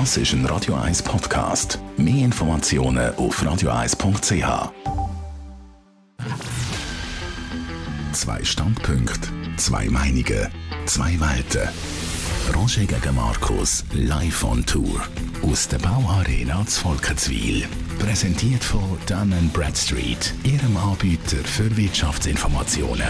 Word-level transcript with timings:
Das 0.00 0.16
ist 0.16 0.32
ein 0.32 0.44
Radio 0.46 0.74
1 0.74 1.04
Podcast. 1.04 1.78
Mehr 1.96 2.24
Informationen 2.24 3.14
auf 3.14 3.40
radio1.ch. 3.40 4.72
Zwei 8.12 8.42
Standpunkte, 8.42 9.28
zwei 9.56 9.88
Meinungen, 9.88 10.48
zwei 10.86 11.12
Welten. 11.20 11.68
Roger 12.56 12.86
gegen 12.86 13.14
Markus, 13.14 13.84
live 13.92 14.42
on 14.42 14.66
Tour. 14.66 15.00
Aus 15.44 15.68
der 15.68 15.78
Bauarena 15.78 16.66
zu 16.66 16.80
Volkenswil. 16.80 17.64
Präsentiert 18.00 18.64
von 18.64 18.98
Dun 19.06 19.48
Bradstreet, 19.52 20.34
Ihrem 20.42 20.76
Anbieter 20.76 21.36
für 21.44 21.76
Wirtschaftsinformationen. 21.76 23.06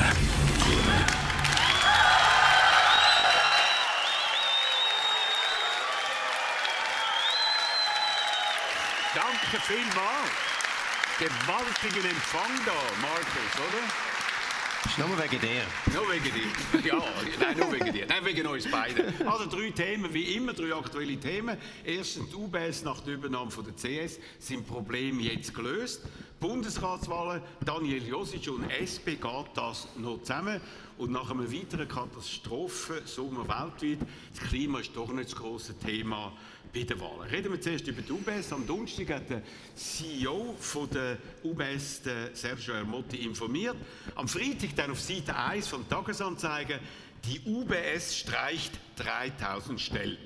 Vielmals. 9.64 10.30
Gewaltigen 11.18 12.04
Empfang 12.10 12.50
da, 12.66 12.72
Markus, 13.00 13.54
oder? 13.56 13.84
Ist 14.84 14.98
nur 14.98 15.18
wegen 15.18 15.40
dir. 15.40 15.62
Nur 15.94 16.12
wegen 16.12 16.34
dir. 16.34 16.86
Ja, 16.86 17.02
nein, 17.40 17.56
nur 17.56 17.72
wegen 17.72 17.92
dir. 17.92 18.06
Nein, 18.06 18.24
wegen 18.24 18.46
uns 18.46 18.70
beiden. 18.70 19.26
Also 19.26 19.46
drei 19.46 19.70
Themen, 19.70 20.12
wie 20.12 20.34
immer, 20.34 20.52
drei 20.52 20.74
aktuelle 20.74 21.18
Themen. 21.18 21.56
Erstens, 21.82 22.28
die 22.28 22.36
UBS 22.36 22.82
nach 22.82 23.00
der 23.00 23.14
Übernahme 23.14 23.50
von 23.50 23.64
der 23.64 23.74
CS 23.74 24.18
sind 24.38 24.66
Probleme 24.66 25.22
jetzt 25.22 25.54
gelöst. 25.54 26.02
Bundesratswahlen, 26.40 27.40
Daniel 27.64 28.06
Josic 28.06 28.48
und 28.48 28.68
SP 28.68 29.16
geht 29.16 29.50
das 29.54 29.88
noch 29.96 30.20
zusammen. 30.20 30.60
Und 30.98 31.10
nach 31.10 31.30
einem 31.30 31.50
weiteren 31.50 31.88
Katastrophensommer 31.88 33.48
weltweit, 33.48 34.06
das 34.34 34.48
Klima 34.48 34.80
ist 34.80 34.94
doch 34.94 35.10
nicht 35.10 35.30
das 35.30 35.36
große 35.36 35.78
Thema 35.78 36.32
bei 36.74 36.82
den 36.82 37.00
Wahlen. 37.00 37.30
Reden 37.30 37.52
wir 37.52 37.60
zuerst 37.60 37.86
über 37.86 38.02
die 38.02 38.10
UBS. 38.10 38.52
Am 38.52 38.66
Donnerstag 38.66 39.08
hat 39.10 39.30
der 39.30 39.42
CEO 39.76 40.56
von 40.58 40.90
der 40.90 41.18
UBS, 41.44 42.02
der 42.02 42.34
Sergio 42.34 42.74
Ermotti, 42.74 43.18
informiert. 43.18 43.76
Am 44.16 44.26
Freitag 44.26 44.74
dann 44.74 44.90
auf 44.90 45.00
Seite 45.00 45.36
1 45.36 45.68
von 45.68 45.88
Tagesanzeiger, 45.88 46.80
die 47.24 47.40
UBS 47.46 48.18
streicht 48.18 48.72
3000 48.96 49.80
Stellen. 49.80 50.18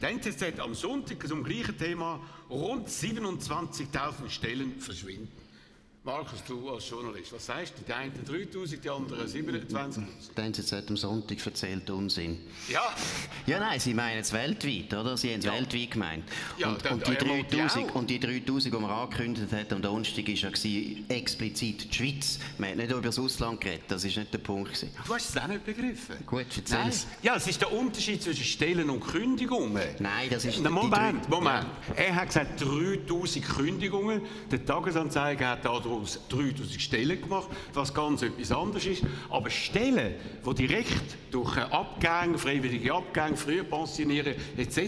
Der 0.00 0.10
NZZ 0.10 0.58
am 0.58 0.74
Sonntag 0.74 1.26
zum 1.28 1.44
gleichen 1.44 1.76
Thema, 1.76 2.20
rund 2.48 2.88
27.000 2.88 4.28
Stellen 4.30 4.80
verschwinden. 4.80 5.43
Markus, 6.06 6.44
du 6.46 6.68
als 6.68 6.86
Journalist, 6.90 7.32
was 7.32 7.46
sagst 7.46 7.72
du? 7.78 7.82
Die 7.82 7.90
einen 7.94 8.12
3000, 8.26 8.84
die 8.84 8.90
anderen 8.90 9.26
27.000. 9.26 10.02
Die 10.36 10.40
NZZ 10.42 10.72
am 10.90 10.98
Sonntag 10.98 11.38
erzählt 11.46 11.88
Unsinn. 11.88 12.40
Ja, 12.68 12.94
Ja, 13.46 13.58
nein, 13.58 13.80
sie 13.80 13.94
meinen 13.94 14.18
es 14.20 14.30
weltweit, 14.34 14.92
oder? 14.92 15.16
Sie 15.16 15.30
haben 15.32 15.38
es 15.38 15.46
Ja. 15.46 15.54
weltweit 15.54 15.90
gemeint. 15.92 16.24
Ja, 16.58 16.68
und, 16.68 16.84
dann- 16.84 16.92
und, 16.94 17.06
die 17.08 17.12
er 17.16 17.24
meint 17.26 17.52
ja 17.52 17.58
3000, 17.66 17.90
auch. 17.90 17.94
und 17.94 18.10
die 18.10 18.20
3000, 18.20 18.74
die 18.74 18.78
man 18.80 18.90
angekündigt 18.90 19.50
hat 19.50 19.72
am 19.72 19.80
Donnerstag, 19.80 20.28
war 20.28 20.34
ja 20.34 20.96
explizit 21.08 21.90
die 21.90 21.94
Schweiz. 21.96 22.38
Man 22.58 22.70
hat 22.70 22.76
nicht 22.76 22.90
über 22.90 23.00
das 23.00 23.18
Ausland 23.18 23.62
geredet, 23.62 23.84
das 23.88 24.04
war 24.04 24.10
nicht 24.22 24.34
der 24.34 24.38
Punkt. 24.38 24.74
Gewesen. 24.74 24.90
du 25.06 25.14
hast 25.14 25.30
es 25.30 25.36
auch 25.38 25.46
nicht 25.46 25.64
begriffen. 25.64 26.16
Gut, 26.26 26.40
Nein. 26.40 26.48
erzähl's. 26.58 27.06
Ja, 27.22 27.36
es 27.36 27.46
ist 27.46 27.62
der 27.62 27.72
Unterschied 27.72 28.22
zwischen 28.22 28.44
Stellen 28.44 28.90
und 28.90 29.00
Kündigungen. 29.00 29.82
Nein, 30.00 30.28
das 30.28 30.44
ist 30.44 30.60
Na, 30.62 30.68
Moment, 30.68 31.26
Moment. 31.30 31.64
Er 31.96 32.14
hat 32.14 32.26
gesagt 32.26 32.60
3000 32.60 33.42
Kündigungen. 33.42 34.20
Der 34.50 34.62
Tagesanzeiger 34.66 35.48
hat 35.48 35.64
daraus 35.94 36.18
3000 36.28 36.80
Stellen 36.80 37.20
gemacht, 37.20 37.48
was 37.72 37.92
ganz 37.92 38.22
etwas 38.22 38.52
anderes 38.52 38.86
ist. 38.86 39.02
Aber 39.30 39.50
Stellen, 39.50 40.14
die 40.46 40.54
direkt 40.54 41.16
durch 41.30 41.56
Abgänge, 41.56 42.38
freiwillige 42.38 42.92
Abgänge, 42.92 43.36
früher 43.36 43.64
pensionieren 43.64 44.34
etc. 44.56 44.78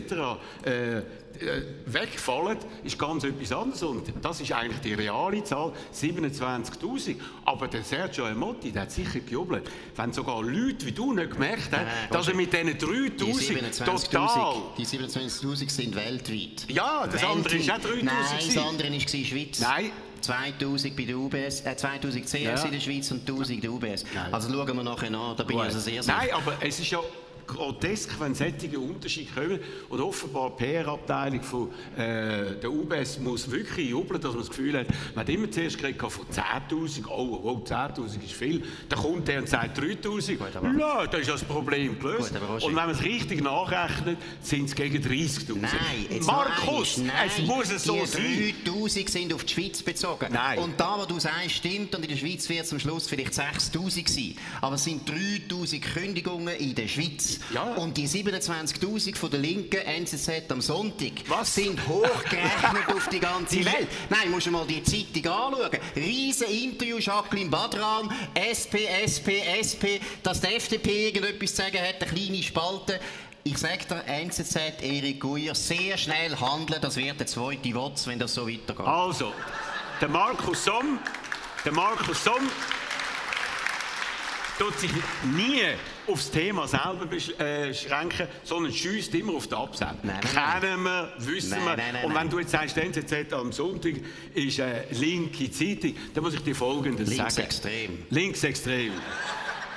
Äh, 0.64 1.02
äh, 1.40 1.62
wegfallen, 1.86 2.58
ist 2.82 2.98
ganz 2.98 3.24
etwas 3.24 3.52
anderes. 3.52 3.82
Und 3.82 4.12
das 4.22 4.40
ist 4.40 4.52
eigentlich 4.52 4.80
die 4.80 4.94
reale 4.94 5.42
Zahl, 5.44 5.72
27.000. 5.92 7.16
Aber 7.44 7.68
der 7.68 7.82
Sergio 7.82 8.26
Emotti, 8.26 8.72
der 8.72 8.82
hat 8.82 8.92
sicher 8.92 9.20
gejubelt, 9.20 9.68
wenn 9.96 10.12
sogar 10.12 10.42
Leute 10.42 10.86
wie 10.86 10.92
du 10.92 11.12
nicht 11.12 11.32
gemerkt 11.32 11.72
haben, 11.72 11.84
Nein, 11.84 12.08
dass 12.10 12.28
er 12.28 12.34
mit 12.34 12.52
diesen 12.52 12.66
Die 12.66 12.74
3.000 12.74 13.84
total 13.84 13.96
27.000 13.96 14.56
die 14.76 14.86
27.000 14.86 15.70
sind 15.70 15.94
weltweit. 15.94 16.66
Ja, 16.68 17.06
das 17.06 17.24
andere 17.24 17.56
ist 17.56 17.70
auch 17.70 17.78
3000 17.78 18.04
Nein, 18.04 18.14
das 18.32 18.56
andere 18.56 18.90
war 18.92 19.00
Schweiz. 19.00 19.60
Nein. 19.60 19.90
2000 20.26 20.96
bei 20.96 21.04
der 21.04 21.16
UBS, 21.16 21.60
äh, 21.64 21.76
2000 21.76 22.24
CS 22.26 22.32
Ja. 22.42 22.64
in 22.64 22.72
der 22.72 22.80
Schweiz 22.80 23.10
und 23.10 23.26
1000 23.28 23.56
in 23.56 23.60
der 23.60 23.70
UBS. 23.72 24.04
Also 24.30 24.52
schauen 24.52 24.76
wir 24.76 24.82
nachher 24.82 25.10
nach, 25.10 25.36
da 25.36 25.44
bin 25.44 25.56
ich 25.56 25.62
also 25.62 25.78
sehr 25.80 26.02
sicher. 26.02 26.16
Nein, 26.16 26.28
aber 26.34 26.54
es 26.60 26.78
ist 26.80 26.90
ja 26.90 27.00
grotesk, 27.46 28.18
wenn 28.20 28.34
solche 28.34 28.78
Unterschiede 28.78 29.30
kommen. 29.32 29.60
Und 29.88 30.00
offenbar 30.00 30.50
die 30.58 30.64
PR-Abteilung 30.64 31.42
von 31.42 31.70
äh, 31.96 32.56
der 32.60 32.70
UBS 32.70 33.18
muss 33.18 33.50
wirklich 33.50 33.90
jubeln, 33.90 34.20
dass 34.20 34.32
man 34.32 34.40
das 34.40 34.48
Gefühl 34.50 34.78
hat, 34.78 34.86
man 35.14 35.22
hat 35.24 35.28
immer 35.28 35.50
zuerst 35.50 35.78
geredet 35.78 36.00
von 36.00 36.26
10'000, 36.26 37.04
oh, 37.08 37.40
oh 37.42 37.62
10'000 37.64 38.24
ist 38.24 38.32
viel. 38.32 38.62
Dann 38.88 38.98
kommt 38.98 39.28
der 39.28 39.40
und 39.40 39.48
sagt 39.48 39.78
3'000. 39.78 40.38
aber- 40.56 40.72
Ja, 40.78 41.06
da 41.06 41.18
ist 41.18 41.28
das 41.28 41.44
Problem 41.44 41.98
gelöst. 41.98 42.32
Gut, 42.34 42.62
und 42.62 42.68
wenn 42.68 42.74
man 42.74 42.90
es 42.90 43.02
richtig 43.02 43.42
nachrechnet, 43.42 44.18
sind 44.40 44.64
es 44.66 44.74
gegen 44.74 45.02
30'000. 45.02 45.54
Nein, 45.56 46.20
Markus, 46.24 46.98
einmal. 46.98 47.26
es 47.26 47.38
Nein, 47.38 47.46
muss 47.46 47.70
es 47.70 47.84
so 47.84 48.04
sein. 48.04 48.54
3000 48.64 49.08
sind 49.10 49.32
auf 49.32 49.44
die 49.44 49.52
Schweiz 49.54 49.82
bezogen. 49.82 50.28
Nein. 50.32 50.58
Und 50.58 50.78
da, 50.80 50.96
was 50.98 51.06
du 51.06 51.18
sagst, 51.18 51.50
stimmt. 51.52 51.94
Und 51.94 52.02
in 52.04 52.10
der 52.10 52.16
Schweiz 52.16 52.48
wird 52.48 52.64
es 52.64 52.72
am 52.72 52.78
Schluss 52.78 53.06
vielleicht 53.08 53.34
6000 53.34 54.08
sein. 54.08 54.34
Aber 54.60 54.74
es 54.76 54.84
sind 54.84 55.08
3000 55.08 55.82
Kündigungen 55.82 56.54
in 56.56 56.74
der 56.74 56.88
Schweiz. 56.88 57.35
Ja. 57.52 57.62
Und 57.74 57.96
die 57.96 58.08
27.000 58.08 59.16
von 59.16 59.30
der 59.30 59.40
linken 59.40 59.80
NZZ 59.80 60.50
am 60.50 60.60
Sonntag 60.60 61.12
Was? 61.28 61.54
sind 61.54 61.86
hochgerechnet 61.86 62.88
auf 62.94 63.08
die 63.08 63.20
ganze 63.20 63.56
Welt. 63.64 63.88
Nein, 64.10 64.30
musst 64.30 64.46
du 64.46 64.50
mal 64.50 64.66
die 64.66 64.82
Zeitung 64.82 65.32
anschauen. 65.32 65.78
Riesen 65.94 66.48
Interview, 66.48 66.98
Jacqueline 66.98 67.50
Badran, 67.50 68.10
SP, 68.34 68.86
SP, 68.86 69.42
SP, 69.46 69.84
dass 70.22 70.40
die 70.40 70.54
FDP 70.54 71.08
irgendetwas 71.08 71.50
zu 71.50 71.56
sagen 71.56 71.78
hat, 71.78 72.02
eine 72.02 72.12
kleine 72.12 72.42
Spalte. 72.42 73.00
Ich 73.44 73.58
sage 73.58 73.84
dir, 73.88 74.04
NZZ, 74.06 74.56
Erik 74.82 75.20
Guyer, 75.20 75.54
sehr 75.54 75.96
schnell 75.96 76.36
handeln, 76.36 76.80
das 76.80 76.96
wird 76.96 77.20
der 77.20 77.28
zweite 77.28 77.72
Wotz, 77.74 78.06
wenn 78.08 78.18
das 78.18 78.34
so 78.34 78.48
weitergeht. 78.48 78.86
Also, 78.86 79.32
der 80.00 80.08
Markus 80.08 80.64
Somm, 80.64 80.98
der 81.64 81.72
Markus 81.72 82.24
Somm 82.24 82.50
tut 84.58 84.78
sich 84.80 84.90
nie 85.22 85.62
aufs 86.08 86.30
Thema 86.30 86.66
selber 86.68 87.06
besch- 87.10 87.38
äh, 87.40 87.68
beschränken, 87.68 88.26
sondern 88.44 88.72
schießt 88.72 89.14
immer 89.14 89.34
auf 89.34 89.46
den 89.48 89.58
Absender. 89.58 89.96
Nein, 90.02 90.20
nein. 90.34 90.60
Kennen 90.60 90.82
wir, 90.84 91.12
wissen 91.18 91.50
Nein, 91.50 91.64
wir. 91.64 91.76
nein, 91.92 92.04
Und 92.04 92.14
wenn 92.14 92.28
du 92.30 92.38
jetzt 92.38 92.52
sagst, 92.52 92.76
NZZ 92.76 93.32
am 93.32 93.52
Sonntag 93.52 93.94
ist 94.34 94.60
eine 94.60 94.84
linke 94.90 95.50
Zeitung, 95.50 95.94
dann 96.14 96.22
muss 96.24 96.34
ich 96.34 96.42
dir 96.42 96.54
Folgendes 96.54 97.08
sagen. 97.08 97.18
Linksextrem. 97.20 98.06
Linksextrem. 98.10 98.92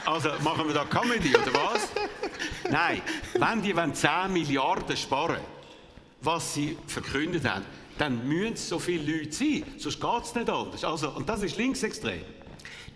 Also 0.05 0.29
machen 0.43 0.67
wir 0.67 0.73
da 0.73 0.85
Comedy, 0.85 1.29
oder 1.35 1.53
was? 1.53 1.87
Nein, 2.71 3.01
wenn 3.37 3.61
die 3.61 3.75
wollen 3.75 3.93
10 3.93 4.31
Milliarden 4.31 4.95
sparen, 4.97 5.37
was 6.21 6.53
sie 6.53 6.77
verkündet 6.87 7.45
haben, 7.45 7.65
dann 7.97 8.27
müssen 8.27 8.53
es 8.53 8.69
so 8.69 8.79
viele 8.79 9.17
Leute 9.17 9.31
sein, 9.31 9.63
sonst 9.77 9.99
geht 9.99 10.23
es 10.23 10.35
nicht 10.35 10.49
anders. 10.49 10.83
Also, 10.85 11.09
und 11.09 11.27
das 11.27 11.43
ist 11.43 11.57
linksextrem. 11.57 12.21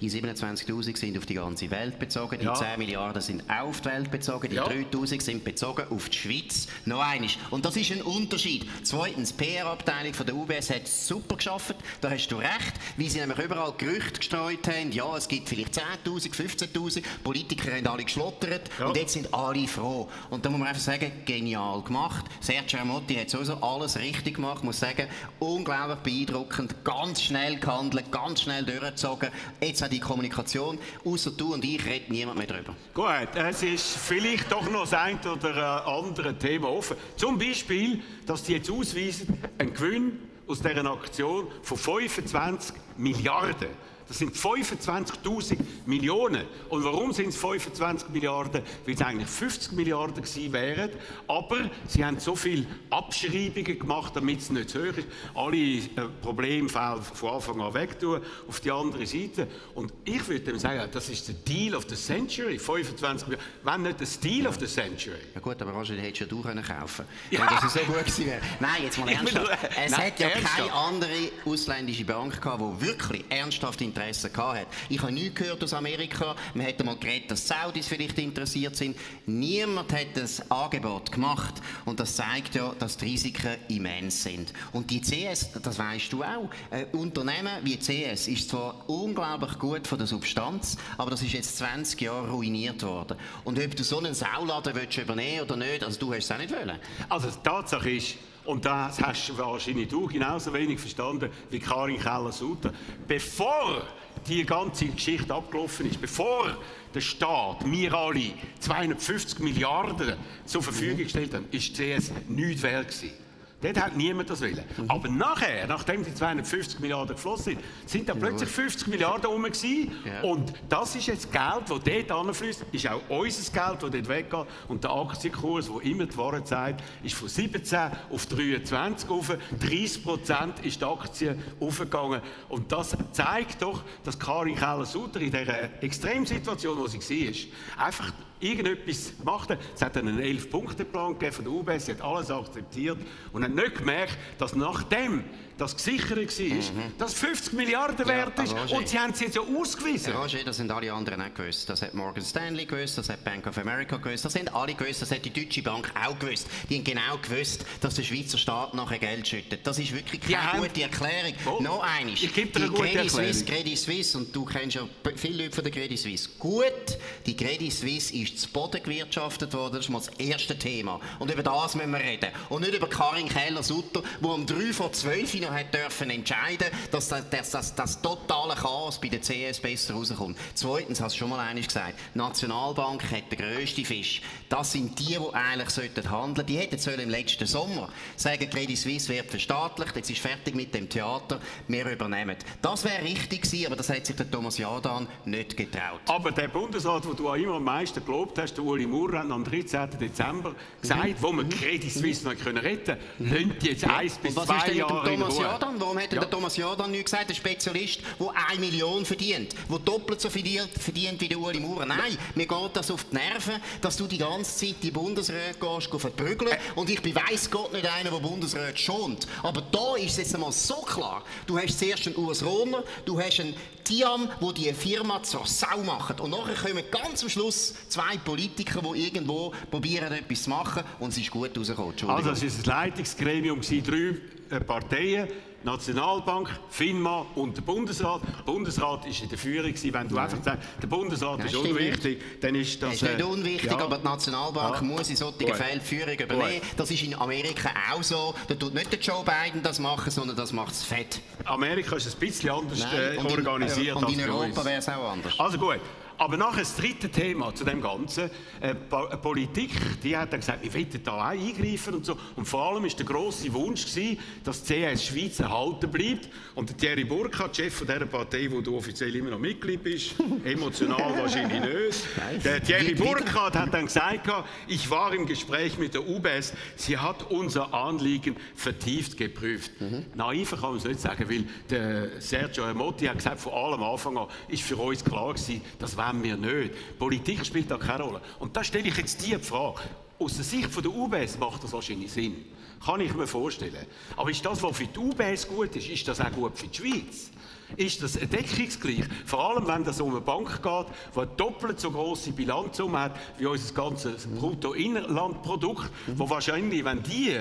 Die 0.03 0.11
27.000 0.11 0.97
sind 0.97 1.17
auf 1.17 1.25
die 1.25 1.35
ganze 1.35 1.71
Welt 1.71 1.97
bezogen, 1.97 2.37
die 2.37 2.43
Ja. 2.45 2.53
10 2.53 2.77
Milliarden 2.77 3.21
sind 3.21 3.41
auf 3.49 3.79
die 3.79 3.85
Welt 3.85 4.11
bezogen, 4.11 4.49
die 4.49 4.57
Ja. 4.57 4.65
3.000 4.67 5.21
sind 5.21 5.45
bezogen 5.45 5.85
auf 5.89 6.09
die 6.09 6.17
Schweiz. 6.17 6.67
Noch 6.83 6.99
eines. 6.99 7.37
Und 7.51 7.63
das 7.63 7.77
ist 7.77 7.89
ein 7.89 8.01
Unterschied. 8.01 8.67
Zweitens, 8.83 9.33
die 9.33 9.45
PR-Abteilung 9.45 10.13
von 10.13 10.25
der 10.25 10.35
UBS 10.35 10.71
hat 10.71 10.89
super 10.89 11.37
geschafft. 11.37 11.75
Da 12.01 12.09
hast 12.09 12.27
du 12.27 12.35
recht, 12.35 12.73
weil 12.97 13.09
sie 13.09 13.19
nämlich 13.21 13.39
überall 13.39 13.71
Gerüchte 13.77 14.19
gestreut 14.19 14.67
haben. 14.67 14.91
Ja, 14.91 15.15
es 15.15 15.25
gibt 15.29 15.47
vielleicht 15.47 15.73
10.000, 15.73 16.33
15.000. 16.35 17.01
Politiker 17.23 17.71
haben 17.73 17.87
alle 17.87 18.03
geschlottert 18.03 18.69
Ja. 18.79 18.87
und 18.87 18.97
jetzt 18.97 19.13
sind 19.13 19.33
alle 19.33 19.65
froh. 19.69 20.09
Und 20.29 20.43
da 20.45 20.49
muss 20.49 20.59
man 20.59 20.67
einfach 20.67 20.81
sagen, 20.81 21.13
genial 21.25 21.81
gemacht. 21.81 22.25
Sergio 22.41 22.79
Amotti 22.79 23.15
hat 23.15 23.29
sowieso 23.29 23.53
alles 23.61 23.97
richtig 23.97 24.35
gemacht. 24.35 24.65
muss 24.65 24.81
sagen, 24.81 25.07
unglaublich 25.39 25.99
beeindruckend, 25.99 26.83
ganz 26.83 27.21
schnell 27.21 27.57
gehandelt, 27.57 28.11
ganz 28.11 28.41
schnell 28.41 28.65
durchgezogen. 28.65 29.29
Jetzt 29.61 29.81
auch 29.81 29.92
die 29.93 29.99
Kommunikation. 29.99 30.77
Außer 31.05 31.31
du 31.31 31.53
und 31.53 31.63
ich 31.63 31.85
redet 31.85 32.09
niemand 32.09 32.37
mehr 32.37 32.47
drüber. 32.47 32.75
Gut, 32.93 33.35
es 33.35 33.63
ist 33.63 33.97
vielleicht 33.97 34.51
doch 34.51 34.69
noch 34.69 34.81
das 34.81 34.93
ein 34.93 35.19
oder 35.19 35.87
andere 35.87 36.37
Thema 36.37 36.69
offen. 36.69 36.97
Zum 37.15 37.37
Beispiel, 37.37 38.01
dass 38.25 38.43
die 38.43 38.53
jetzt 38.53 38.69
ausweisen, 38.69 39.39
einen 39.57 39.73
Gewinn 39.73 40.19
aus 40.47 40.59
dieser 40.59 40.85
Aktion 40.85 41.47
von 41.61 41.77
25 41.77 42.75
Milliarden. 42.97 43.69
Das 44.07 44.17
sind 44.19 44.35
25.000 44.35 45.57
Millionen. 45.85 46.43
Und 46.69 46.83
warum 46.83 47.13
sind 47.13 47.29
es 47.29 47.37
25 47.37 48.09
Milliarden? 48.09 48.61
Weil 48.85 48.95
es 48.95 49.01
eigentlich 49.01 49.29
50 49.29 49.71
Milliarden 49.73 50.23
gewesen 50.23 50.53
wären. 50.53 50.89
Aber 51.27 51.69
sie 51.87 52.03
haben 52.03 52.19
so 52.19 52.35
viele 52.35 52.65
Abschreibungen 52.89 53.79
gemacht, 53.79 54.15
damit 54.15 54.39
es 54.39 54.49
nicht 54.49 54.69
zu 54.69 54.79
hoch 54.79 54.97
ist. 54.97 55.07
Alle 55.33 55.57
äh, 55.57 56.09
Problemfälle 56.21 57.01
von 57.13 57.29
Anfang 57.35 57.61
an 57.61 57.73
weg 57.73 57.99
tun, 57.99 58.21
auf 58.47 58.59
die 58.59 58.71
andere 58.71 59.05
Seite. 59.05 59.47
Und 59.75 59.93
ich 60.05 60.27
würde 60.27 60.41
dem 60.41 60.59
sagen, 60.59 60.89
das 60.91 61.09
ist 61.09 61.27
der 61.27 61.35
Deal 61.35 61.75
of 61.75 61.85
the 61.89 61.95
Century. 61.95 62.59
25 62.59 63.27
Milliarden. 63.27 63.47
Wenn 63.63 63.81
nicht 63.83 63.99
der 63.99 64.07
Deal 64.21 64.47
of 64.47 64.57
the 64.59 64.67
Century. 64.67 65.19
Ja 65.33 65.41
gut, 65.41 65.61
aber 65.61 65.71
Roger, 65.71 65.95
den 65.95 66.03
hättest 66.03 66.21
ja 66.21 66.27
du 66.27 66.41
können 66.41 66.63
kaufen 66.63 67.05
können, 67.29 67.47
wenn 67.49 67.57
das 67.61 67.73
so 67.73 67.79
gut 67.81 67.99
gewesen 67.99 68.25
wäre. 68.25 68.41
Nein, 68.59 68.83
jetzt 68.83 68.97
mal 68.97 69.07
ernsthaft. 69.09 69.57
Es 69.83 69.91
Nein, 69.91 70.01
hat 70.07 70.19
ja 70.19 70.27
ernsthaft. 70.27 70.57
keine 70.57 70.73
andere 70.73 71.09
ausländische 71.45 72.05
Bank 72.05 72.41
gehabt, 72.41 72.61
die 72.61 72.85
wirklich 72.87 73.23
ernsthaft 73.29 73.81
Interesse 73.93 74.31
gehabt 74.31 74.67
Ich 74.89 75.01
habe 75.01 75.11
nichts 75.11 75.35
gehört 75.35 75.63
aus 75.63 75.73
Amerika. 75.73 76.35
Man 76.55 76.65
hätte 76.65 76.83
mal 76.83 76.97
geredet, 76.97 77.29
dass 77.29 77.47
Saudis 77.47 77.87
vielleicht 77.87 78.17
interessiert 78.17 78.75
sind. 78.75 78.97
Niemand 79.27 79.93
hat 79.93 80.07
das 80.15 80.49
Angebot 80.49 81.11
gemacht. 81.11 81.53
Und 81.85 81.99
das 81.99 82.15
zeigt 82.15 82.55
ja, 82.55 82.73
dass 82.79 82.97
die 82.97 83.05
Risiken 83.05 83.55
immens 83.67 84.23
sind. 84.23 84.51
Und 84.71 84.89
die 84.89 85.01
CS, 85.01 85.51
das 85.61 85.77
weißt 85.77 86.11
du 86.11 86.23
auch, 86.23 86.49
ein 86.71 86.85
Unternehmen 86.93 87.51
wie 87.63 87.77
CS 87.77 88.27
ist 88.27 88.49
zwar 88.49 88.89
unglaublich 88.89 89.59
gut 89.59 89.87
von 89.87 89.99
der 89.99 90.07
Substanz, 90.07 90.77
aber 90.97 91.11
das 91.11 91.21
ist 91.21 91.33
jetzt 91.33 91.57
20 91.57 92.01
Jahre 92.01 92.31
ruiniert 92.31 92.81
worden. 92.83 93.17
Und 93.43 93.59
ob 93.59 93.75
du 93.75 93.83
so 93.83 93.99
einen 93.99 94.15
Sauladen 94.15 94.73
willst 94.75 94.97
übernehmen 94.97 95.41
oder 95.41 95.55
nicht, 95.55 95.83
also 95.83 95.99
du 95.99 96.13
hast 96.13 96.25
es 96.25 96.31
auch 96.31 96.37
nicht 96.37 96.51
wollen. 96.51 96.79
Also 97.09 97.29
die 97.29 97.43
Tatsache 97.43 97.91
ist, 97.91 98.15
und 98.45 98.65
das 98.65 99.01
hast 99.01 99.29
du 99.29 99.37
wahrscheinlich 99.37 99.87
du 99.87 100.07
genauso 100.07 100.53
wenig 100.53 100.79
verstanden 100.79 101.29
wie 101.49 101.59
Karin 101.59 101.99
Keller-Sutter. 101.99 102.73
Bevor 103.07 103.83
die 104.27 104.45
ganze 104.45 104.87
Geschichte 104.87 105.33
abgelaufen 105.33 105.89
ist, 105.89 105.99
bevor 105.99 106.57
der 106.93 107.01
Staat 107.01 107.65
mir 107.65 107.93
alle 107.93 108.33
250 108.59 109.39
Milliarden 109.39 110.15
zur 110.45 110.63
Verfügung 110.63 110.97
gestellt 110.97 111.33
hat, 111.33 111.43
ist 111.51 111.75
CS 111.75 112.11
nichts 112.27 112.61
wert 112.63 112.87
gewesen. 112.87 113.22
Dort 113.63 113.81
hat 113.81 113.95
niemand 113.95 114.29
das 114.29 114.41
wollen. 114.41 114.63
Mhm. 114.77 114.91
Aber 114.91 115.07
nachher, 115.07 115.67
nachdem 115.67 116.03
die 116.03 116.13
250 116.13 116.81
Milliarden 116.81 117.15
geflossen 117.15 117.53
sind, 117.53 117.61
sind 117.85 118.09
da 118.09 118.13
plötzlich 118.13 118.49
50 118.49 118.87
Milliarden 118.87 119.25
rum 119.25 119.43
ja. 119.43 120.21
Und 120.21 120.53
das 120.67 120.95
ist 120.95 121.07
jetzt 121.07 121.31
Geld, 121.31 121.69
das 121.69 121.79
dort 121.83 122.11
anfließt, 122.11 122.65
ist 122.71 122.87
auch 122.87 123.01
unser 123.07 123.51
Geld, 123.51 123.83
das 123.83 123.91
dort 123.91 124.09
weggeht. 124.09 124.45
Und 124.67 124.83
der 124.83 124.91
Aktienkurs, 124.91 125.69
der 125.69 125.89
immer 125.89 126.05
die 126.05 126.17
Wahrheit 126.17 126.47
sagt, 126.47 126.83
ist 127.03 127.15
von 127.15 127.29
17 127.29 127.79
auf 128.11 128.25
23 128.25 129.09
auf. 129.09 129.37
30 129.59 130.03
Prozent 130.03 130.65
ist 130.65 130.81
die 130.81 130.85
Aktie 130.85 131.37
aufgegangen. 131.59 132.21
Und 132.49 132.71
das 132.71 132.97
zeigt 133.11 133.61
doch, 133.61 133.83
dass 134.03 134.19
Karin 134.19 134.55
Keller-Sutter 134.55 135.21
in 135.21 135.31
dieser 135.31 135.81
Extremsituation, 135.81 136.77
wo 136.77 136.87
sie 136.87 136.99
war, 136.99 137.85
einfach 137.85 138.11
irgendetwas 138.43 139.13
gemacht. 139.17 139.57
Es 139.73 139.81
hat 139.81 139.97
einen 139.97 140.19
11-Punkte-Plan 140.19 141.15
von 141.31 141.43
der 141.43 141.53
UBS, 141.53 141.85
sie 141.85 141.93
hat 141.93 142.01
alles 142.01 142.29
akzeptiert 142.29 142.97
und 143.31 143.43
hat 143.43 143.53
nicht 143.53 143.77
gemerkt, 143.77 144.17
dass 144.37 144.55
nachdem 144.55 145.23
das 145.57 145.75
gesichert 145.75 146.17
war, 146.17 146.45
mhm. 146.45 146.93
dass 146.97 147.13
50 147.13 147.53
Milliarden 147.53 148.07
wert 148.07 148.39
ist. 148.39 148.53
Roger, 148.53 148.77
und 148.77 148.87
sie 148.87 148.99
haben 148.99 149.11
es 149.11 149.19
jetzt 149.19 149.35
ja 149.35 149.41
ausgewiesen. 149.41 150.13
Roger, 150.13 150.43
das 150.43 150.57
sind 150.57 150.71
alle 150.71 150.91
anderen 150.91 151.21
nicht 151.21 151.35
gewusst. 151.35 151.69
Das 151.69 151.81
hat 151.81 151.93
Morgan 151.93 152.23
Stanley 152.23 152.65
gewusst, 152.65 152.97
das 152.97 153.09
hat 153.09 153.23
Bank 153.23 153.45
of 153.47 153.57
America 153.57 153.97
gewusst, 153.97 154.25
das 154.25 154.33
sind 154.33 154.53
alle 154.53 154.73
gewusst, 154.73 155.01
das 155.01 155.11
hat 155.11 155.23
die 155.25 155.31
Deutsche 155.31 155.61
Bank 155.61 155.91
auch 155.95 156.17
gewusst. 156.17 156.47
Die 156.69 156.77
haben 156.77 156.83
genau 156.83 157.17
gewusst, 157.21 157.65
dass 157.81 157.95
der 157.95 158.03
Schweizer 158.03 158.37
Staat 158.37 158.73
nachher 158.73 158.99
Geld 158.99 159.27
schüttet. 159.27 159.65
Das 159.65 159.77
ist 159.77 159.93
wirklich 159.93 160.21
keine 160.21 160.33
ja, 160.33 160.57
gute 160.57 160.81
Erklärung. 160.81 161.33
Oh, 161.45 161.61
noch 161.61 161.83
eines. 161.83 162.23
Ich 162.23 162.33
gebe 162.33 162.47
dir 162.47 162.65
eine 162.65 162.71
gute 162.71 162.89
Credit 162.89 163.11
Suisse, 163.11 163.45
Credit 163.45 163.77
Suisse, 163.77 164.17
und 164.17 164.35
du 164.35 164.45
kennst 164.45 164.75
ja 164.75 164.87
viele 165.15 165.43
Leute 165.43 165.55
von 165.55 165.63
der 165.63 165.73
Credit 165.73 165.99
Suisse. 165.99 166.29
Gut, 166.39 166.97
die 167.25 167.35
Credit 167.35 167.71
Suisse 167.71 168.13
ist 168.15 168.39
zu 168.39 168.49
Boden 168.49 168.81
gewirtschaftet 168.81 169.53
worden, 169.53 169.75
das 169.75 169.85
ist 169.85 169.89
mal 169.89 169.99
das 169.99 170.09
erste 170.17 170.57
Thema. 170.57 170.99
Und 171.19 171.31
über 171.31 171.43
das 171.43 171.75
müssen 171.75 171.91
wir 171.91 171.99
reden. 171.99 172.29
Und 172.49 172.61
nicht 172.61 172.73
über 172.73 172.89
Karin 172.89 173.29
Keller-Sutter, 173.29 174.03
die 174.19 174.25
um 174.25 174.45
3 174.45 174.73
vor 174.73 174.91
12 174.91 175.33
noch 175.43 175.53
hat 175.53 175.73
dürfen 175.73 176.09
entscheiden, 176.09 176.67
dass 176.91 177.09
das, 177.09 177.29
das, 177.29 177.51
das, 177.51 177.75
das, 177.75 178.01
totale 178.01 178.55
Chaos 178.55 178.99
bei 178.99 179.09
der 179.09 179.21
CS 179.21 179.59
besser 179.59 179.93
rauskommt. 179.93 180.37
Zweitens, 180.53 181.01
hast 181.01 181.15
du 181.15 181.19
schon 181.19 181.29
mal 181.29 181.39
eines 181.39 181.67
gesagt, 181.67 181.95
die 182.13 182.17
Nationalbank 182.17 183.03
hat 183.11 183.31
den 183.31 183.39
grössten 183.39 183.85
Fisch. 183.85 184.21
Das 184.49 184.71
sind 184.71 184.99
die, 184.99 185.17
die 185.17 185.33
eigentlich 185.33 185.69
sollten 185.69 186.09
handeln. 186.09 186.45
Die 186.45 186.57
hätten 186.57 186.77
sollen 186.77 186.99
im 186.99 187.09
letzten 187.09 187.45
Sommer 187.47 187.89
sagen, 188.15 188.49
Credit 188.49 188.77
Suisse 188.77 189.09
wird 189.09 189.29
verstaatlicht, 189.29 189.95
jetzt 189.95 190.09
ist 190.09 190.19
fertig 190.19 190.55
mit 190.55 190.73
dem 190.73 190.89
Theater, 190.89 191.39
wir 191.67 191.89
übernehmen. 191.89 192.35
Das 192.61 192.83
wäre 192.83 193.03
richtig 193.03 193.43
gewesen, 193.43 193.67
aber 193.67 193.75
das 193.75 193.89
hat 193.89 194.05
sich 194.05 194.15
der 194.15 194.29
Thomas 194.29 194.57
Jadan 194.57 195.07
nicht 195.25 195.57
getraut. 195.57 196.01
Aber 196.07 196.31
der 196.31 196.47
Bundesrat, 196.47 197.07
wo 197.07 197.13
du 197.13 197.29
auch 197.29 197.35
immer 197.35 197.55
am 197.55 197.63
meisten 197.63 198.03
gelobt 198.03 198.37
hast, 198.37 198.55
der 198.55 198.63
Uli 198.63 198.85
Maurer, 198.85 199.19
hat 199.19 199.31
am 199.31 199.43
13. 199.43 199.89
Dezember 199.99 200.55
gesagt, 200.81 201.07
mhm. 201.07 201.15
wo 201.19 201.31
wir 201.33 201.49
Credit 201.49 201.91
Suisse 201.91 202.23
noch 202.25 202.33
retten 202.45 202.97
können, 203.17 203.47
mhm. 203.47 203.55
jetzt 203.61 203.83
ja. 203.83 203.97
eins 203.97 204.17
bis 204.17 204.35
zwei 204.35 204.71
Jahre 204.71 205.17
Thomas 205.33 205.51
Jordan? 205.51 205.75
Warum 205.79 205.97
hat 205.99 206.13
ja. 206.13 206.19
der 206.19 206.29
Thomas 206.29 206.57
Jordan 206.57 206.91
nicht 206.91 207.05
gesagt? 207.05 207.29
Der 207.29 207.35
Spezialist, 207.35 207.99
der 208.19 208.29
eine 208.49 208.59
Million 208.59 209.05
verdient, 209.05 209.55
der 209.69 209.79
doppelt 209.79 210.21
so 210.21 210.29
viel 210.29 210.61
verdient 210.79 211.19
wie 211.21 211.27
der 211.27 211.39
Uli 211.39 211.59
Maurer. 211.59 211.85
Nein, 211.85 212.17
mir 212.35 212.45
geht 212.45 212.69
das 212.73 212.91
auf 212.91 213.05
die 213.05 213.15
Nerven, 213.15 213.55
dass 213.81 213.97
du 213.97 214.07
die 214.07 214.17
ganze 214.17 214.65
Zeit 214.65 214.75
die 214.81 214.91
Bundesräte 214.91 215.57
gehst, 215.59 215.89
verprügeln. 215.89 216.51
Äh. 216.51 216.57
Und 216.75 216.89
ich 216.89 217.01
bin 217.01 217.15
weiss 217.15 217.49
Gott 217.49 217.73
nicht 217.73 217.85
einer, 217.85 218.11
der 218.11 218.19
Bundesräte 218.19 218.77
schont. 218.77 219.27
Aber 219.41 219.61
da 219.71 219.95
ist 219.95 220.11
es 220.11 220.17
jetzt 220.17 220.35
einmal 220.35 220.51
so 220.51 220.75
klar. 220.75 221.23
Du 221.47 221.57
hast 221.57 221.77
zuerst 221.79 222.07
einen 222.07 222.15
Urs 222.17 222.43
Rohner, 222.43 222.83
du 223.05 223.19
hast 223.19 223.39
einen 223.39 223.55
Tiam, 223.83 224.29
wo 224.39 224.51
die 224.51 224.71
Firma 224.73 225.21
zur 225.23 225.45
Sau 225.45 225.83
machen. 225.83 226.19
Und 226.19 226.31
nachher 226.31 226.55
kommen 226.55 226.83
ganz 226.89 227.23
am 227.23 227.29
Schluss 227.29 227.73
zwei 227.89 228.17
Politiker, 228.17 228.81
die 228.81 229.05
irgendwo 229.05 229.53
probieren, 229.69 230.11
etwas 230.13 230.43
zu 230.43 230.49
machen. 230.49 230.83
Und 230.99 231.09
es 231.09 231.17
ist 231.17 231.31
gut 231.31 231.57
rausgekommen. 231.57 232.09
Also, 232.09 232.31
es 232.31 232.43
war 232.43 232.77
ein 232.77 232.89
Leitungsgremium, 232.89 233.61
drei 233.61 234.15
Parteien. 234.61 235.27
Nationalbank, 235.63 236.49
FINMA 236.69 237.25
und 237.35 237.55
der 237.55 237.61
Bundesrat. 237.61 238.21
Der 238.39 238.43
Bundesrat 238.43 239.03
war 239.03 239.07
in 239.07 239.29
der 239.29 239.37
Führung. 239.37 239.73
Wenn 239.73 240.07
du 240.07 240.17
einfach 240.17 240.43
sagst, 240.43 240.67
der 240.81 240.87
Bundesrat 240.87 241.39
ja, 241.39 241.45
ist 241.45 241.55
unwichtig, 241.55 242.21
dann 242.41 242.55
ist 242.55 242.81
das... 242.83 242.95
Es 242.95 243.01
ist 243.01 243.09
nicht 243.09 243.19
äh, 243.21 243.23
unwichtig, 243.23 243.71
ja. 243.71 243.79
aber 243.79 243.97
die 243.97 244.03
Nationalbank 244.03 244.75
ja. 244.75 244.81
muss 244.81 245.09
in 245.09 245.15
solchen 245.15 245.53
Fällen 245.53 245.79
die 245.79 245.85
Führung 245.85 246.13
übernehmen. 246.19 246.59
Gut. 246.59 246.61
Das 246.75 246.91
ist 246.91 247.03
in 247.03 247.15
Amerika 247.15 247.69
auch 247.93 248.03
so. 248.03 248.35
Da 248.47 248.55
tut 248.55 248.73
nicht 248.73 248.91
der 248.91 248.99
Joe 248.99 249.23
Biden 249.23 249.63
das 249.63 249.79
machen, 249.79 250.11
sondern 250.11 250.35
das 250.35 250.51
macht 250.51 250.71
das 250.71 250.83
FED. 250.83 251.21
Amerika 251.45 251.95
ist 251.95 252.13
ein 252.13 252.19
bisschen 252.19 252.49
anders 252.49 252.79
Nein, 252.79 253.17
äh, 253.17 253.37
organisiert 253.37 253.95
und 253.95 254.09
in, 254.09 254.15
und 254.15 254.19
in 254.19 254.29
Europa 254.29 254.65
wäre 254.65 254.79
es 254.79 254.89
auch 254.89 255.11
anders. 255.11 255.39
Also 255.39 255.57
gut. 255.57 255.79
Aber 256.17 256.37
nachher 256.37 256.59
das 256.59 256.75
dritte 256.75 257.09
Thema 257.09 257.53
zu 257.53 257.63
dem 257.63 257.81
Ganzen, 257.81 258.29
äh, 258.61 258.71
äh, 258.71 259.17
Politik, 259.17 259.71
die 260.01 260.15
hat 260.15 260.31
dann 260.31 260.39
gesagt, 260.39 260.63
wir 260.63 260.73
wollen 260.73 261.03
da 261.03 261.13
auch 261.13 261.23
eingreifen 261.23 261.95
und 261.95 262.05
so. 262.05 262.17
Und 262.35 262.45
vor 262.45 262.71
allem 262.71 262.85
ist 262.85 262.97
der 262.99 263.05
grosse 263.05 263.51
Wunsch 263.53 263.85
gewesen, 263.85 264.19
dass 264.43 264.63
die 264.63 264.73
CS 264.73 265.05
Schweiz 265.05 265.39
erhalten 265.39 265.89
bleibt. 265.91 266.29
Und 266.55 266.69
der 266.69 266.77
Thierry 266.77 267.03
Burkhardt, 267.03 267.55
Chef 267.55 267.73
von 267.73 267.87
dieser 267.87 268.05
Partei, 268.05 268.47
wo 268.51 268.61
du 268.61 268.77
offiziell 268.77 269.15
immer 269.15 269.31
noch 269.31 269.39
Mitglied 269.39 269.83
bist, 269.83 270.15
emotional 270.43 271.17
wahrscheinlich 271.17 271.61
nicht. 271.61 272.45
Der 272.45 272.63
Thierry 272.63 272.95
Burkhardt 272.95 273.55
hat 273.55 273.73
dann 273.73 273.85
gesagt, 273.85 274.29
ich 274.67 274.89
war 274.89 275.13
im 275.13 275.25
Gespräch 275.25 275.77
mit 275.77 275.93
der 275.93 276.07
UBS, 276.07 276.53
sie 276.75 276.97
hat 276.97 277.31
unser 277.31 277.73
Anliegen 277.73 278.35
vertieft 278.55 279.17
geprüft. 279.17 279.71
Mhm. 279.79 280.05
Naiver 280.15 280.57
kann 280.57 280.69
man 280.69 280.77
es 280.77 280.85
nicht 280.85 280.99
sagen, 280.99 281.29
weil 281.29 281.45
der 281.69 282.21
Sergio 282.21 282.73
Motti 282.73 283.05
hat 283.05 283.17
gesagt, 283.17 283.39
von 283.39 283.53
allem 283.53 283.83
Anfang 283.83 284.17
an 284.17 284.27
ist 284.47 284.63
für 284.63 284.77
uns 284.77 285.03
klar 285.03 285.33
gewesen, 285.33 285.61
das 285.79 285.97
wollen 286.07 286.23
wir 286.23 286.37
nicht. 286.37 286.99
Politik 286.99 287.45
spielt 287.45 287.69
da 287.69 287.77
keine 287.77 288.03
Rolle. 288.03 288.21
Und 288.39 288.55
da 288.55 288.63
stelle 288.63 288.87
ich 288.87 288.97
jetzt 288.97 289.25
die 289.25 289.37
Frage. 289.37 289.81
Aus 290.19 290.35
der 290.35 290.45
Sicht 290.45 290.69
der 290.75 290.91
UBS 290.91 291.37
macht 291.37 291.63
das 291.63 291.73
wahrscheinlich 291.73 292.11
Sinn. 292.11 292.45
Kann 292.83 293.01
ich 293.01 293.13
mir 293.13 293.27
vorstellen. 293.27 293.85
Aber 294.17 294.29
ist 294.29 294.45
das, 294.45 294.61
was 294.61 294.77
für 294.77 294.87
die 294.87 294.99
UBS 294.99 295.47
gut 295.47 295.75
ist, 295.75 295.87
ist 295.87 296.07
das 296.07 296.19
auch 296.19 296.31
gut 296.31 296.57
für 296.57 296.67
die 296.67 296.77
Schweiz? 296.77 297.31
Ist 297.77 298.03
das 298.03 298.13
deckungsgleich? 298.13 299.03
Vor 299.25 299.49
allem, 299.49 299.67
wenn 299.67 299.83
es 299.83 299.99
um 299.99 300.11
eine 300.11 300.21
Bank 300.21 300.61
geht, 300.61 300.85
die 301.15 301.19
eine 301.19 301.27
doppelt 301.37 301.79
so 301.79 301.91
große 301.91 302.31
Bilanz 302.31 302.79
hat 302.79 303.19
wie 303.37 303.45
unser 303.45 303.73
ganzes 303.73 304.27
Bruttoinlandprodukt, 304.27 305.89
wo 306.15 306.29
wahrscheinlich, 306.29 306.83
wenn 306.85 307.01
die 307.03 307.37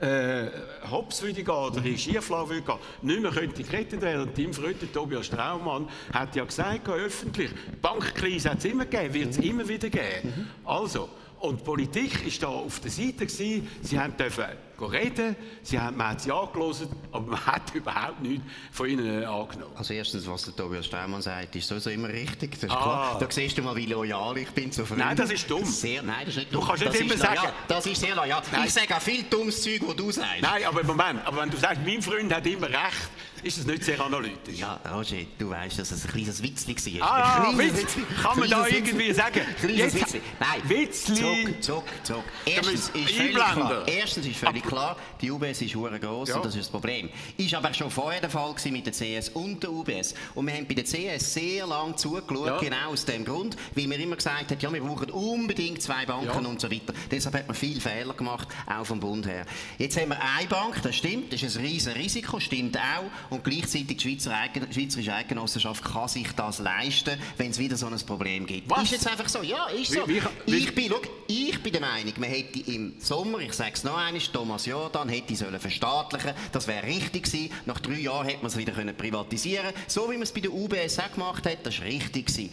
äh, 0.00 0.50
hops 0.90 1.22
würde 1.22 1.42
gehen 1.42 1.54
oder 1.54 1.84
in 1.84 1.98
Schieflage 1.98 2.50
würde 2.50 2.62
gehen, 2.62 2.78
nicht 3.02 3.22
mehr 3.22 3.30
könnte 3.30 3.62
gerettet 3.62 4.00
werden. 4.00 4.22
Und 4.22 4.34
Tim 4.34 4.52
Fröte, 4.52 4.90
Tobias 4.90 5.26
Straumann, 5.26 5.88
hat 6.12 6.34
ja 6.34 6.44
gesagt, 6.44 6.88
öffentlich, 6.88 7.50
Bankkrise 7.80 8.50
hat 8.50 8.58
es 8.58 8.64
immer 8.64 8.86
gegeben, 8.86 9.14
wird 9.14 9.30
es 9.30 9.38
mhm. 9.38 9.44
immer 9.44 9.68
wieder 9.68 9.90
geben. 9.90 10.50
Also, 10.64 11.08
und 11.40 11.60
die 11.60 11.64
Politik 11.64 12.24
war 12.24 12.32
da 12.40 12.46
auf 12.46 12.80
der 12.80 12.90
Seite. 12.90 13.26
Gewesen. 13.26 13.68
Sie 13.82 13.98
haben 13.98 14.16
dürfen 14.16 14.44
reden, 14.92 15.36
sie 15.62 15.78
haben, 15.78 15.96
man 15.96 16.10
hat 16.10 16.20
sie 16.20 16.32
angelassen, 16.32 16.88
aber 17.12 17.26
man 17.26 17.46
hat 17.46 17.62
überhaupt 17.74 18.20
nichts 18.22 18.44
von 18.72 18.88
ihnen 18.88 19.24
angenommen. 19.24 19.72
Also 19.76 19.94
erstens, 19.94 20.26
was 20.26 20.44
der 20.44 20.56
Tobias 20.56 20.86
Steinmann 20.86 21.22
sagt, 21.22 21.54
ist 21.56 21.68
sowieso 21.68 21.90
immer 21.90 22.08
richtig. 22.08 22.52
Das 22.52 22.64
ist 22.64 22.70
ah. 22.70 22.82
klar. 22.82 23.18
Da 23.18 23.26
siehst 23.30 23.58
du 23.58 23.62
mal, 23.62 23.76
wie 23.76 23.86
loyal 23.86 24.36
ich 24.38 24.50
bin 24.50 24.70
zu 24.70 24.84
Freunden. 24.84 25.04
Nein, 25.04 25.16
das 25.16 25.30
ist 25.30 25.50
dumm. 25.50 25.64
Sehr, 25.64 26.02
nein, 26.02 26.26
das 26.26 26.30
ist 26.30 26.36
nicht 26.36 26.54
dumm. 26.54 26.60
Du 26.60 26.66
kannst 26.66 26.82
nicht 26.84 26.94
das 26.94 27.00
immer 27.00 27.16
sagen... 27.16 27.36
Loyal. 27.36 27.52
Das 27.68 27.86
ist 27.86 28.00
sehr 28.00 28.14
loyal. 28.14 28.42
Nein. 28.52 28.64
Ich 28.66 28.72
sage 28.72 28.96
auch 28.96 29.00
viel 29.00 29.22
dummes 29.24 29.62
Zeug, 29.62 29.80
was 29.86 29.96
du 29.96 30.10
sagst. 30.10 30.42
Nein, 30.42 30.64
aber 30.64 30.84
Moment, 30.84 31.26
aber 31.26 31.42
wenn 31.42 31.50
du 31.50 31.56
sagst, 31.56 31.80
mein 31.84 32.02
Freund 32.02 32.34
hat 32.34 32.46
immer 32.46 32.68
recht, 32.68 33.10
ist 33.44 33.58
das 33.58 33.66
nicht 33.66 33.84
sehr 33.84 34.00
analytisch. 34.00 34.58
Ja, 34.58 34.80
Roger, 34.90 35.18
du 35.38 35.50
weißt, 35.50 35.78
dass 35.78 35.90
es 35.90 36.04
ein 36.04 36.10
kleines 36.10 36.42
Witzli 36.42 37.00
war. 37.00 37.10
Ah, 37.10 37.50
ein 37.50 37.58
Witz. 37.58 37.76
Witzli. 37.76 38.02
Kann 38.22 38.38
man 38.38 38.48
da 38.48 38.66
irgendwie 38.66 39.12
sagen? 39.12 39.40
Kleines 39.60 39.94
Witzli. 39.94 40.20
Nein, 40.40 40.62
Witzli. 40.64 41.14
Zuck, 41.14 41.62
zuck, 41.62 41.84
zuck. 42.02 42.24
Erstens 42.46 42.88
ist 42.88 43.10
völlig 43.10 43.34
klar, 43.34 43.86
erstens 43.86 44.26
ist 44.26 44.36
völlig 44.36 44.64
klar, 44.74 44.96
die 45.20 45.30
UBS 45.30 45.62
ist 45.62 45.74
hure 45.74 45.98
gross 46.00 46.28
Ja. 46.28 46.36
und 46.36 46.44
das 46.44 46.54
ist 46.54 46.62
das 46.64 46.68
Problem. 46.70 47.08
Ist 47.36 47.54
aber 47.54 47.72
schon 47.74 47.90
vorher 47.90 48.20
der 48.20 48.30
Fall 48.30 48.50
gewesen 48.52 48.72
mit 48.72 48.86
der 48.86 48.92
CS 48.92 49.28
und 49.30 49.62
der 49.62 49.70
UBS. 49.72 50.14
Und 50.34 50.46
wir 50.46 50.54
haben 50.54 50.66
bei 50.66 50.74
der 50.74 50.84
CS 50.84 51.32
sehr 51.34 51.66
lange 51.66 51.94
zugeschaut, 51.96 52.46
Ja. 52.46 52.58
genau 52.58 52.90
aus 52.92 53.04
dem 53.04 53.24
Grund, 53.24 53.56
weil 53.74 53.86
man 53.86 54.00
immer 54.00 54.16
gesagt 54.16 54.50
hat, 54.50 54.62
ja, 54.62 54.72
wir 54.72 54.80
brauchen 54.82 55.10
unbedingt 55.10 55.80
zwei 55.82 56.04
Banken 56.06 56.26
Ja. 56.44 56.48
und 56.50 56.60
so 56.60 56.70
weiter. 56.70 56.92
Deshalb 57.10 57.34
hat 57.36 57.46
man 57.46 57.54
viele 57.54 57.80
Fehler 57.80 58.14
gemacht, 58.14 58.48
auch 58.66 58.84
vom 58.84 59.00
Bund 59.00 59.26
her. 59.26 59.46
Jetzt 59.78 59.96
haben 60.00 60.08
wir 60.10 60.18
eine 60.36 60.48
Bank, 60.48 60.82
das 60.82 60.96
stimmt, 60.96 61.32
das 61.32 61.42
ist 61.42 61.56
ein 61.56 61.64
riesen 61.64 61.92
Risiko, 61.92 62.40
stimmt 62.40 62.76
auch. 62.76 63.04
Und 63.30 63.44
gleichzeitig 63.44 63.96
die 63.98 64.00
Schweizer 64.00 64.36
Eigen 64.36 64.72
Schweizerische 64.72 65.14
Eidgenossenschaft 65.14 65.84
kann 65.84 66.08
sich 66.08 66.26
das 66.32 66.58
leisten, 66.58 67.18
wenn 67.36 67.50
es 67.50 67.58
wieder 67.58 67.76
so 67.76 67.86
ein 67.86 67.96
Problem 68.06 68.46
gibt. 68.46 68.68
Was? 68.70 68.84
Ist 68.84 68.92
jetzt 68.92 69.08
einfach 69.08 69.28
so? 69.28 69.42
Ja, 69.42 69.66
ist 69.66 69.92
Wie- 69.92 69.96
so. 69.96 70.08
wie- 70.08 70.22
wie- 70.46 70.56
ich, 70.56 70.74
bin, 70.74 70.88
schau, 70.90 71.00
ich 71.28 71.62
bin 71.62 71.72
der 71.72 71.80
Meinung, 71.80 72.12
man 72.18 72.28
hätte 72.30 72.58
im 72.70 72.94
Sommer, 72.98 73.38
ich 73.40 73.52
sage 73.52 73.72
es 73.74 73.84
noch 73.84 73.96
einmal, 73.96 74.20
Thomas 74.32 74.53
Jordan 74.58 75.08
hätte 75.08 75.34
sollen 75.36 75.60
verstaatlichen 75.60 76.32
Das 76.52 76.66
wäre 76.66 76.86
richtig 76.86 77.24
gewesen. 77.24 77.50
Nach 77.66 77.80
drei 77.80 78.00
Jahren 78.00 78.26
hätte 78.26 78.38
man 78.38 78.46
es 78.46 78.56
wieder 78.56 78.72
können 78.72 78.96
privatisieren 78.96 79.72
So 79.86 80.10
wie 80.10 80.14
man 80.14 80.22
es 80.22 80.32
bei 80.32 80.40
der 80.40 80.52
UBS 80.52 80.98
auch 80.98 81.12
gemacht 81.12 81.46
hat, 81.46 81.58
das 81.64 81.78
war 81.78 81.86
richtig 81.86 82.26
gewesen. 82.26 82.52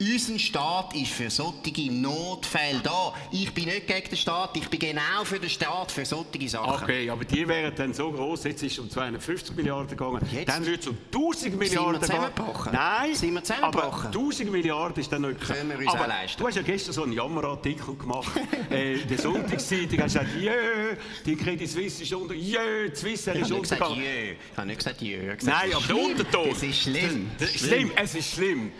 Unser 0.00 0.38
Staat 0.40 0.96
ist 0.96 1.12
für 1.12 1.30
solche 1.30 1.92
Notfälle 1.92 2.80
da. 2.82 3.14
Ich 3.30 3.54
bin 3.54 3.66
nicht 3.66 3.86
gegen 3.86 4.08
den 4.08 4.16
Staat, 4.18 4.56
ich 4.56 4.68
bin 4.68 4.80
genau 4.80 5.22
für 5.24 5.38
den 5.38 5.48
Staat, 5.48 5.92
für 5.92 6.04
solche 6.04 6.48
Sachen. 6.48 6.82
Okay, 6.82 7.08
aber 7.08 7.24
die 7.24 7.46
wären 7.46 7.72
dann 7.76 7.94
so 7.94 8.10
groß, 8.10 8.42
jetzt 8.44 8.64
ist 8.64 8.72
es 8.72 8.78
um 8.80 8.90
250 8.90 9.54
Milliarden 9.54 9.86
gegangen, 9.96 10.20
Jetzt? 10.32 10.48
dann 10.48 10.66
würde 10.66 10.80
es 10.80 10.88
um 10.88 10.98
1000 11.14 11.52
wir 11.52 11.58
Milliarden 11.58 11.92
gehen. 11.92 12.02
zusammengebrochen? 12.02 12.72
Nein, 12.72 13.14
Sind 13.14 13.34
wir 13.34 13.62
aber 13.64 13.92
1000 14.06 14.50
Milliarden 14.50 15.00
ist 15.00 15.12
dann 15.12 15.22
noch 15.22 15.38
Können 15.38 15.70
wir 15.70 15.78
uns 15.78 15.94
aber 15.94 16.08
leisten. 16.08 16.42
Du 16.42 16.48
hast 16.48 16.56
ja 16.56 16.62
gestern 16.62 16.92
so 16.92 17.04
einen 17.04 17.12
Jammerartikel 17.12 17.94
gemacht, 17.94 18.32
äh, 18.72 18.94
in 18.94 19.08
der 19.08 19.18
Sonntagszeitung 19.18 20.00
hast 20.00 20.16
du 20.16 20.18
gesagt, 20.18 20.40
jö, 20.40 20.96
die 21.24 21.36
Credit 21.36 21.70
Suisse 21.70 22.02
ist 22.02 22.12
unter, 22.12 22.34
jö, 22.34 22.90
die 22.90 23.06
Ich 23.06 23.14
ist 23.14 23.28
habe 23.28 23.38
nicht 23.38 23.48
gesagt, 23.62 23.80
untergegangen. 23.80 24.04
jö. 24.04 24.32
Ich 24.50 24.56
habe 24.56 24.66
nicht 24.66 24.78
gesagt, 24.78 25.00
jö. 25.02 25.16
Ich 25.22 25.26
habe 25.28 25.36
gesagt, 25.36 25.56
Nein, 25.56 25.70
es 25.70 25.76
aber 25.76 25.80
ist 25.82 25.88
der 25.88 25.94
schlimm. 25.94 26.10
Unterton. 26.10 26.48
Es 26.50 26.62
ist 26.64 26.82
schlimm. 26.82 27.30
Das 27.38 27.50
ist 27.54 27.64
schlimm, 27.64 27.92
es 27.94 28.14
ist 28.16 28.32
schlimm. 28.34 28.72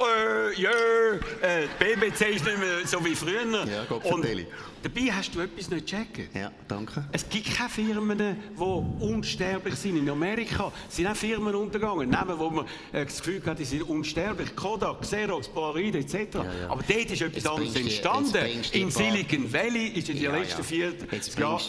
Äh, 0.00 0.60
ja, 0.60 0.70
äh, 0.70 1.68
BBC 1.78 2.34
ist 2.34 2.44
nicht 2.44 2.58
mehr 2.58 2.86
so 2.86 3.04
wie 3.04 3.14
früher. 3.14 3.64
Ja, 3.66 3.84
Gott 3.88 4.04
Und. 4.04 4.24
Dabei 4.84 5.12
hast 5.12 5.34
du 5.34 5.40
etwas 5.40 5.68
nicht 5.70 5.86
checken. 5.86 6.28
Ja, 6.34 6.52
danke. 6.68 7.04
Es 7.12 7.28
gibt 7.28 7.52
keine 7.54 7.68
Firmen, 7.70 8.18
die 8.18 9.04
unsterblich 9.04 9.74
sind. 9.76 9.96
In 9.96 10.08
Amerika 10.08 10.70
sind 10.88 11.06
auch 11.06 11.16
Firmen 11.16 11.54
untergegangen. 11.54 12.08
Namen, 12.10 12.38
wo 12.38 12.50
man 12.50 12.66
äh, 12.92 13.04
das 13.04 13.18
Gefühl 13.18 13.42
hat, 13.46 13.58
die 13.58 13.64
sind 13.64 13.82
unsterblich. 13.82 14.54
Kodak, 14.54 15.00
Xerox, 15.02 15.48
Polaroid 15.48 15.94
etc. 15.96 16.14
ja. 16.34 16.44
Aber 16.68 16.82
dort 16.86 17.10
ist 17.10 17.22
etwas 17.22 17.34
Jetzt 17.34 17.46
anderes 17.48 17.76
entstanden. 17.76 18.46
In 18.72 18.84
ein 18.84 18.90
Silicon 18.90 19.52
Valley 19.52 19.86
ist 19.88 20.08
in 20.08 20.16
den 20.16 20.24
Ja, 20.24 20.36
letzten 20.36 20.58
ja. 20.58 20.64
vier 20.64 20.92
Jahren 21.38 21.60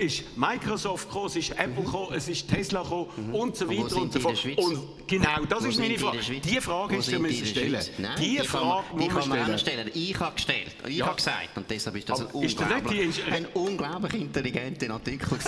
ist 0.00 0.36
Microsoft 0.36 1.08
gekommen, 1.08 1.26
es 1.26 1.36
ist 1.36 1.50
Apple 1.52 1.84
gekommen, 1.84 2.08
es 2.14 2.28
ist 2.28 2.48
Tesla 2.48 2.82
gekommen 2.82 3.08
und 3.32 3.56
so 3.56 3.64
Mhm. 3.64 3.70
Und 3.70 3.78
wo 3.78 3.84
weiter 3.84 3.96
und 4.02 4.12
so 4.12 4.18
die 4.18 4.22
fort. 4.22 4.58
Und 4.58 5.06
genau, 5.06 5.44
das 5.48 5.64
Wo 5.64 5.68
ist 5.68 5.76
meine 5.78 5.88
die 5.88 5.94
in 5.94 6.00
Frage. 6.00 6.18
Die 6.40 6.60
Frage 6.60 7.02
sind 7.02 7.22
müssen 7.22 7.44
die 7.44 7.46
stellen. 7.46 7.80
Nein, 7.98 8.10
Die 8.20 8.36
kann 8.36 8.46
Frage 8.46 8.84
man, 8.92 8.98
die 9.02 9.10
muss 9.14 9.26
man 9.26 9.58
stellen. 9.58 9.90
Ich 9.94 10.18
habe 10.20 10.34
gestellt. 10.34 10.76
Ich 10.86 10.96
Ja. 10.96 11.06
habe 11.06 11.16
gesagt. 11.16 11.56
Und 11.56 11.70
deshalb 11.70 11.96
ist 11.96 12.08
das 12.08 12.20
ein 12.20 12.26
Aber 12.28 12.42
ist 12.44 12.58
das 12.68 12.82
nicht 12.82 12.92
unglaublich, 12.92 13.24
die- 13.24 13.32
ein 13.32 13.46
unglaublich 13.54 14.14
intelligenter 14.14 14.90
Artikel 14.94 15.38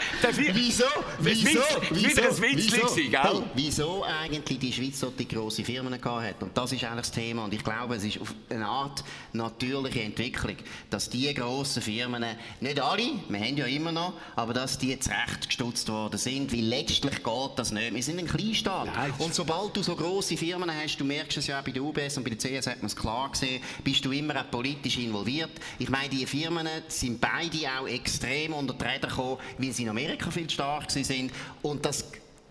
Wieso? 0.36 0.84
Wieso? 1.18 1.60
Witzli 1.90 2.80
gewesen, 2.80 3.10
gell? 3.10 3.20
Hey, 3.22 3.42
wieso 3.54 4.04
eigentlich 4.04 4.58
die 4.58 4.72
Schweiz 4.72 5.00
solche 5.00 5.24
grosse 5.24 5.64
Firmen 5.64 6.00
gehabt 6.00 6.24
hat? 6.26 6.42
Und 6.42 6.56
das 6.56 6.72
ist 6.72 6.84
eigentlich 6.84 7.00
das 7.00 7.12
Thema. 7.12 7.44
Und 7.44 7.54
ich 7.54 7.62
glaube, 7.64 7.96
es 7.96 8.04
ist 8.04 8.20
auf 8.20 8.34
eine 8.48 8.66
Art 8.66 9.04
natürliche 9.32 10.02
Entwicklung, 10.02 10.56
dass 10.90 11.08
die 11.10 11.32
grossen 11.34 11.82
Firmen, 11.82 12.24
nicht 12.60 12.80
alle, 12.80 13.02
wir 13.28 13.40
haben 13.40 13.56
ja 13.56 13.66
immer 13.66 13.92
noch, 13.92 14.14
aber 14.36 14.54
dass 14.54 14.78
die 14.78 14.98
zurechtgestutzt 14.98 15.88
worden 15.88 16.18
sind, 16.18 16.52
weil 16.52 16.60
letztlich 16.60 17.22
geht 17.22 17.50
das 17.56 17.72
nicht. 17.72 17.94
Wir 17.94 18.02
sind 18.02 18.18
ein 18.18 18.26
Kleinstaat. 18.26 18.86
Nein, 18.94 19.12
das- 19.16 19.26
und 19.26 19.34
sobald 19.34 19.76
du 19.76 19.82
so 19.82 19.94
grosse 19.96 20.36
Firmen 20.36 20.70
hast, 20.74 20.96
du 20.98 21.04
merkst 21.04 21.38
es 21.38 21.46
ja 21.46 21.60
auch 21.60 21.64
bei 21.64 21.72
der 21.72 21.82
UBS 21.82 22.16
und 22.16 22.24
bei 22.24 22.30
der 22.30 22.38
CS 22.38 22.66
hat 22.66 22.78
man 22.78 22.86
es 22.86 22.96
klar 22.96 23.30
gesehen, 23.30 23.62
bist 23.84 24.04
du 24.04 24.12
immer 24.12 24.40
auch 24.40 24.50
politisch 24.50 24.98
involviert. 24.98 25.50
Ich 25.78 25.88
meine, 25.88 26.08
die 26.08 26.26
Firmen 26.26 26.66
sind 26.88 27.20
beide 27.20 27.58
auch 27.78 27.86
extrem 27.86 28.52
unter 28.52 28.74
die 28.74 28.84
Räder 28.84 29.08
gekommen, 29.08 29.38
weil 29.58 29.72
sie 29.72 29.89
in 29.90 29.98
Amerika 29.98 30.30
viel 30.30 30.48
stark 30.48 30.90
sind. 30.90 31.32
Und 31.62 31.84
das 31.84 32.04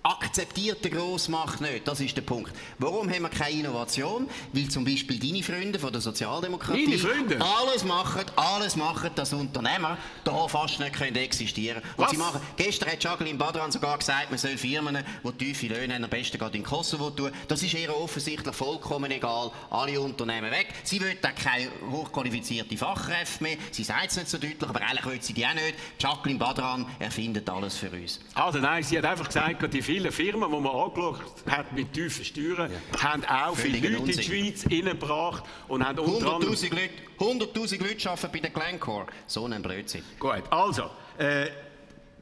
akzeptiert 0.09 0.83
der 0.83 0.91
Grossmacht 0.91 1.61
nicht. 1.61 1.87
Das 1.87 1.99
ist 1.99 2.17
der 2.17 2.23
Punkt. 2.23 2.51
Warum 2.79 3.09
haben 3.09 3.21
wir 3.21 3.29
keine 3.29 3.59
Innovation? 3.59 4.27
Weil 4.53 4.67
zum 4.67 4.83
Beispiel 4.83 5.19
deine 5.19 5.43
Freunde 5.43 5.77
von 5.77 5.91
der 5.91 6.01
Sozialdemokratie 6.01 6.87
Meine 6.87 6.97
Freunde? 6.97 7.39
alles 7.39 7.83
machen, 7.83 8.23
alles 8.35 8.75
machen, 8.75 9.11
dass 9.13 9.33
Unternehmer 9.33 9.97
da 10.23 10.47
fast 10.47 10.79
nicht 10.79 10.93
können 10.93 11.15
existieren 11.15 11.81
können. 11.81 11.93
Was? 11.97 12.11
sie 12.11 12.17
machen, 12.17 12.41
gestern 12.57 12.89
hat 12.89 13.03
Jacqueline 13.03 13.37
Badran 13.37 13.71
sogar 13.71 13.97
gesagt, 13.99 14.31
man 14.31 14.39
soll 14.39 14.57
Firmen, 14.57 14.97
die 15.23 15.31
tiefe 15.33 15.67
Löhne 15.67 15.93
haben, 15.93 16.03
am 16.03 16.09
besten 16.09 16.37
gerade 16.39 16.57
in 16.57 16.63
Kosovo 16.63 17.11
tun. 17.11 17.31
Das 17.47 17.61
ist 17.61 17.73
ihr 17.75 17.95
offensichtlich 17.95 18.55
vollkommen 18.55 19.11
egal. 19.11 19.51
Alle 19.69 19.99
Unternehmen 20.01 20.49
weg. 20.49 20.69
Sie 20.83 20.99
will 20.99 21.17
auch 21.21 21.35
keine 21.35 21.69
hochqualifizierte 21.91 22.75
Fachkräfte 22.77 23.43
mehr. 23.43 23.57
Sie 23.71 23.83
sagt 23.83 24.09
es 24.09 24.17
nicht 24.17 24.29
so 24.29 24.37
deutlich, 24.37 24.67
aber 24.67 24.81
eigentlich 24.81 25.05
will 25.05 25.21
sie 25.21 25.33
die 25.33 25.45
auch 25.45 25.53
nicht. 25.53 25.75
Jacqueline 25.99 26.39
Badran 26.39 26.85
erfindet 26.97 27.47
alles 27.49 27.77
für 27.77 27.91
uns. 27.91 28.19
Also 28.33 28.59
nein, 28.59 28.81
sie 28.83 28.97
hat 28.97 29.05
einfach 29.05 29.27
gesagt, 29.27 29.73
die 29.73 29.81
vielen 29.99 30.11
Firmen, 30.11 30.49
die 30.49 30.59
man 30.59 30.75
angeschaut 30.75 31.21
hat 31.49 31.73
mit 31.73 31.93
tiefen 31.93 32.23
Steuern, 32.23 32.71
haben 32.97 33.25
auch 33.25 33.55
viele 33.55 33.77
Leute 33.77 33.87
in 33.87 34.05
die 34.05 34.11
Unsinn. 34.11 34.23
Schweiz 34.23 34.65
reingebracht 34.65 35.43
und 35.67 35.85
haben 35.85 35.99
unter 35.99 36.33
anderem... 36.33 36.53
100'000 36.53 36.69
Leute, 36.69 37.45
100'000 37.51 37.87
Leute 37.87 38.09
arbeiten 38.09 38.31
bei 38.31 38.39
der 38.39 38.49
Glencore. 38.51 39.07
So 39.27 39.45
ein 39.45 39.61
Blödsinn. 39.61 40.03
Gut, 40.19 40.43
also, 40.49 40.89
äh, 41.17 41.47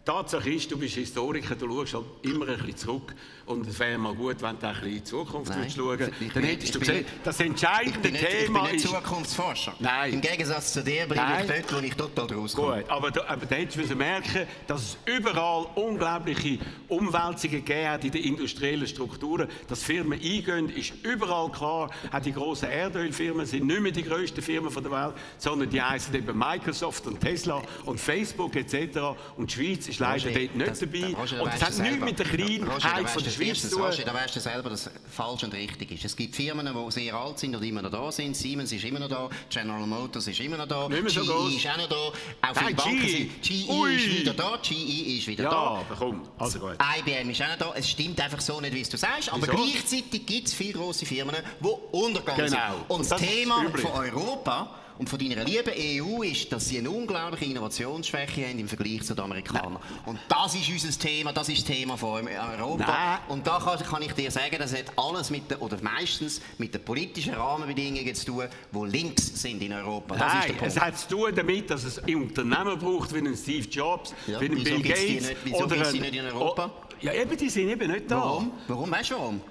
Tatsache 0.04 0.50
ist, 0.50 0.72
du 0.72 0.78
bist 0.78 0.96
Historiker, 0.96 1.56
du 1.56 1.86
schaust 1.86 1.94
halt 1.94 2.06
immer 2.24 2.48
ein 2.48 2.58
bisschen 2.58 2.78
zurück 2.78 3.14
und 3.48 3.66
es 3.66 3.80
wäre 3.80 3.98
mal 3.98 4.14
gut, 4.14 4.42
wenn 4.42 4.60
du 4.60 4.68
ein 4.68 4.74
bisschen 4.74 4.88
in 4.90 4.96
die 4.96 5.04
Zukunft 5.04 5.50
Nein, 5.50 5.60
würdest 5.60 5.78
schauen 5.78 6.14
ich 6.20 6.34
Dann 6.34 6.44
hättest 6.44 6.76
du 6.76 6.80
gesehen, 6.80 7.06
das 7.24 7.40
entscheidende 7.40 8.12
nicht, 8.12 8.22
ich 8.22 8.30
bin 8.30 8.46
Thema 8.46 8.64
nicht 8.64 8.76
ist... 8.76 8.88
Zukunftsforscher. 8.88 9.74
Nein. 9.80 10.14
Im 10.14 10.22
Gegensatz 10.22 10.74
zu 10.74 10.84
dir 10.84 11.08
Nein. 11.08 11.46
ich 11.50 11.66
dort, 11.66 11.74
wo 11.82 11.86
ich 11.86 11.96
total 11.96 12.38
rauskomme. 12.38 12.82
Gut, 12.82 12.90
aber, 12.90 13.08
aber 13.30 13.46
da 13.46 13.56
hättest 13.56 13.90
du 13.90 13.96
merken, 13.96 14.48
dass 14.68 14.82
es 14.82 14.98
überall 15.06 15.66
unglaubliche 15.76 16.60
Umwälzungen 16.90 17.64
gegeben 17.64 17.90
hat 17.90 18.04
in 18.04 18.12
den 18.12 18.24
industriellen 18.24 18.88
Strukturen. 18.88 19.48
Dass 19.70 19.82
Firmen 19.82 20.20
eingehen, 20.20 20.70
ist 20.70 20.94
überall 21.04 21.50
klar. 21.50 21.90
Auch 22.12 22.20
die 22.20 22.34
grossen 22.34 22.70
Erdölfirmen 22.70 23.46
sind 23.46 23.66
nicht 23.66 23.82
mehr 23.82 23.92
die 23.94 24.04
grössten 24.04 24.42
Firmen 24.42 24.74
der 24.74 24.92
Welt, 24.92 25.14
sondern 25.38 25.70
die 25.70 25.82
heißen 25.82 26.14
eben 26.14 26.38
Microsoft 26.38 27.08
und 27.08 27.22
Tesla 27.22 27.62
und 27.86 28.00
Facebook 28.00 28.56
etc. 28.58 29.00
Und 29.38 29.50
die 29.52 29.56
Schweiz 29.56 29.88
ist 29.88 30.00
leider 30.00 30.28
Roger, 30.28 30.40
dort 30.40 30.56
nicht 30.56 30.70
das- 30.70 30.80
dabei. 30.80 31.16
Roger, 31.16 31.36
da 31.38 31.42
und 31.44 31.54
das 31.54 31.62
hat 31.62 31.80
nichts 31.80 32.04
mit 32.04 32.20
der 32.20 32.26
Kleinheit 32.26 33.10
von 33.10 33.24
der 33.24 33.37
zu 33.56 33.70
tun. 33.70 33.82
Roger, 33.82 34.04
da 34.04 34.14
weißt 34.14 34.36
du 34.36 34.40
selber, 34.40 34.70
dass 34.70 34.88
es 34.88 34.92
falsch 35.12 35.44
und 35.44 35.54
richtig 35.54 35.92
ist. 35.92 36.06
Es 36.06 36.16
gibt 36.16 36.36
Firmen, 36.36 36.68
die 36.68 36.92
sehr 36.92 37.14
alt 37.14 37.40
sind 37.40 37.56
und 37.56 37.64
immer 37.64 37.82
noch 37.82 37.92
da 37.92 38.12
sind. 38.12 38.36
Siemens 38.36 38.72
ist 38.72 38.84
immer 38.84 39.00
noch 39.00 39.10
da, 39.10 39.30
General 39.50 39.86
Motors 39.88 40.28
ist 40.28 40.40
immer 40.40 40.58
noch 40.58 40.68
da, 40.68 40.88
mehr 40.90 41.10
so 41.10 41.22
GE 41.22 41.28
gross. 41.28 41.54
ist 41.56 41.68
auch 41.68 41.78
noch 41.78 41.90
da, 41.90 41.96
auch 41.96 42.54
viele 42.56 42.66
Nein, 42.66 42.76
Banken 42.76 43.02
GE. 43.02 43.10
sind... 43.10 43.42
GE 43.42 43.96
ist 43.96 44.20
wieder 44.20 44.34
da, 44.34 44.60
GE 44.62 45.18
ist 45.18 45.28
wieder 45.28 45.44
Ja, 45.46 45.50
da. 45.50 45.86
komm, 45.98 46.22
also 46.38 46.60
gut. 46.60 46.78
IBM 47.00 47.30
ist 47.30 47.42
auch 47.42 47.48
noch 47.50 47.58
da. 47.58 47.74
Es 47.76 47.90
stimmt 47.90 48.20
einfach 48.22 48.42
so 48.42 48.60
nicht, 48.62 48.74
wie 48.74 48.82
es 48.82 48.90
du 48.90 48.98
sagst. 48.98 49.32
Aber 49.32 49.42
Wieso? 49.48 49.54
gleichzeitig 49.56 50.26
gibt 50.26 50.48
es 50.48 50.54
viele 50.54 50.74
grosse 50.74 51.06
Firmen, 51.06 51.36
die 51.60 51.68
untergegangen 51.92 52.46
Genau. 52.46 52.58
sind. 52.74 52.82
Und 52.90 52.96
Und 52.98 53.00
das 53.02 53.10
das 53.10 53.22
ist 53.22 53.28
Thema 53.28 53.66
von 53.76 53.92
Europa 53.92 54.70
und 54.98 55.10
von 55.10 55.20
deiner 55.20 55.44
lieben 55.44 55.72
EU 55.76 56.22
ist, 56.24 56.52
dass 56.52 56.68
sie 56.68 56.80
eine 56.80 56.90
unglaubliche 56.90 57.46
Innovationsschwäche 57.46 58.48
haben 58.48 58.60
im 58.60 58.68
Vergleich 58.68 59.04
zu 59.04 59.14
den 59.14 59.24
Amerikanern. 59.26 59.78
Und 60.06 60.20
das 60.28 60.56
ist 60.56 60.70
unser 60.70 60.98
Thema, 61.00 61.34
das 61.34 61.50
ist 61.50 61.60
das 61.68 61.76
Thema 61.76 61.98
von 61.98 62.28
Europa. 62.28 62.86
Nein. 62.88 63.20
Und 63.30 63.46
da 63.46 63.60
kann, 63.60 63.80
kann 63.80 64.02
ich 64.02 64.14
dir 64.14 64.32
sagen, 64.32 64.56
das 64.60 64.74
hat 64.76 64.86
alles 64.98 65.30
mit 65.30 65.50
der, 65.52 65.62
oder 65.62 65.78
meistens 65.82 66.42
mit 66.58 66.74
den 66.74 66.84
politischen 66.84 67.34
Rahmenbedingungen 67.36 68.16
zu 68.16 68.26
tun, 68.26 68.44
die 68.72 68.86
links 68.90 69.28
sind 69.42 69.62
in 69.62 69.74
Europa. 69.74 70.16
Das 70.16 70.28
ist 70.28 70.34
der 70.34 70.40
Nein, 70.40 70.58
Punkt. 70.58 70.76
es 70.76 70.80
hat 70.82 70.98
zu 70.98 71.08
tun 71.10 71.32
damit, 71.36 71.70
dass 71.70 71.84
es 71.84 72.00
Unternehmen 72.00 72.80
braucht, 72.80 73.14
wie 73.14 73.20
einen 73.20 73.36
Steve 73.38 73.68
Jobs, 73.68 74.14
Ja, 74.26 74.42
wie 74.42 74.46
einen 74.46 74.64
Bill 74.64 74.82
Gates. 74.82 75.28
nicht- 75.30 75.38
wieso 75.44 75.68
gibt's 75.68 75.92
die 75.92 76.00
nicht 76.00 76.16
in 76.16 76.26
Europa? 76.26 76.72
Oh, 76.76 76.88
ja, 77.02 77.14
eben, 77.14 77.38
die 77.38 77.50
sind 77.50 77.70
eben 77.70 77.92
nicht 77.92 78.10
da. 78.10 78.18
Warum? 78.18 78.52
Warum? 78.68 78.90
Weißt 78.92 79.12
du 79.12 79.16
warum? 79.16 79.42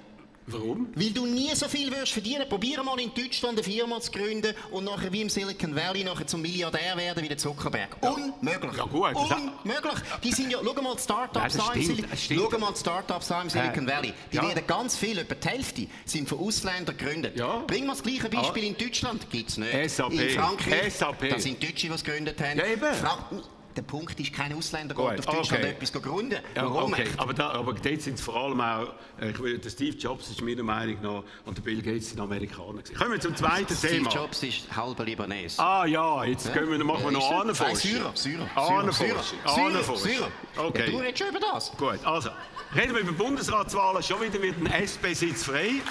Warum? 0.47 0.87
Weil 0.95 1.11
du 1.11 1.25
nie 1.25 1.53
so 1.55 1.67
viel 1.67 1.91
wirst 1.91 2.13
verdienen. 2.13 2.47
Probier 2.47 2.81
mal 2.81 2.97
in 2.99 3.13
Deutschland 3.13 3.57
eine 3.57 3.63
Firma 3.63 3.99
zu 3.99 4.11
gründen 4.11 4.53
und 4.71 4.85
nachher 4.85 5.11
wie 5.11 5.21
im 5.21 5.29
Silicon 5.29 5.75
Valley 5.75 6.05
nachher 6.05 6.25
zum 6.25 6.41
Milliardär 6.41 6.95
werden 6.95 7.21
wie 7.21 7.27
der 7.27 7.37
Zuckerberg. 7.37 7.97
Unmöglich. 8.01 8.77
Ja, 8.77 8.85
gut, 8.85 9.13
Unmöglich. 9.15 9.99
Die 10.23 10.31
sind 10.31 10.49
ja, 10.51 10.59
schau 10.63 10.81
mal 10.81 10.97
Startups 10.97 11.55
Ja, 11.55 11.63
an 11.65 11.79
im 11.81 11.83
Sil- 11.83 12.57
mal 12.59 12.75
Startups 12.75 13.29
im 13.29 13.49
Silicon 13.49 13.85
Valley. 13.87 14.13
Die 14.31 14.37
ja. 14.37 14.43
werden 14.47 14.63
ganz 14.65 14.95
viel, 14.95 15.17
etwa 15.17 15.35
die 15.35 15.47
Hälfte, 15.49 15.87
sind 16.05 16.29
von 16.29 16.39
Ausländern 16.39 16.97
gegründet. 16.97 17.37
Ja. 17.37 17.63
Bring 17.67 17.85
mal 17.85 17.93
das 17.93 18.03
gleiche 18.03 18.29
Beispiel 18.29 18.63
in 18.63 18.77
Deutschland. 18.77 19.29
Gibt 19.29 19.49
es 19.49 19.57
nicht. 19.57 19.89
SAP. 19.89 20.13
In 20.13 20.29
Frankreich, 20.29 20.93
SAP. 20.93 21.29
das 21.29 21.43
sind 21.43 21.61
Deutsche, 21.61 21.87
die 21.87 21.93
es 21.93 22.03
gegründet 22.03 22.39
haben. 22.39 22.57
Ja, 22.57 22.67
eben. 22.67 22.93
Frank 22.93 23.43
der 23.77 23.83
Punkt 23.83 24.19
ist, 24.19 24.33
kein 24.33 24.53
Ausländer 24.53 24.95
Gut, 24.95 25.11
geht 25.11 25.19
auf 25.19 25.25
Deutschland 25.25 25.63
okay. 25.63 25.73
etwas 25.73 25.93
gründen. 25.93 26.39
Ja, 26.55 26.65
Warum? 26.65 26.93
okay. 26.93 27.07
aber, 27.17 27.33
da, 27.33 27.51
aber 27.51 27.73
dort 27.73 28.01
sind 28.01 28.15
es 28.15 28.21
vor 28.21 28.35
allem 28.35 28.59
auch, 28.59 28.93
äh, 29.21 29.29
ich 29.29 29.39
will, 29.39 29.57
der 29.57 29.69
Steve 29.69 29.95
Jobs 29.95 30.29
ist 30.29 30.41
meiner 30.41 30.63
Meinung 30.63 31.01
nach 31.01 31.23
und 31.45 31.57
der 31.57 31.61
Bill 31.61 31.81
Gates 31.81 32.09
sind 32.09 32.19
Amerikaner 32.19 32.81
gewesen. 32.81 32.95
Kommen 32.95 33.11
wir 33.11 33.19
zum 33.19 33.35
zweiten 33.35 33.75
Steve 33.75 33.93
Thema. 33.93 34.09
Jobs 34.09 34.43
ist 34.43 34.75
halber 34.75 35.05
Libanes. 35.05 35.59
Ah 35.59 35.85
ja, 35.85 36.23
jetzt 36.23 36.51
gehen 36.53 36.69
wir, 36.69 36.83
machen 36.83 37.03
wir 37.05 37.11
noch 37.11 37.31
Ahnenforschung. 37.31 37.77
Syrer, 37.77 38.11
Syrer. 38.15 38.49
Ahnenforschung. 38.55 39.39
Ahnenforschung. 39.45 40.09
Syrer. 40.09 40.31
Okay. 40.57 40.85
Ja, 40.85 40.91
du 40.91 40.97
redest 40.97 41.19
schon 41.19 41.29
über 41.29 41.39
das. 41.39 41.71
Gut, 41.77 41.99
also, 42.03 42.29
reden 42.75 42.93
wir 42.93 43.01
über 43.01 43.13
Bundesratswahlen. 43.13 44.01
Schon 44.01 44.21
wieder 44.21 44.41
wird 44.41 44.55
ein 44.57 44.67
SP-Sitz 44.67 45.43
frei. 45.43 45.81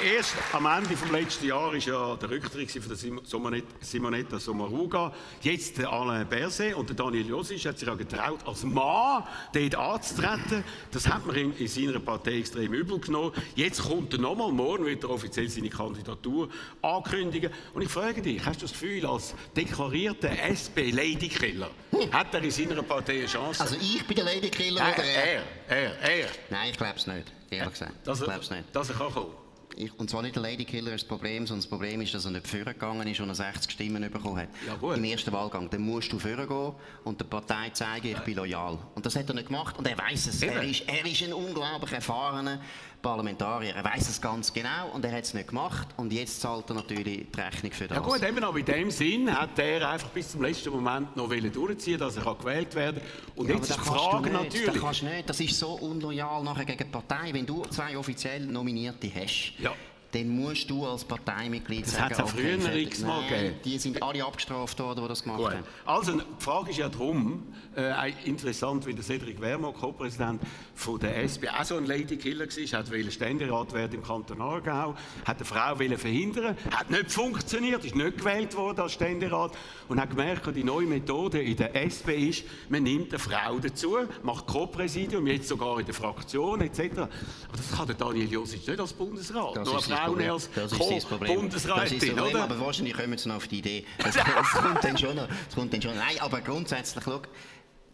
Erst 0.00 0.36
am 0.52 0.64
Ende 0.66 0.90
des 0.90 1.10
letzten 1.10 1.48
Jahres 1.48 1.84
war 1.88 2.10
ja 2.10 2.16
der 2.16 2.30
Rücktritt 2.30 2.70
von 2.70 2.88
der 2.88 3.62
Simonetta 3.80 4.38
Sommaruga. 4.38 5.12
Jetzt 5.40 5.78
der 5.78 5.90
Alain 5.92 6.28
Berset 6.28 6.74
und 6.76 6.88
der 6.88 6.94
Daniel 6.94 7.26
Josic 7.26 7.64
hat 7.64 7.80
sich 7.80 7.88
ja 7.88 7.94
getraut, 7.94 8.38
als 8.46 8.62
Mann 8.62 9.24
dort 9.52 9.74
anzutreten. 9.74 10.62
Das 10.92 11.08
hat 11.08 11.26
man 11.26 11.34
ihm 11.34 11.52
in 11.58 11.66
seiner 11.66 11.98
Partei 11.98 12.38
extrem 12.38 12.74
übel 12.74 13.00
genommen. 13.00 13.32
Jetzt 13.56 13.82
kommt 13.82 14.12
er 14.12 14.20
nochmal, 14.20 14.52
morgen 14.52 14.86
wird 14.86 15.02
er 15.02 15.10
offiziell 15.10 15.48
seine 15.48 15.68
Kandidatur 15.68 16.48
ankündigen. 16.80 17.50
Und 17.74 17.82
ich 17.82 17.88
frage 17.88 18.22
dich, 18.22 18.44
hast 18.46 18.62
du 18.62 18.66
das 18.66 18.72
Gefühl, 18.72 19.04
als 19.04 19.34
deklarierter 19.56 20.30
SP-Ladykiller, 20.30 21.70
hat 22.12 22.34
er 22.34 22.44
in 22.44 22.52
seiner 22.52 22.84
Partei 22.84 23.14
eine 23.14 23.26
Chance? 23.26 23.60
Also 23.62 23.74
ich 23.74 24.06
bin 24.06 24.14
der 24.14 24.26
Ladykiller 24.26 24.80
er, 24.80 24.94
oder 24.94 25.04
er? 25.04 25.42
er, 25.66 25.76
er, 25.76 26.20
er. 26.20 26.28
Nein, 26.50 26.70
ich 26.70 26.76
glaube 26.76 26.94
es 26.96 27.06
nicht. 27.08 27.32
Ehrlich 27.50 27.72
gesagt. 27.72 27.94
Dass 28.04 28.20
ich 28.20 28.24
glaube 28.26 28.42
es 28.42 28.50
nicht. 28.50 28.64
dass 28.72 28.90
er 28.90 28.94
kann 28.94 29.12
kommen. 29.12 29.47
Ich, 29.80 29.96
und 29.96 30.10
zwar 30.10 30.22
nicht 30.22 30.34
der 30.34 30.42
Ladykiller 30.42 30.92
ist 30.92 31.02
das 31.02 31.08
Problem, 31.08 31.46
sondern 31.46 31.62
das 31.62 31.70
Problem 31.70 32.00
ist, 32.00 32.12
dass 32.12 32.24
er 32.24 32.32
nicht 32.32 32.48
vorgegangen 32.48 33.06
ist 33.06 33.20
und 33.20 33.28
er 33.28 33.36
60 33.36 33.70
Stimmen 33.70 34.02
bekommen 34.10 34.38
hat. 34.38 34.48
Ja, 34.66 34.74
gut. 34.74 34.96
Im 34.96 35.04
ersten 35.04 35.30
Wahlgang. 35.30 35.70
Dann 35.70 35.82
musst 35.82 36.10
du 36.10 36.18
vorgehen 36.18 36.72
und 37.04 37.20
der 37.20 37.26
Partei 37.26 37.70
zeigen, 37.70 38.08
ich 38.08 38.18
bin 38.18 38.34
loyal. 38.34 38.76
Und 38.96 39.06
das 39.06 39.14
hat 39.14 39.28
er 39.28 39.36
nicht 39.36 39.46
gemacht 39.46 39.78
und 39.78 39.86
er 39.86 39.96
weiß 39.96 40.26
es. 40.26 40.42
Er 40.42 40.64
ist, 40.64 40.82
er 40.88 41.06
ist 41.06 41.22
ein 41.22 41.32
unglaublich 41.32 41.92
erfahrener 41.92 42.60
Parlamentarier. 43.02 43.74
Er 43.76 43.84
weiß 43.84 44.08
es 44.08 44.20
ganz 44.20 44.52
genau 44.52 44.90
und 44.92 45.04
er 45.04 45.12
hat 45.12 45.24
es 45.24 45.34
nicht 45.34 45.48
gemacht. 45.48 45.88
Und 45.96 46.12
jetzt 46.12 46.40
zahlt 46.40 46.68
er 46.70 46.74
natürlich 46.74 47.26
die 47.34 47.40
Rechnung 47.40 47.72
für 47.72 47.86
das. 47.88 47.96
Ja 47.96 48.02
gut, 48.02 48.22
eben, 48.22 48.42
aber 48.44 48.58
in 48.58 48.64
dem 48.64 48.90
Sinn 48.90 49.32
hat 49.34 49.58
er 49.58 49.88
einfach 49.90 50.08
bis 50.08 50.32
zum 50.32 50.42
letzten 50.42 50.70
Moment 50.70 51.16
noch 51.16 51.30
wollen 51.30 51.52
durchziehen, 51.52 51.98
dass 51.98 52.16
er 52.16 52.24
kann 52.24 52.38
gewählt 52.38 52.74
werden 52.74 53.00
kann. 53.00 53.32
Und 53.36 53.48
Ja, 53.48 53.54
jetzt 53.56 53.70
ist 53.70 53.78
die 53.78 53.84
Frage 53.84 54.30
nicht. 54.30 54.32
natürlich. 54.32 54.66
Das 54.66 54.80
kannst 54.80 55.02
du 55.02 55.06
nicht. 55.06 55.30
Das 55.30 55.40
ist 55.40 55.58
so 55.58 55.68
unloyal 55.74 56.42
nachher 56.42 56.64
gegen 56.64 56.78
die 56.78 56.84
Partei. 56.84 57.32
Wenn 57.32 57.46
du 57.46 57.62
zwei 57.66 57.96
offiziell 57.96 58.44
Nominierte 58.46 59.10
hast, 59.14 59.52
Ja. 59.58 59.72
Dann 60.12 60.28
musst 60.28 60.70
du 60.70 60.86
als 60.86 61.04
Parteimitglied 61.04 61.84
Das 61.86 61.92
sagen, 61.92 62.04
hat's 62.10 62.20
auch 62.20 62.28
früher 62.28 62.58
fertig. 62.58 62.86
x-mal 62.88 63.20
Nein, 63.20 63.28
gegeben. 63.28 63.54
Die 63.64 63.78
sind 63.78 64.02
alle 64.02 64.24
abgestraft 64.24 64.78
worden, 64.78 65.02
die 65.02 65.08
das 65.08 65.22
gemacht 65.22 65.38
Gut. 65.38 65.50
haben. 65.52 65.64
Also, 65.84 66.12
die 66.12 66.22
Frage 66.38 66.70
ist 66.70 66.78
ja 66.78 66.88
darum, 66.88 67.42
äh, 67.76 68.12
interessant, 68.24 68.86
wie 68.86 68.94
der 68.94 69.04
Cedric 69.04 69.40
Wermo, 69.40 69.72
Co-Präsident 69.72 70.40
von 70.74 70.98
der 70.98 71.24
SP, 71.28 71.48
auch 71.50 71.64
so 71.64 71.76
ein 71.76 71.84
Ladykiller 71.84 72.46
war, 72.46 72.78
hat 72.78 72.90
wollte 72.90 73.10
Ständerat 73.10 73.72
werden 73.74 73.94
im 73.96 74.02
Kanton 74.02 74.40
Aargau, 74.40 74.94
hat 75.26 75.36
eine 75.36 75.44
Frau 75.44 75.78
wollen 75.78 75.98
verhindern, 75.98 76.56
hat 76.70 76.90
nicht 76.90 77.12
funktioniert, 77.12 77.84
ist 77.84 77.94
nicht 77.94 78.18
gewählt 78.18 78.56
worden 78.56 78.80
als 78.80 78.92
Ständerat 78.92 79.52
und 79.88 80.00
hat 80.00 80.10
gemerkt, 80.10 80.54
die 80.56 80.64
neue 80.64 80.86
Methode 80.86 81.42
in 81.42 81.56
der 81.56 81.74
SP 81.76 82.30
ist, 82.30 82.44
man 82.70 82.82
nimmt 82.82 83.10
eine 83.12 83.18
Frau 83.18 83.58
dazu, 83.58 83.96
macht 84.22 84.46
Co-Präsidium, 84.46 85.26
jetzt 85.26 85.48
sogar 85.48 85.78
in 85.78 85.84
der 85.86 85.94
Fraktion 85.94 86.62
etc. 86.62 86.80
Aber 86.98 87.08
das 87.56 87.70
kann 87.76 87.86
der 87.86 87.96
Daniel 87.96 88.30
Josic 88.32 88.66
nicht 88.66 88.80
als 88.80 88.92
Bundesrat, 88.94 89.56
Das 89.56 89.88
Problem. 90.06 90.30
als 90.32 90.50
Das 90.54 90.72
ist 90.72 90.80
das 90.80 91.04
Problem. 91.04 91.50
Das 91.50 91.54
ist 91.54 91.64
das 91.64 91.72
Co-Bundesrätin, 91.74 92.16
Problem, 92.16 92.34
oder? 92.34 92.44
aber 92.44 92.60
wahrscheinlich 92.60 92.96
kommen 92.96 93.18
sie 93.18 93.28
noch 93.28 93.36
auf 93.36 93.48
die 93.48 93.58
Idee. 93.58 93.84
Das, 93.98 94.14
das 94.14 94.24
kommt 94.52 94.84
dann 94.84 94.98
schon 94.98 95.16
noch. 95.16 95.28
Das 95.28 95.54
kommt 95.54 95.72
dann 95.72 95.82
schon. 95.82 95.96
Nein, 95.96 96.16
aber 96.20 96.40
grundsätzlich, 96.40 97.04
schau, 97.04 97.22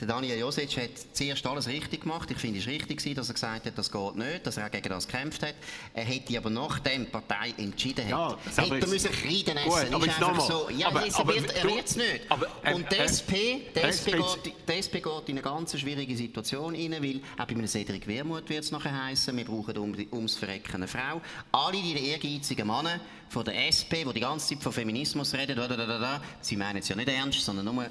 der 0.06 0.14
Daniel 0.14 0.38
Josic 0.38 0.76
hat 0.76 0.90
zuerst 1.12 1.46
alles 1.46 1.66
richtig 1.68 2.02
gemacht. 2.02 2.30
Ich 2.30 2.38
finde, 2.38 2.58
es 2.58 2.66
richtig, 2.66 2.98
gewesen, 2.98 3.14
dass 3.14 3.28
er 3.28 3.34
gesagt 3.34 3.66
hat, 3.66 3.78
das 3.78 3.90
geht 3.90 4.16
nicht, 4.16 4.46
dass 4.46 4.56
er 4.56 4.66
auch 4.66 4.70
gegen 4.70 4.88
das 4.88 5.06
gekämpft 5.06 5.42
hat. 5.42 5.54
Er 5.94 6.04
hätte 6.04 6.36
aber 6.36 6.50
nachdem 6.50 7.04
die 7.06 7.10
Partei 7.10 7.54
entschieden 7.56 8.08
Ja, 8.08 8.30
hat, 8.32 8.38
aber 8.56 8.66
hätte 8.76 8.86
er 8.86 8.88
müssen 8.88 9.10
Kreiden 9.12 9.56
essen 9.56 9.70
Gut, 9.70 9.82
Ist 9.82 9.94
aber 9.94 10.06
jetzt 10.06 10.22
einfach 10.22 10.46
so. 10.46 10.68
Ja, 10.70 10.88
Aber- 10.88 11.04
aber 11.14 11.34
wird, 11.34 11.56
er 11.56 11.64
wird 11.64 11.86
es 11.86 11.96
nicht. 11.96 12.20
aber, 12.28 12.46
äh, 12.62 12.74
Und 12.74 12.90
die 12.90 12.96
äh, 12.96 13.04
SP, 13.08 13.32
die 13.74 13.80
SP, 13.80 14.12
geht, 14.12 14.52
die 14.68 14.72
SP 14.72 14.94
geht 15.00 15.28
in 15.28 15.34
eine 15.36 15.42
ganz 15.42 15.78
schwierige 15.78 16.16
Situation 16.16 16.74
rein, 16.74 16.92
weil 17.00 17.20
auch 17.38 17.46
bei 17.46 17.54
einem 17.54 17.66
Cedric 17.66 18.06
Wermuth 18.06 18.48
wird 18.48 18.64
es 18.64 18.70
nachher 18.70 19.04
heißen, 19.06 19.36
wir 19.36 19.44
brauchen 19.44 19.76
um, 19.78 19.94
ums 20.12 20.36
Verrecken 20.36 20.76
eine 20.76 20.88
Frau. 20.88 21.20
Alle 21.52 21.72
die 21.80 22.08
ehrgeizigen 22.08 22.66
Männer 22.66 23.00
von 23.28 23.44
der 23.44 23.68
SP, 23.72 24.04
die 24.04 24.12
die 24.12 24.20
ganze 24.20 24.48
Zeit 24.54 24.62
von 24.62 24.72
Feminismus 24.72 25.32
reden, 25.34 25.56
da, 25.56 25.66
da, 25.68 25.76
da, 25.76 25.98
da, 25.98 26.22
sie 26.40 26.56
meinen 26.56 26.78
es 26.78 26.88
ja 26.88 26.96
nicht 26.96 27.08
ernst, 27.08 27.44
sondern 27.44 27.64
nur 27.64 27.86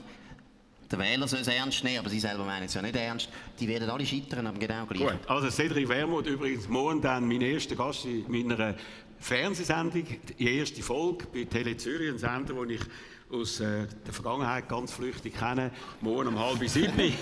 der 0.94 1.00
Wähler 1.00 1.28
soll 1.28 1.40
es 1.40 1.48
ernst 1.48 1.84
nehmen, 1.84 2.00
aber 2.00 2.10
sie 2.10 2.20
selber 2.20 2.46
meinen 2.46 2.66
es 2.66 2.74
ja 2.74 2.82
nicht 2.82 2.96
ernst. 2.96 3.30
Die 3.60 3.68
werden 3.68 3.90
alle 3.90 4.06
scheitern, 4.06 4.46
aber 4.46 4.60
genau 4.60 4.86
gleich. 4.86 5.02
Gut, 5.02 5.28
also 5.28 5.50
Cedric 5.50 5.90
Wermuth 5.90 6.28
übrigens 6.28 6.70
morgen 6.70 7.02
dann 7.02 7.28
mein 7.28 7.42
erster 7.42 7.76
Gast 7.76 8.06
in 8.06 8.26
meiner 8.30 8.76
Fernsehsendung, 9.20 10.06
die 10.38 10.60
erste 10.60 10.84
Folge 10.84 11.26
bei 11.34 11.46
Tele 11.46 11.76
Zürich, 11.78 12.12
ein 12.12 12.20
Sender, 12.20 12.54
den 12.54 12.70
ich 12.70 12.82
aus 13.32 13.60
äh, 13.60 13.88
der 14.06 14.14
Vergangenheit 14.14 14.70
ganz 14.70 14.92
flüchtig 14.92 15.36
kenne, 15.36 15.72
morgen 16.02 16.28
um 16.28 16.40
halb 16.40 16.70
sieben, 16.70 16.96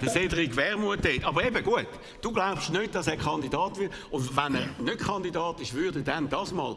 der 0.00 0.08
Cedric 0.08 0.56
Wermuth 0.56 1.04
dort. 1.04 1.24
Aber 1.24 1.44
eben 1.44 1.62
gut, 1.62 1.86
du 2.22 2.32
glaubst 2.32 2.72
nicht, 2.72 2.94
dass 2.94 3.08
er 3.08 3.18
Kandidat 3.18 3.78
wird 3.78 3.92
und 4.10 4.34
wenn 4.34 4.54
er 4.54 4.68
nicht 4.82 5.00
Kandidat 5.00 5.60
ist, 5.60 5.74
würde 5.74 5.98
er 5.98 6.04
dann 6.04 6.30
das 6.30 6.52
mal 6.52 6.76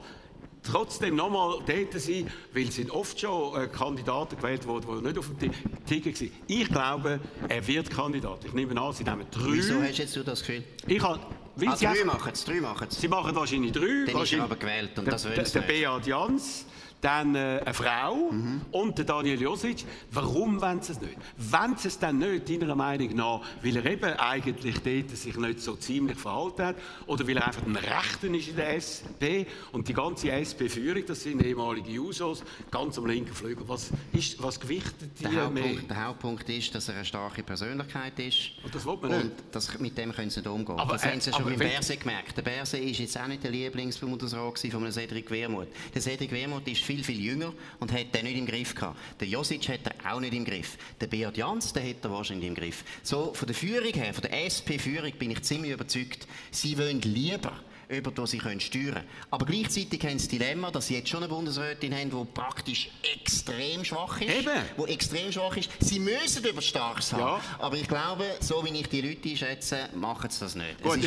trotzdem 0.65 1.15
nochmal 1.15 1.59
dort 1.65 2.01
sein, 2.01 2.29
weil 2.53 2.67
es 2.67 2.75
sind 2.75 2.91
oft 2.91 3.19
schon 3.19 3.61
äh, 3.61 3.67
Kandidaten 3.67 4.35
gewählt 4.37 4.65
worden, 4.67 4.99
die 5.01 5.07
nicht 5.07 5.17
auf 5.17 5.27
dem 5.27 5.39
Ti- 5.39 5.51
Ticket 5.85 6.19
waren. 6.21 6.31
Ich 6.47 6.67
glaube, 6.67 7.19
er 7.47 7.67
wird 7.67 7.89
Kandidat. 7.89 8.45
Ich 8.45 8.53
nehme 8.53 8.79
an, 8.81 8.93
sie 8.93 9.03
nehmen 9.03 9.25
drei. 9.31 9.43
Wieso 9.51 9.81
hast 9.81 9.97
jetzt 9.97 10.15
du 10.15 10.23
das 10.23 10.39
Gefühl? 10.41 10.63
Ich 10.87 11.01
habe, 11.01 11.19
weil 11.55 11.69
Ah, 11.69 11.75
drei 11.75 12.03
machen 12.03 12.31
es, 12.33 12.43
drei 12.43 12.59
machen 12.61 12.87
es. 12.89 12.99
Sie 12.99 13.07
machen 13.07 13.35
wahrscheinlich 13.35 13.71
drei. 13.71 13.81
Dann 13.81 14.03
ist 14.03 14.07
er 14.09 14.13
wahrscheinlich 14.15 14.43
aber 14.45 14.55
gewählt 14.57 14.97
und 14.97 15.05
der, 15.05 15.13
das 15.13 15.25
wollen 15.25 15.35
der, 15.35 15.43
der. 15.45 15.61
Beat 15.61 16.07
Jans, 16.07 16.65
dann 17.05 17.35
äh, 17.35 17.61
eine 17.63 17.73
Frau 17.73 18.31
und 18.71 18.97
der 18.97 19.05
Daniel 19.05 19.39
Josic. 19.39 19.85
Warum 20.11 20.59
wollen 20.59 20.81
sie 20.81 20.93
es 20.93 21.01
nicht? 21.01 21.15
Wenn 21.37 21.77
sie 21.77 21.89
es 21.89 21.99
dann 21.99 22.17
nicht, 22.17 22.49
deiner 22.49 22.73
Meinung 22.73 23.15
nach, 23.15 23.41
weil 23.61 23.75
er 23.75 23.85
eben 23.85 24.13
eigentlich 24.13 24.79
dort 24.79 25.15
sich 25.15 25.37
nicht 25.37 25.61
so 25.61 25.75
ziemlich 25.75 26.17
verhalten 26.17 26.63
hat 26.63 26.75
oder 27.05 27.27
weil 27.27 27.37
er 27.37 27.45
einfach 27.45 27.63
ein 27.63 27.75
Rechten 27.75 28.33
ist 28.33 28.47
in 28.47 28.55
der 28.55 28.75
SP 28.81 29.45
und 29.71 29.87
die 29.87 29.93
ganze 29.93 30.31
SP-Führung, 30.31 31.03
das 31.05 31.21
sind 31.21 31.43
ehemalige 31.43 31.91
Jusos, 31.91 32.43
ganz 32.71 32.97
am 32.97 33.05
linken 33.05 33.35
Flügel. 33.35 33.67
Was, 33.67 33.91
ist, 34.11 34.41
was 34.41 34.59
gewichtet 34.59 35.11
die 35.19 35.23
Der 35.25 35.49
mehr? 35.49 35.63
Hauptpunkt, 35.63 35.89
der 35.91 36.05
Hauptpunkt 36.05 36.49
ist, 36.49 36.73
dass 36.73 36.89
er 36.89 36.95
eine 36.95 37.05
starke 37.05 37.43
Persönlichkeit 37.43 38.17
ist. 38.17 38.51
Und 38.63 38.73
das 38.73 38.83
will 38.83 38.97
man 38.99 39.11
nicht. 39.11 39.31
das, 39.51 39.77
mit 39.79 39.95
dem 39.95 40.11
können 40.11 40.31
sie 40.31 40.39
nicht 40.39 40.49
umgehen. 40.49 40.79
Aber, 40.79 40.93
das 40.93 41.03
äh, 41.03 41.11
haben 41.11 41.21
sie 41.21 41.31
schon 41.31 41.45
beim 41.45 41.57
Berse 41.57 41.97
gemerkt. 41.97 42.35
Der 42.35 42.41
Berse 42.41 42.77
ist 42.79 42.97
jetzt 42.97 43.19
auch 43.19 43.27
nicht 43.27 43.43
der 43.43 43.51
Lieblingsbundesrat 43.51 44.59
von 44.71 44.91
Cedric 44.91 45.29
Wermuth. 45.29 45.67
Der 45.93 46.01
Cedric 46.01 46.31
Wermuth 46.31 46.67
ist 46.67 46.81
viel, 46.95 47.03
viel 47.03 47.21
jünger 47.21 47.53
und 47.79 47.91
hat 47.91 48.13
den 48.13 48.25
nicht 48.25 48.37
im 48.37 48.45
Griff 48.45 48.75
gehabt. 48.75 48.97
Der 49.19 49.27
Josic 49.27 49.67
hat 49.69 49.81
er 49.85 50.13
auch 50.13 50.19
nicht 50.19 50.33
im 50.33 50.45
Griff. 50.45 50.77
Der 51.01 51.07
Beat 51.07 51.37
Jans, 51.37 51.73
den 51.73 51.89
hat 51.89 52.03
er 52.03 52.11
wahrscheinlich 52.11 52.47
im 52.47 52.55
Griff. 52.55 52.83
So, 53.03 53.33
von 53.33 53.47
der 53.47 53.55
Führung 53.55 53.93
her, 53.93 54.13
von 54.13 54.21
der 54.21 54.45
SP-Führung 54.47 55.11
bin 55.13 55.31
ich 55.31 55.41
ziemlich 55.41 55.71
überzeugt, 55.71 56.27
sie 56.51 56.77
wollen 56.77 57.01
lieber 57.01 57.53
über 57.87 58.09
die 58.09 58.25
sie 58.25 58.39
können 58.39 58.59
steuern 58.59 58.93
können. 58.93 59.07
Aber 59.29 59.45
gleichzeitig 59.45 60.03
haben 60.03 60.17
sie 60.17 60.27
das 60.27 60.39
Dilemma, 60.39 60.71
dass 60.71 60.87
sie 60.87 60.95
jetzt 60.95 61.07
schon 61.07 61.19
eine 61.19 61.31
Bundesrätin 61.31 61.93
haben, 61.93 62.09
die 62.09 62.25
praktisch 62.33 62.89
extrem 63.15 63.85
schwach 63.85 64.21
ist. 64.21 64.29
Eben. 64.29 64.49
Die 64.75 64.91
extrem 64.91 65.31
schwach 65.31 65.55
ist. 65.55 65.69
Sie 65.81 65.99
müssen 65.99 66.43
über 66.43 66.63
Starks 66.63 67.13
haben. 67.13 67.21
Ja. 67.21 67.41
Aber 67.59 67.77
ich 67.77 67.87
glaube, 67.87 68.23
so 68.39 68.65
wie 68.65 68.75
ich 68.75 68.89
die 68.89 69.01
Leute 69.01 69.29
einschätze, 69.29 69.89
machen 69.93 70.31
sie 70.31 70.39
das 70.39 70.55
nicht. 70.55 70.81
Gut, 70.81 70.99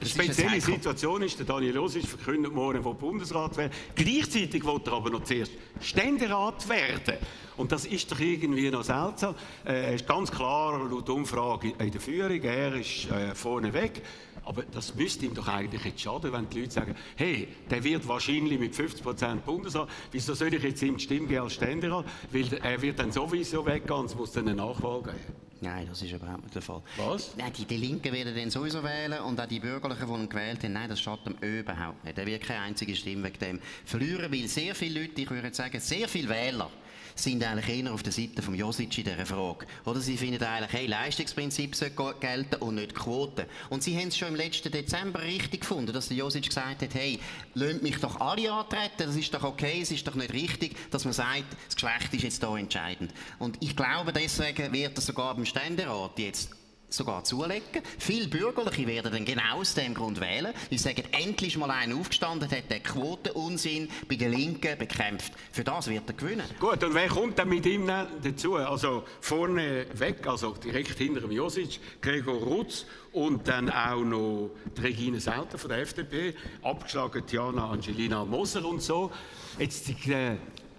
es 0.00 0.08
ist 0.08 0.16
die 0.16 0.20
ein- 0.20 0.26
die 0.26 0.30
es 0.30 0.38
ist 0.38 0.40
ein 0.40 0.48
spezielle. 0.48 0.60
Situation 0.78 1.22
ist, 1.22 1.38
der 1.38 1.46
Daniel 1.46 1.74
Josic 1.74 2.06
verkündet 2.06 2.52
morgen, 2.54 2.84
wo 2.84 2.94
Bundesrat 2.94 3.56
wäre. 3.56 3.70
Gleichzeitig 3.94 4.64
will 4.64 4.80
er 4.84 4.92
aber 4.92 5.10
noch 5.10 5.24
zuerst 5.24 5.52
Ständerat 5.80 6.68
werden. 6.68 7.18
Und 7.56 7.72
das 7.72 7.84
ist 7.84 8.10
doch 8.10 8.18
irgendwie 8.20 8.70
noch 8.70 8.82
seltsam. 8.84 9.34
Äh, 9.64 9.72
Er 9.90 9.94
ist 9.94 10.06
ganz 10.06 10.30
klar 10.30 10.78
laut 10.90 11.08
Umfrage 11.10 11.72
in 11.78 11.90
der 11.90 12.00
Führung, 12.00 12.40
er 12.42 12.74
ist 12.76 13.10
äh, 13.10 13.34
vorne 13.34 13.72
weg. 13.74 14.02
Aber 14.44 14.62
das 14.62 14.94
müsste 14.94 15.26
ihm 15.26 15.34
doch 15.34 15.46
eigentlich 15.48 15.84
jetzt 15.84 16.00
schaden, 16.00 16.32
wenn 16.32 16.48
die 16.48 16.60
Leute 16.60 16.72
sagen, 16.72 16.96
hey, 17.16 17.46
der 17.70 17.84
wird 17.84 18.08
wahrscheinlich 18.08 18.58
mit 18.58 18.74
50% 18.74 19.36
Bundesrat, 19.44 19.88
wieso 20.12 20.32
soll 20.32 20.54
ich 20.54 20.62
jetzt 20.62 20.82
ihm 20.82 20.96
die 20.96 21.02
Stimme 21.04 21.26
geben 21.26 21.42
als 21.42 21.52
Ständerat? 21.54 22.06
Weil 22.32 22.48
er 22.62 22.80
wird 22.80 22.98
dann 22.98 23.12
sowieso 23.12 23.66
weggehen, 23.66 24.06
es 24.06 24.14
muss 24.14 24.32
dann 24.32 24.48
eine 24.48 24.56
Nachwahl 24.56 25.02
geben. 25.02 25.18
Nein, 25.62 25.86
das 25.88 26.00
ist 26.00 26.12
überhaupt 26.12 26.42
nicht 26.42 26.54
der 26.54 26.62
Fall. 26.62 26.82
Was? 26.96 27.36
Nein, 27.36 27.52
die, 27.56 27.66
die 27.66 27.76
Linken 27.76 28.12
werden 28.12 28.34
den 28.34 28.50
sowieso 28.50 28.82
wählen 28.82 29.20
und 29.20 29.38
auch 29.38 29.46
die 29.46 29.60
Bürgerlichen, 29.60 30.06
die 30.06 30.14
ihn 30.14 30.28
gewählt 30.28 30.64
haben, 30.64 30.72
nein, 30.72 30.88
das 30.88 31.00
schadet 31.00 31.26
ihm 31.26 31.36
überhaupt 31.40 32.02
nicht. 32.02 32.16
Er 32.16 32.26
wird 32.26 32.42
keine 32.42 32.60
einzige 32.60 32.96
Stimme 32.96 33.24
wegen 33.24 33.38
dem 33.38 33.60
verlieren, 33.84 34.32
weil 34.32 34.48
sehr 34.48 34.74
viele 34.74 35.00
Leute, 35.02 35.20
ich 35.20 35.30
würde 35.30 35.52
sagen, 35.52 35.78
sehr 35.78 36.08
viele 36.08 36.30
Wähler, 36.30 36.70
sind 37.14 37.44
eigentlich 37.44 37.84
eher 37.84 37.92
auf 37.92 38.02
der 38.02 38.12
Seite 38.12 38.42
von 38.42 38.54
Josic 38.54 38.98
in 38.98 39.04
dieser 39.04 39.26
Frage. 39.26 39.66
Oder 39.84 40.00
sie 40.00 40.16
finden 40.16 40.42
eigentlich, 40.42 40.72
hey, 40.72 40.86
Leistungsprinzip 40.86 41.74
sollte 41.74 42.14
gelten 42.20 42.56
und 42.56 42.76
nicht 42.76 42.94
Quoten. 42.94 43.46
Und 43.68 43.82
sie 43.82 43.96
haben 43.96 44.08
es 44.08 44.18
schon 44.18 44.28
im 44.28 44.36
letzten 44.36 44.70
Dezember 44.70 45.22
richtig 45.22 45.60
gefunden, 45.60 45.92
dass 45.92 46.08
der 46.08 46.16
Josic 46.16 46.48
gesagt 46.48 46.82
hat, 46.82 46.94
hey, 46.94 47.18
lasst 47.54 47.82
mich 47.82 47.98
doch 47.98 48.20
alle 48.20 48.52
antreten, 48.52 48.90
das 48.98 49.16
ist 49.16 49.32
doch 49.34 49.44
okay, 49.44 49.80
es 49.82 49.90
ist 49.90 50.06
doch 50.06 50.14
nicht 50.14 50.32
richtig, 50.32 50.76
dass 50.90 51.04
man 51.04 51.12
sagt, 51.14 51.44
das 51.66 51.74
Geschlecht 51.74 52.14
ist 52.14 52.22
jetzt 52.22 52.42
da 52.42 52.56
entscheidend. 52.56 53.12
Und 53.38 53.56
ich 53.60 53.76
glaube, 53.76 54.12
deswegen 54.12 54.72
wird 54.72 54.96
er 54.96 55.02
sogar 55.02 55.34
beim 55.34 55.44
Ständerat 55.44 56.18
jetzt 56.18 56.59
sogar 56.90 57.24
zulegen. 57.24 57.82
Viele 57.98 58.28
Bürgerliche 58.28 58.86
werden 58.86 59.12
dann 59.12 59.24
genau 59.24 59.60
aus 59.60 59.72
dem 59.74 59.94
Grund 59.94 60.20
wählen. 60.20 60.52
Die 60.70 60.76
sagen, 60.78 61.02
endlich 61.12 61.56
mal 61.56 61.70
einer 61.70 61.96
aufgestanden, 61.96 62.50
hat 62.50 62.70
den 62.70 62.82
Quotenunsinn 62.82 63.88
bei 64.08 64.16
den 64.16 64.32
Linken 64.32 64.76
bekämpft. 64.78 65.32
Für 65.52 65.64
das 65.64 65.88
wird 65.88 66.08
er 66.08 66.14
gewinnen. 66.14 66.46
Gut, 66.58 66.82
und 66.84 66.94
wer 66.94 67.08
kommt 67.08 67.38
dann 67.38 67.48
mit 67.48 67.64
ihm 67.66 67.86
dazu? 67.86 68.56
Also 68.56 69.04
vorne 69.20 69.86
weg, 69.94 70.26
also 70.26 70.52
direkt 70.52 70.98
hinter 70.98 71.20
dem 71.20 71.30
Josic, 71.30 71.78
Gregor 72.00 72.42
Rutz 72.42 72.86
und 73.12 73.46
dann 73.48 73.70
auch 73.70 74.02
noch 74.02 74.50
die 74.76 74.82
Regine 74.82 75.20
Sauter 75.20 75.58
von 75.58 75.70
der 75.70 75.80
FDP, 75.80 76.34
abgeschlagen 76.62 77.22
Diana 77.30 77.70
Angelina 77.70 78.24
Moser 78.24 78.64
und 78.64 78.82
so. 78.82 79.12
Jetzt 79.58 79.90
äh, 80.08 80.36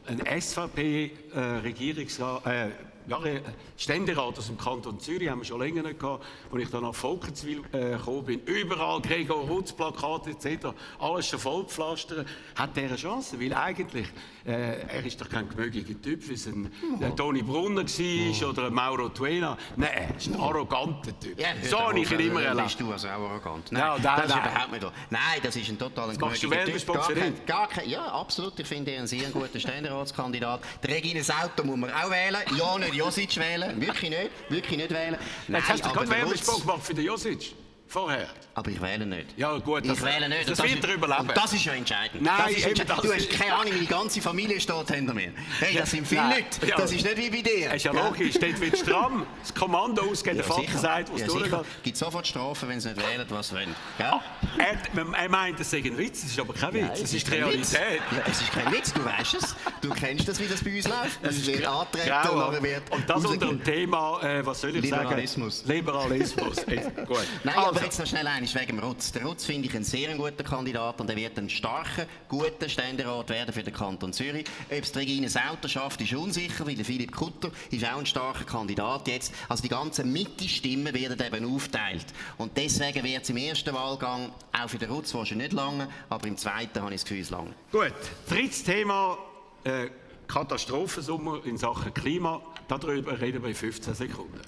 ein 0.07 0.41
SVP-Regierungsrat, 0.41 2.45
äh, 2.45 2.69
ja, 3.11 3.41
Ständerat 3.77 4.37
aus 4.37 4.47
dem 4.47 4.57
Kanton 4.57 4.99
Zürich 4.99 5.29
haben 5.29 5.39
wir 5.39 5.45
schon 5.45 5.59
länger 5.59 5.83
nicht 5.83 5.99
gehabt, 5.99 6.23
als 6.51 6.63
ich 6.63 6.69
dann 6.69 6.83
nach 6.83 6.95
Volkenswil 6.95 7.61
äh, 7.73 7.91
gekommen 7.91 8.25
bin. 8.25 8.39
Überall 8.45 9.01
Gregor 9.01 9.47
Rutz, 9.47 9.73
Plakate 9.73 10.31
etc., 10.31 10.67
alles 10.99 11.27
schon 11.27 11.39
vollpflastert. 11.39 12.27
Hat 12.55 12.75
der 12.75 12.85
eine 12.85 12.95
Chance? 12.95 13.39
Weil 13.39 13.53
eigentlich, 13.53 14.07
äh, 14.45 14.81
er 14.87 15.05
ist 15.05 15.19
doch 15.19 15.29
kein 15.29 15.49
gemögiger 15.49 15.99
Typ, 16.01 16.27
wie 16.29 16.33
es 16.33 16.47
ein 16.47 16.71
oh. 17.01 17.09
Toni 17.09 17.41
Brunner 17.41 17.83
war 17.83 18.47
oh. 18.47 18.49
oder 18.49 18.67
ein 18.67 18.73
Mauro 18.73 19.09
Tuena. 19.09 19.57
Nein, 19.75 19.89
er 19.93 20.15
ist 20.15 20.27
ein 20.27 20.39
arroganter 20.39 21.19
Typ. 21.19 21.39
Ja, 21.39 21.47
so 21.63 21.79
habe 21.79 21.99
ich 21.99 22.11
ihn 22.11 22.19
immer 22.19 22.41
erlebt. 22.41 22.67
Bist 22.67 22.79
du 22.79 22.91
also 22.91 23.07
auch 23.07 23.29
arrogant? 23.29 23.71
Nein, 23.71 23.81
ja, 23.81 23.97
nein, 24.01 24.15
das 24.15 24.25
ist 24.25 24.35
überhaupt 24.35 24.71
nicht 24.71 24.91
Nein, 25.09 25.21
das 25.43 25.55
ist 25.55 25.69
ein 25.69 25.77
total 25.77 26.15
gemögiger 26.15 26.65
Typ. 26.65 26.87
Gar 26.87 27.13
kein, 27.13 27.45
gar 27.45 27.67
kein, 27.67 27.89
ja, 27.89 28.05
absolut. 28.05 28.59
Ich 28.59 28.67
finde 28.67 28.91
ihn 28.91 28.99
einen 28.99 29.07
sehr 29.07 29.29
guten 29.29 29.59
Ständeratskandidat. 29.59 30.61
Die 30.83 30.91
Regine 30.91 31.23
Sauter 31.23 31.63
muss 31.63 31.77
man 31.77 31.91
auch 31.91 32.09
wählen. 32.09 32.41
Ja, 32.57 32.77
nicht 32.77 33.00
Josic 33.05 33.37
wählen. 33.37 33.79
Wirklich 33.81 34.09
nicht. 34.09 34.31
Wirklich 34.49 34.77
nicht 34.77 34.91
wählen. 34.91 35.17
Nein, 35.47 35.61
Jetzt 35.61 35.69
hast 35.69 35.85
du 35.85 35.89
gerade 35.89 36.09
Werbespruch 36.09 36.61
gemacht 36.61 36.83
für 36.83 36.93
den 36.93 37.05
Josic. 37.05 37.53
Vorher. 37.91 38.29
Aber 38.55 38.71
ich 38.71 38.81
wähle 38.81 39.05
nicht. 39.05 39.37
Ja, 39.37 39.57
gut. 39.57 39.85
Ich 39.85 40.01
wähle 40.01 40.29
nicht. 40.29 40.49
Das, 40.49 40.59
das 40.59 40.69
wird 40.69 40.81
er 40.81 40.93
überleben. 40.93 41.27
Und 41.27 41.35
das 41.35 41.51
ist 41.51 41.65
ja 41.65 41.73
entscheidend. 41.73 42.21
Nein, 42.21 42.35
das 42.45 42.51
ist 42.51 42.65
entscheidend. 42.65 43.03
du 43.03 43.13
hast 43.13 43.29
keine 43.31 43.53
Ahnung, 43.53 43.73
meine 43.73 43.85
ganze 43.85 44.21
Familie 44.21 44.61
steht 44.61 44.91
hinter 44.91 45.13
mir. 45.13 45.33
Hey, 45.59 45.75
das 45.75 45.91
sind 45.91 46.07
viele 46.07 46.21
Leute. 46.21 46.67
Ja. 46.67 46.77
Das 46.77 46.93
ist 46.93 47.03
nicht 47.03 47.17
wie 47.17 47.29
bei 47.29 47.41
dir. 47.41 47.65
Das 47.65 47.75
ist 47.75 47.83
ja 47.83 47.91
logisch. 47.91 48.35
Dort 48.39 48.61
wird 48.61 48.77
stramm. 48.77 49.25
Das 49.41 49.53
Kommando 49.53 50.03
ausgeht, 50.03 50.37
der 50.37 50.45
Vater 50.45 50.77
sagt, 50.77 51.11
was 51.11 51.19
ja, 51.19 51.27
durchgeht. 51.27 51.53
Es 51.53 51.83
gibt 51.83 51.97
sofort 51.97 52.25
Strafen, 52.25 52.69
wenn 52.69 52.79
sie 52.79 52.93
nicht 52.93 53.05
wählen, 53.05 53.25
was 53.27 53.49
sie 53.49 53.55
wollen. 53.55 53.75
Ah, 53.99 54.21
er, 54.57 54.77
er, 55.17 55.29
meint, 55.29 55.59
das 55.59 55.69
sei 55.69 55.79
ein 55.79 55.97
Witz. 55.97 56.21
Das 56.21 56.31
ist 56.31 56.39
aber 56.39 56.53
kein 56.53 56.73
Witz. 56.73 56.83
Nein, 56.83 56.97
das 57.01 57.13
ist 57.13 57.27
die 57.27 57.31
Realität. 57.31 58.01
Ja, 58.11 58.23
es 58.25 58.41
ist 58.41 58.51
kein 58.53 58.71
Witz. 58.71 58.93
Du 58.93 59.03
weißt 59.03 59.33
es. 59.33 59.55
Du 59.81 59.89
kennst 59.89 60.29
das, 60.29 60.39
wie 60.39 60.47
das 60.47 60.63
bei 60.63 60.77
uns 60.77 60.87
läuft. 60.87 61.19
Es 61.23 61.45
wird 61.45 61.65
antreten 61.65 62.29
und 62.29 62.63
wird 62.63 62.89
Und 62.89 63.09
das 63.09 63.25
unter 63.25 63.47
dem 63.47 63.61
Thema, 63.61 64.21
äh, 64.23 64.45
was 64.45 64.61
soll 64.61 64.77
ich 64.77 64.81
Liberalismus. 64.81 65.59
sagen? 65.59 65.73
Liberalismus. 65.73 66.65
Liberalismus. 66.65 67.07
Gut. 67.07 67.27
Nein, 67.43 67.55
also. 67.57 67.80
Aber 67.81 67.87
jetzt 67.87 67.99
noch 67.99 68.05
schnell 68.05 68.27
eines 68.27 68.53
wegen 68.53 68.77
dem 68.77 68.79
Rutz. 68.79 69.11
Der 69.11 69.23
Rutz 69.23 69.43
finde 69.43 69.67
ich 69.67 69.75
ein 69.75 69.83
sehr 69.83 70.13
guter 70.15 70.43
Kandidat 70.43 71.01
und 71.01 71.09
er 71.09 71.15
wird 71.15 71.35
ein 71.39 71.49
starker, 71.49 72.05
guter 72.29 72.69
Ständerat 72.69 73.29
werden 73.29 73.51
für 73.51 73.63
den 73.63 73.73
Kanton 73.73 74.13
Zürich. 74.13 74.45
Ob 74.69 74.83
es 74.83 74.95
Regine 74.95 75.27
Sauter 75.27 75.67
schafft, 75.67 75.99
ist 75.99 76.13
unsicher, 76.13 76.67
weil 76.67 76.75
Philipp 76.83 77.11
Kutter 77.11 77.49
ist 77.71 77.83
auch 77.83 77.97
ein 77.97 78.05
starker 78.05 78.43
Kandidat 78.43 79.07
jetzt. 79.07 79.33
Also 79.49 79.63
die 79.63 79.69
ganzen 79.69 80.13
Mitte-Stimmen 80.13 80.93
werden 80.93 81.19
eben 81.25 81.55
aufteilt. 81.55 82.05
Und 82.37 82.55
deswegen 82.55 83.03
wird 83.03 83.23
es 83.23 83.31
im 83.31 83.37
ersten 83.37 83.73
Wahlgang 83.73 84.31
auch 84.51 84.69
für 84.69 84.77
den 84.77 84.91
Rutz 84.91 85.15
wahrscheinlich 85.15 85.47
nicht 85.47 85.53
lange, 85.53 85.87
aber 86.07 86.27
im 86.27 86.37
zweiten 86.37 86.83
habe 86.83 86.93
ich 86.93 87.01
das 87.01 87.09
Gefühl, 87.09 87.23
es 87.23 87.31
lange. 87.31 87.53
Gut, 87.71 87.93
drittes 88.29 88.63
Thema. 88.63 89.17
Äh, 89.63 89.89
Katastrophensummer 90.27 91.43
in 91.45 91.57
Sachen 91.57 91.91
Klima. 91.95 92.41
Darüber 92.67 93.19
reden 93.19 93.41
wir 93.41 93.49
in 93.49 93.55
15 93.55 93.95
Sekunden. 93.95 94.39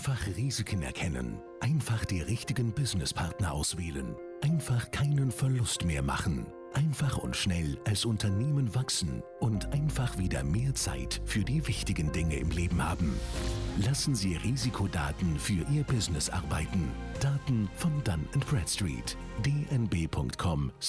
Einfach 0.00 0.26
Risiken 0.34 0.80
erkennen. 0.80 1.42
Einfach 1.60 2.06
die 2.06 2.22
richtigen 2.22 2.72
Businesspartner 2.72 3.52
auswählen. 3.52 4.16
Einfach 4.40 4.90
keinen 4.92 5.30
Verlust 5.30 5.84
mehr 5.84 6.00
machen. 6.00 6.46
Einfach 6.72 7.18
und 7.18 7.36
schnell 7.36 7.78
als 7.84 8.06
Unternehmen 8.06 8.74
wachsen 8.74 9.22
und 9.40 9.74
einfach 9.74 10.16
wieder 10.16 10.42
mehr 10.42 10.74
Zeit 10.74 11.20
für 11.26 11.44
die 11.44 11.68
wichtigen 11.68 12.10
Dinge 12.12 12.36
im 12.36 12.48
Leben 12.48 12.82
haben. 12.82 13.14
Lassen 13.76 14.14
Sie 14.14 14.36
Risikodaten 14.36 15.38
für 15.38 15.66
Ihr 15.70 15.84
Business 15.84 16.30
arbeiten. 16.30 16.90
Daten 17.20 17.68
von 17.76 18.02
Dun 18.02 18.26
Bradstreet. 18.48 19.18
dnb.com/ch. 19.44 20.80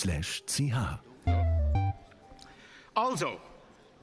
Also, 2.94 3.28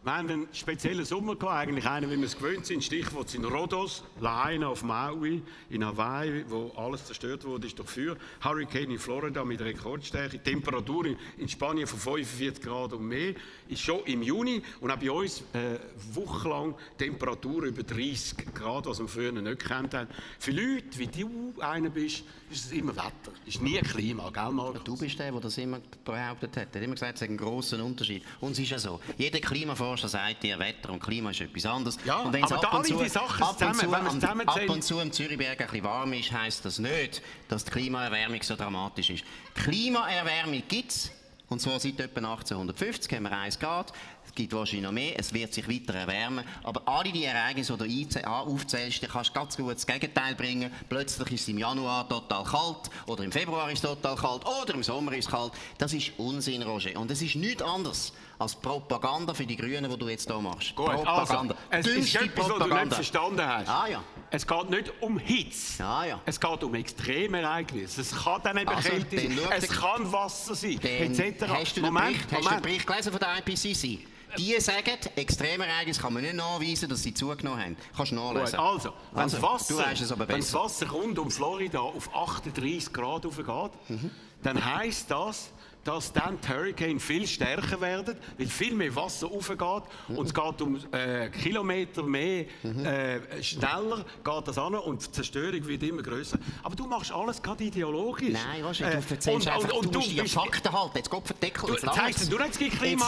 wir 0.09 0.16
haben 0.16 0.31
einen 0.31 0.49
speziellen 0.55 1.05
Sommer 1.05 1.37
gehabt, 1.37 1.68
eigentlich 1.68 1.87
einen, 1.87 2.11
wie 2.11 2.16
wir 2.16 2.25
es 2.25 2.35
gewöhnt 2.35 2.64
sind. 2.64 2.83
Stichwort 2.83 3.29
sind 3.29 3.44
Rhodos, 3.44 4.03
Lahaina 4.21 4.68
auf 4.68 4.83
Maui, 4.83 5.42
in 5.68 5.85
Hawaii, 5.85 6.47
wo 6.49 6.73
alles 6.77 7.05
zerstört 7.05 7.44
wurde, 7.44 7.66
ist 7.66 7.79
durch 7.79 7.90
Feuer. 7.90 8.16
Hurricane 8.42 8.92
in 8.92 8.99
Florida 8.99 9.44
mit 9.44 9.61
Rekordstärke. 9.61 10.42
Temperatur 10.42 11.09
in 11.37 11.47
Spanien 11.47 11.87
von 11.87 11.99
45 11.99 12.64
Grad 12.64 12.94
und 12.94 13.07
mehr. 13.07 13.35
Ist 13.68 13.83
schon 13.83 14.01
im 14.07 14.23
Juni 14.23 14.62
und 14.81 14.90
auch 14.90 14.97
bei 14.97 15.11
uns 15.11 15.42
äh, 15.53 15.79
wochenlang 16.14 16.75
Temperatur 16.97 17.64
über 17.64 17.83
30 17.83 18.55
Grad, 18.55 18.87
was 18.87 19.01
wir 19.01 19.09
früher 19.09 19.33
nicht 19.33 19.59
kennt 19.59 19.92
haben. 19.92 20.09
Für 20.38 20.53
Leute, 20.53 20.99
wie 20.99 21.09
du 21.09 21.53
einer 21.61 21.90
bist, 21.90 22.25
ist 22.51 22.64
es 22.64 22.73
immer 22.73 22.97
Wetter. 22.97 23.33
Ist 23.44 23.61
nie 23.61 23.79
Klima, 23.81 24.31
gell, 24.31 24.53
Markus? 24.53 24.85
Du 24.85 24.97
bist 24.97 25.18
der, 25.18 25.33
der 25.33 25.40
das 25.42 25.59
immer 25.59 25.81
behauptet 26.03 26.57
hat. 26.57 26.68
Er 26.75 26.81
hat 26.81 26.83
immer 26.83 26.94
gesagt, 26.94 27.16
es 27.16 27.21
ist 27.23 27.29
ein 27.29 27.37
grosser 27.37 27.85
Unterschied. 27.85 28.23
Und 28.40 28.53
es 28.53 28.61
ist 28.61 28.71
ja 28.71 28.79
so. 28.79 29.01
Jeder 29.18 29.40
Klimaforscher 29.40 29.98
sagt 30.07 30.43
dir, 30.43 30.59
Wetter 30.59 30.91
und 30.91 31.03
Klima 31.03 31.31
ist 31.31 31.41
etwas 31.41 31.67
anderes. 31.67 31.99
Ja, 32.05 32.19
und 32.19 32.35
aber 32.35 32.65
ab 32.65 32.75
und 32.75 32.87
zu, 32.87 32.97
die 32.97 33.09
Sachen 33.09 33.43
ab 33.43 33.59
zusammen, 33.59 33.75
zu, 33.75 33.91
wenn 33.91 34.37
man 34.37 34.49
ab 34.49 34.69
und 34.69 34.83
zu 34.83 35.01
im 35.01 35.13
Zürichberg 35.13 35.61
ein 35.61 35.67
bisschen 35.67 35.85
warm 35.85 36.13
ist, 36.13 36.33
heisst 36.33 36.65
das 36.65 36.79
nicht, 36.79 37.23
dass 37.49 37.65
die 37.65 37.71
Klimaerwärmung 37.71 38.43
so 38.43 38.55
dramatisch 38.57 39.11
ist. 39.11 39.25
Klimaerwärmung 39.55 40.63
gibt 40.69 40.91
es. 40.91 41.11
Und 41.49 41.61
zwar 41.61 41.81
seit 41.81 41.99
etwa 41.99 42.21
1850 42.21 43.13
haben 43.15 43.23
wir 43.23 43.33
1 43.33 43.59
Grad. 43.59 43.93
Es 44.29 44.35
gibt 44.35 44.53
wahrscheinlich 44.53 44.85
noch 44.85 44.93
mehr, 44.93 45.19
es 45.19 45.33
wird 45.33 45.55
sich 45.55 45.69
weiter 45.69 45.95
erwärmen. 45.95 46.45
Aber 46.62 46.83
alle 46.87 47.11
die 47.11 47.25
Ereignisse, 47.25 47.77
die 47.77 48.09
du 48.09 48.27
aufzählst, 48.29 49.03
die 49.03 49.07
kannst 49.07 49.31
du 49.31 49.35
ganz 49.35 49.57
gut 49.57 49.75
das 49.75 49.87
Gegenteil 49.87 50.35
bringen. 50.35 50.71
Plötzlich 50.88 51.33
ist 51.33 51.43
es 51.43 51.49
im 51.49 51.59
Januar 51.59 52.09
total 52.09 52.45
kalt, 52.45 52.91
oder 53.07 53.25
im 53.25 53.33
Februar 53.33 53.71
ist 53.71 53.83
es 53.83 53.91
total 53.91 54.17
kalt, 54.17 54.43
oder 54.45 54.75
im 54.75 54.83
Sommer 54.83 55.12
ist 55.14 55.27
es 55.27 55.31
kalt. 55.31 55.53
Das 55.79 55.93
ist 55.95 56.12
Unsinn, 56.19 56.62
Roger. 56.62 56.99
Und 57.01 57.11
es 57.11 57.23
ist 57.23 57.37
nichts 57.37 57.62
anderes 57.62 58.12
als 58.38 58.55
Propaganda 58.55 59.35
für 59.35 59.47
die 59.47 59.57
Grünen, 59.57 59.91
die 59.91 59.99
du 59.99 60.09
jetzt 60.09 60.29
hier 60.31 60.41
machst. 60.41 60.75
Gut, 60.77 60.87
Propaganda. 60.87 61.57
Also, 61.71 61.91
es 61.91 61.97
ist 61.97 62.14
etwas, 62.14 62.49
was 62.49 62.59
du 62.59 62.75
nicht 62.75 62.95
verstanden 62.95 63.47
hast. 63.47 63.69
Ah, 63.69 63.88
ja. 63.88 64.05
Es 64.31 64.47
geht 64.47 64.71
nicht 64.71 64.93
um 65.01 65.19
Hitze. 65.19 65.85
Ah, 65.85 66.05
ja. 66.05 66.21
Es 66.25 66.38
geht 66.38 66.62
um 66.62 66.75
Extremereignisse. 66.75 68.03
Es 68.03 68.14
kann 68.14 68.43
dann 68.43 68.59
eben 68.59 68.69
also, 68.69 68.88
Kälte 68.88 69.19
sein, 69.19 69.38
es 69.57 69.69
kann 69.69 70.12
Wasser 70.12 70.55
sein, 70.55 70.79
etc. 70.81 71.49
Hast 71.49 71.77
du, 71.77 71.81
Moment, 71.81 72.29
Bericht, 72.29 72.31
Moment. 72.31 72.33
hast 72.33 72.45
du 72.45 72.51
den 72.51 72.62
Bericht 72.62 72.87
gelesen 72.87 73.11
von 73.11 73.21
der 73.21 73.38
IPCC? 73.38 74.07
Die 74.37 74.61
sagen, 74.61 74.99
Extremereignisse 75.17 76.01
kann 76.01 76.12
man 76.12 76.23
nicht 76.23 76.35
nachweisen, 76.35 76.88
dass 76.88 77.03
sie 77.03 77.14
zugenommen 77.14 77.64
haben. 77.64 77.77
Kannst 77.97 78.12
du 78.12 78.17
nachlesen. 78.17 78.59
Gut, 78.59 78.67
also, 78.67 78.93
wenn 79.12 79.23
also, 79.23 79.37
das 79.38 79.43
Wasser, 79.43 80.27
das 80.27 80.55
Wasser 80.55 80.91
rund 80.91 81.19
um 81.19 81.31
Florida 81.31 81.81
auf 81.81 82.14
38 82.14 82.93
Grad 82.93 83.25
aufgeht, 83.25 83.71
mhm. 83.88 84.11
dann 84.43 84.64
heisst 84.64 85.11
das, 85.11 85.51
dass 85.85 86.12
dann 86.12 86.38
die 86.41 86.49
Hurricane 86.49 87.01
viel 87.01 87.27
stärker 87.27 87.81
werden, 87.81 88.17
weil 88.37 88.47
viel 88.47 88.75
mehr 88.75 88.95
Wasser 88.95 89.27
aufgeht 89.27 89.83
und 90.09 90.27
es 90.27 90.35
geht 90.35 90.62
um 90.62 90.79
äh, 90.93 91.29
Kilometer 91.31 92.03
mehr 92.03 92.45
äh, 92.62 93.43
schneller 93.43 94.05
geht 94.25 94.49
das 94.49 94.59
an 94.59 94.75
und 94.75 95.07
die 95.07 95.12
Zerstörung 95.12 95.67
wird 95.67 95.83
immer 95.83 96.03
größer. 96.03 96.38
Aber 96.62 96.77
du 96.77 96.87
machst 96.87 97.12
alles 97.12 97.43
gerade 97.43 97.64
ideologisch. 97.64 98.33
Nein, 98.33 98.64
weißt 98.64 98.81
du, 98.81 98.85
du 98.85 98.91
äh, 98.91 98.95
erzählst 98.95 99.29
und, 99.29 99.49
einfach, 99.49 99.73
und, 99.73 99.87
und, 99.87 99.95
du, 99.95 99.99
musst 99.99 100.11
die 100.11 100.29
Fakten 100.29 100.73
halten. 100.73 100.97
Jetzt 100.97 101.11
Gott 101.11 101.27
verdeckel, 101.27 101.71
jetzt 101.71 101.87
heißt, 101.87 102.33
du 102.33 102.38
jetzt 102.38 102.61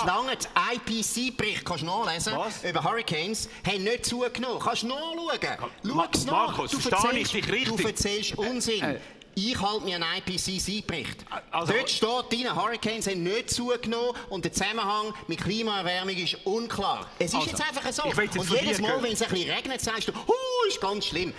lange 0.06 0.32
IPC-Bericht 0.74 1.64
kannst 1.64 1.82
du 1.82 1.86
nachlesen 1.86 2.34
Was? 2.36 2.64
über 2.64 2.82
Hurricanes, 2.82 3.48
haben 3.66 3.84
nicht 3.84 4.06
zugenommen. 4.06 4.58
Kannst 4.60 4.82
du 4.82 4.88
nachschauen. 4.88 5.70
Schau 5.84 6.26
nach. 6.26 6.56
Markus, 6.56 6.70
du 6.70 6.78
verstehe 6.78 7.18
ich 7.18 7.30
dich 7.30 7.50
richtig? 7.50 7.76
Du 7.76 7.86
erzählst 7.86 8.38
Unsinn. 8.38 8.98
Ich 9.42 9.58
halte 9.58 9.84
mir 9.84 9.96
einen 9.96 10.04
IPCC-Bericht. 10.18 11.24
Also, 11.50 11.72
Dort 11.72 11.90
steht 11.90 12.32
drin, 12.32 12.54
Hurricanes 12.54 13.06
haben 13.06 13.22
nicht 13.22 13.50
zugenommen 13.50 14.12
und 14.28 14.44
der 14.44 14.52
Zusammenhang 14.52 15.14
mit 15.28 15.40
Klimaerwärmung 15.40 16.14
ist 16.14 16.36
unklar. 16.44 17.06
Es 17.18 17.28
ist 17.28 17.36
also, 17.36 17.48
jetzt 17.48 17.62
einfach 17.62 17.92
so. 17.92 18.02
Jetzt 18.08 18.36
und 18.36 18.50
jedes 18.50 18.80
Mal, 18.80 19.02
wenn 19.02 19.12
es 19.12 19.22
ein 19.22 19.30
bisschen 19.30 19.50
regnet, 19.50 19.80
sagst 19.80 20.08
du, 20.08 20.12
huh, 20.12 20.68
ist 20.68 20.80
ganz 20.80 21.06
schlimm. 21.06 21.32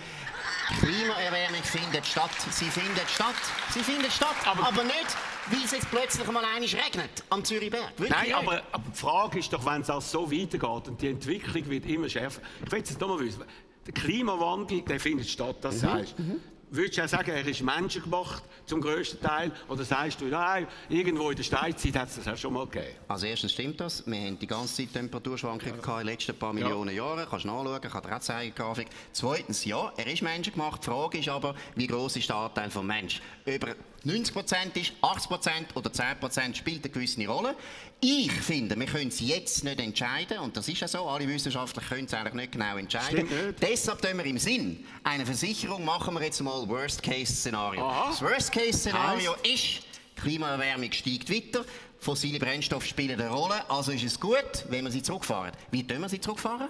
Klimaerwärmung 0.80 1.64
findet 1.64 2.06
statt. 2.08 2.32
Sie 2.50 2.66
findet 2.66 3.10
statt. 3.10 3.36
Sie 3.72 3.82
findet 3.82 4.12
statt. 4.12 4.36
Aber, 4.46 4.68
aber 4.68 4.84
nicht 4.84 5.16
weil 5.48 5.64
es 5.66 5.72
jetzt 5.72 5.90
plötzlich 5.90 6.28
mal 6.32 6.44
einig 6.56 6.76
regnet 6.76 7.24
am 7.30 7.44
Zürichberg. 7.44 7.92
Wirklich 7.98 8.10
Nein, 8.10 8.34
aber, 8.34 8.62
aber 8.72 8.84
die 8.88 8.98
Frage 8.98 9.40
ist 9.40 9.52
doch, 9.52 9.66
wenn 9.66 9.82
es 9.82 10.12
so 10.12 10.32
weitergeht 10.32 10.88
und 10.88 11.02
die 11.02 11.10
Entwicklung 11.10 11.70
wird 11.70 11.86
immer 11.88 12.10
schärfer. 12.10 12.42
Ich 12.64 12.72
will 12.72 12.80
jetzt 12.80 13.00
noch 13.00 13.08
mal 13.08 13.20
wissen, 13.20 13.44
der 13.86 13.94
Klimawandel, 13.94 14.82
der 14.84 15.00
findet 15.00 15.28
statt, 15.28 15.58
das 15.62 15.80
sagst 15.80 16.16
du. 16.18 16.40
Würdest 16.74 16.98
du 16.98 17.04
auch 17.04 17.08
sagen, 17.10 17.32
er 17.32 17.46
ist 17.46 17.62
menschengemacht 17.62 18.44
zum 18.66 18.80
grössten 18.80 19.20
Teil? 19.20 19.52
Oder 19.68 19.84
sagst 19.84 20.22
du, 20.22 20.26
nein, 20.28 20.66
irgendwo 20.88 21.30
in 21.30 21.36
der 21.36 21.44
Steinzeit 21.44 21.98
hat 21.98 22.08
es 22.08 22.16
das 22.16 22.28
auch 22.30 22.38
schon 22.38 22.54
mal 22.54 22.66
gegeben? 22.66 22.96
Also 23.10 23.26
erstens 23.26 23.52
stimmt 23.52 23.82
das. 23.82 24.08
Wir 24.08 24.18
haben 24.18 24.40
die 24.40 24.48
ganze 24.48 24.76
Zeit 24.76 24.94
Temperaturschwankungen 24.94 25.82
gehabt 25.82 26.00
in 26.00 26.08
den 26.08 26.14
letzten 26.14 26.34
paar 26.40 26.54
Millionen 26.54 26.96
Jahren. 26.96 27.28
Kannst 27.30 27.44
du 27.44 27.50
nachschauen, 27.50 27.82
kann 27.82 28.04
dir 28.04 28.16
auch 28.16 28.20
zeigen, 28.22 28.56
Grafik. 28.56 28.88
Zweitens, 29.12 29.66
ja, 29.66 29.92
er 29.98 30.08
ist 30.08 30.22
menschengemacht. 30.22 30.82
Die 30.82 30.86
Frage 30.86 31.18
ist 31.18 31.28
aber, 31.28 31.56
wie 31.76 31.88
groß 31.88 32.16
ist 32.16 32.30
der 32.30 32.38
Anteil 32.38 32.72
vom 32.72 32.88
Mensch? 32.88 33.22
Über 33.46 33.76
90% 34.06 34.76
ist, 34.80 34.94
80% 35.02 35.76
oder 35.76 35.90
10% 35.92 36.56
spielt 36.56 36.84
eine 36.84 36.92
gewisse 36.92 37.26
Rolle. 37.28 37.56
Ich 38.00 38.32
finde, 38.32 38.76
wir 38.80 38.88
können 38.88 39.10
es 39.10 39.20
jetzt 39.20 39.64
nicht 39.64 39.80
entscheiden, 39.80 40.40
und 40.40 40.58
das 40.58 40.68
ist 40.68 40.80
ja 40.80 40.88
so, 40.88 41.08
alle 41.08 41.28
Wissenschaftler 41.28 41.84
können 41.84 42.06
es 42.06 42.14
eigentlich 42.14 42.34
nicht 42.34 42.52
genau 42.54 42.78
entscheiden. 42.78 43.28
Nicht. 43.30 43.62
Deshalb 43.62 44.02
tun 44.02 44.18
wir 44.18 44.26
im 44.26 44.40
Sinn 44.40 44.86
einer 45.04 45.26
Versicherung, 45.26 45.86
machen 45.86 46.16
wir 46.16 46.24
jetzt 46.24 46.42
mal 46.42 46.68
Worst-Case-Szenario. 46.68 47.88
Das 48.10 48.22
Worst-Case-Szenario 48.22 49.36
ist, 49.44 49.82
Klimaerwärmung 50.16 50.92
steigt 50.92 51.30
weiter, 51.30 51.64
fossile 52.00 52.40
Brennstoffe 52.40 52.86
spielen 52.88 53.22
eine 53.22 53.30
Rolle, 53.30 53.70
also 53.70 53.92
ist 53.92 54.04
es 54.04 54.20
gut, 54.20 54.66
wenn 54.70 54.84
wir 54.84 54.92
sie 54.92 55.04
zurückfahren. 55.04 55.52
Wie 55.70 55.86
tun 55.86 56.02
wir 56.02 56.10
sie 56.10 56.20
zurückfahren? 56.20 56.70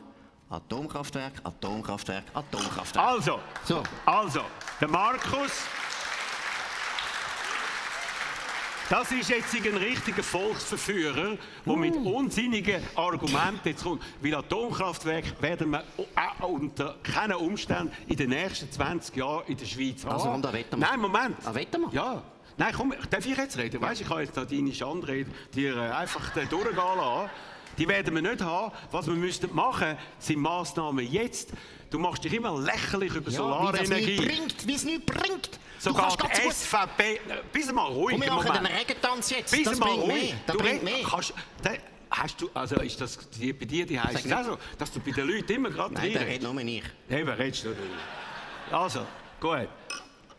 Atomkraftwerk, 0.50 1.34
Atomkraftwerk, 1.46 2.26
Atomkraftwerk. 2.34 3.08
Also, 3.08 3.40
So. 3.66 3.84
also, 4.06 4.42
der 4.82 4.90
Markus. 4.90 5.52
Das 8.92 9.10
ist 9.10 9.30
jetzt 9.30 9.56
ein 9.56 9.78
richtiger 9.78 10.22
Volksverführer, 10.22 11.38
der 11.66 11.76
mit 11.78 11.96
Uh. 11.96 12.18
unsinnigen 12.18 12.84
Argumenten 12.98 13.70
jetzt 13.70 13.84
kommt. 13.86 14.04
Weil 14.20 14.36
Atomkraftwerke 14.36 15.42
werden 15.42 15.70
wir 15.70 15.86
unter 16.42 16.98
keinen 17.02 17.36
Umständen 17.36 17.94
in 18.08 18.18
den 18.18 18.32
nächsten 18.32 18.70
20 18.70 19.16
Jahren 19.16 19.46
in 19.48 19.56
der 19.56 19.66
Schweiz 19.66 20.04
haben. 20.04 20.12
Also, 20.12 20.30
und 20.32 20.42
da 20.42 20.52
wetten 20.52 20.78
wir. 20.78 20.86
Nein, 20.86 21.00
Moment. 21.00 21.38
Ah, 21.46 21.56
wetten 21.56 21.84
wir? 21.84 21.90
Ja. 21.94 22.22
Nein, 22.58 22.74
komm, 22.76 22.94
darf 23.10 23.26
ich 23.26 23.38
jetzt 23.38 23.58
reden? 23.58 23.82
Weißt, 23.82 24.02
ich 24.02 24.08
kann 24.10 24.20
jetzt 24.20 24.36
da 24.36 24.44
deine 24.44 24.74
Schandrede 24.74 25.32
dir 25.56 25.78
äh, 25.78 25.92
einfach 25.92 26.30
durchgehen 26.34 26.76
lassen. 26.76 27.30
Die 27.78 27.88
werden 27.88 28.14
wir 28.14 28.22
nicht 28.22 28.42
haben. 28.42 28.74
Was 28.92 29.08
wir 29.08 29.14
müssten 29.14 29.56
machen, 29.56 29.98
sind 30.20 30.40
Massnahmen 30.42 31.10
jetzt. 31.10 31.54
Du 31.90 31.98
machst 31.98 32.26
dich 32.26 32.34
immer 32.34 32.60
lächerlich 32.60 33.16
über 33.16 33.32
Ja, 33.32 33.72
wie 33.72 33.78
das 33.78 33.88
Solarenergie. 33.88 34.20
nichts 34.20 34.26
bringt, 34.26 34.68
wie 34.68 34.74
es 34.76 34.84
nichts 34.84 35.06
bringt. 35.06 35.50
Sogar 35.82 36.16
die 36.16 36.52
SVP. 36.52 37.22
Bis 37.52 37.72
mal 37.72 37.86
ruhig. 37.88 38.16
Und 38.16 38.22
wir 38.24 38.32
machen 38.32 38.48
Moment. 38.48 38.68
den 38.68 38.76
Regentanz 38.78 39.30
jetzt. 39.32 39.52
Bis 39.52 39.64
das 39.64 39.80
mal 39.80 39.88
bringt 39.88 40.04
ruhig. 40.04 40.24
mehr. 40.24 40.34
Das 40.46 40.56
Du 40.56 40.62
bringt 40.64 40.84
mehr. 40.84 40.94
Kannst, 41.10 41.34
da, 41.64 41.72
hast 42.12 42.42
du, 42.42 42.50
also 42.54 42.76
ist 42.76 43.02
das 43.02 43.18
die, 43.32 43.52
bei 43.52 43.66
dir 43.66 43.86
die 43.86 44.00
heißt 44.00 44.32
auch 44.32 44.44
so, 44.44 44.58
dass 44.78 44.92
du 44.92 45.00
bei 45.00 45.12
den 45.12 45.28
Leuten 45.28 45.52
immer 45.54 45.70
gerade 45.72 45.94
Nein, 45.96 46.12
der 46.12 46.22
reinredest? 46.22 46.46
redet 46.48 46.54
nur 46.54 46.62
ich. 46.62 46.84
Eben, 47.10 47.30
redest 47.30 47.64
du 47.66 47.70
nicht. 47.70 47.80
Also, 48.72 49.08
gut. 49.40 49.68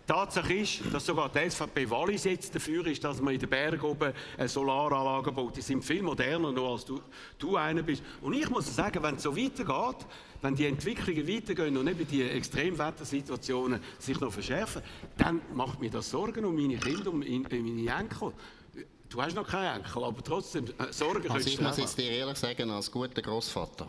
Tatsache 0.07 0.55
ist, 0.55 0.81
dass 0.93 1.07
sogar 1.07 1.29
die 1.29 1.49
SVP 1.49 1.89
Wallis 1.89 2.25
jetzt 2.25 2.55
dafür 2.55 2.87
ist, 2.87 3.03
dass 3.05 3.21
man 3.21 3.35
in 3.35 3.41
den 3.41 3.49
Bergen 3.49 3.81
oben 3.81 4.13
eine 4.37 4.49
Solaranlage 4.49 5.33
baut. 5.33 5.57
Die 5.57 5.63
sind 5.63 5.85
viel 5.85 6.03
moderner 6.03 6.51
noch, 6.53 6.73
als 6.73 6.85
du, 6.85 7.01
du 7.39 7.57
einer 7.57 7.83
bist. 7.83 8.03
Und 8.21 8.35
ich 8.35 8.49
muss 8.51 8.75
sagen, 8.75 9.03
wenn 9.03 9.17
es 9.17 9.23
so 9.23 9.37
weitergeht, 9.37 10.07
wenn 10.41 10.55
die 10.55 10.67
Entwicklungen 10.67 11.27
weitergehen 11.29 11.77
und 11.77 11.87
eben 11.87 12.07
die 12.07 12.23
Extremwettersituationen 12.23 13.81
sich 13.99 14.19
noch 14.21 14.33
verschärfen, 14.33 14.83
dann 15.17 15.41
macht 15.55 15.81
mir 15.81 15.91
das 15.91 16.11
Sorgen 16.11 16.45
um 16.45 16.57
meine 16.57 16.79
Kinder, 16.79 17.11
um 17.11 17.23
um 17.23 17.47
meine 17.51 18.01
Enkel. 18.01 18.33
Du 19.09 19.23
hast 19.23 19.37
noch 19.37 19.47
keine 19.47 19.77
Enkel, 19.77 20.05
aber 20.05 20.25
trotzdem, 20.25 20.65
äh, 20.67 20.91
Sorgen 20.91 21.31
Also 21.31 21.49
ich 21.49 21.61
muss 21.61 21.77
jetzt 21.77 21.99
dir 21.99 22.11
ehrlich 22.11 22.39
sagen, 22.39 22.71
als 22.71 22.91
guter 22.91 23.21
Großvater 23.23 23.89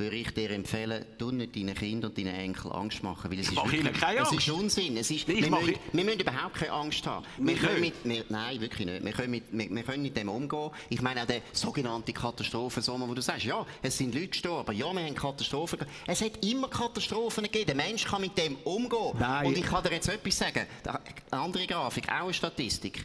würde 0.00 0.16
ich 0.16 0.34
dir 0.34 0.50
empfehlen, 0.50 1.04
tu 1.18 1.30
nicht 1.30 1.54
deinen 1.54 1.74
Kindern 1.74 2.10
und 2.10 2.18
deinen 2.18 2.34
Enkeln 2.34 2.72
Angst 2.72 3.02
machen, 3.02 3.30
weil 3.30 3.38
es 3.38 3.48
ist 3.48 3.54
mache 3.54 3.76
ihnen 3.76 3.84
wirklich, 3.84 4.00
keine 4.02 4.20
es 4.20 4.28
Angst. 4.30 4.48
ist 4.48 4.54
Unsinn. 4.54 4.96
Es 4.96 5.10
ist, 5.10 5.28
Ich 5.28 5.42
wir, 5.42 5.50
müssen, 5.50 5.74
wir 5.92 6.04
müssen 6.04 6.20
überhaupt 6.20 6.54
keine 6.54 6.72
Angst 6.72 7.06
haben. 7.06 7.24
Wir 7.38 7.56
können 7.56 7.80
mit, 7.80 7.94
wir, 8.04 8.24
nein, 8.28 8.60
wirklich 8.60 8.86
nicht. 8.86 9.04
Wir 9.04 9.12
können, 9.12 9.30
mit, 9.30 9.44
wir, 9.50 9.70
wir 9.70 9.82
können 9.82 10.02
mit 10.02 10.16
dem 10.16 10.28
umgehen. 10.28 10.70
Ich 10.88 11.00
meine 11.02 11.22
auch 11.22 11.26
der 11.26 11.42
sogenannte 11.52 12.12
Katastrophensommer, 12.12 13.08
wo 13.08 13.14
du 13.14 13.22
sagst, 13.22 13.44
ja, 13.44 13.64
es 13.82 13.96
sind 13.96 14.14
Leute 14.14 14.28
gestorben, 14.28 14.76
ja, 14.76 14.92
wir 14.92 15.02
haben 15.02 15.14
Katastrophen 15.14 15.78
gehabt. 15.78 15.94
Es 16.06 16.20
hat 16.22 16.44
immer 16.44 16.68
Katastrophen 16.68 17.44
gegeben. 17.44 17.66
Der 17.66 17.76
Mensch 17.76 18.04
kann 18.04 18.22
mit 18.22 18.36
dem 18.36 18.56
umgehen. 18.64 19.12
Nein. 19.18 19.46
Und 19.46 19.56
ich 19.56 19.64
kann 19.64 19.82
dir 19.84 19.92
jetzt 19.92 20.08
etwas 20.08 20.38
sagen. 20.38 20.66
Eine 21.30 21.42
andere 21.42 21.66
Grafik, 21.66 22.08
auch 22.08 22.24
eine 22.24 22.34
Statistik. 22.34 23.04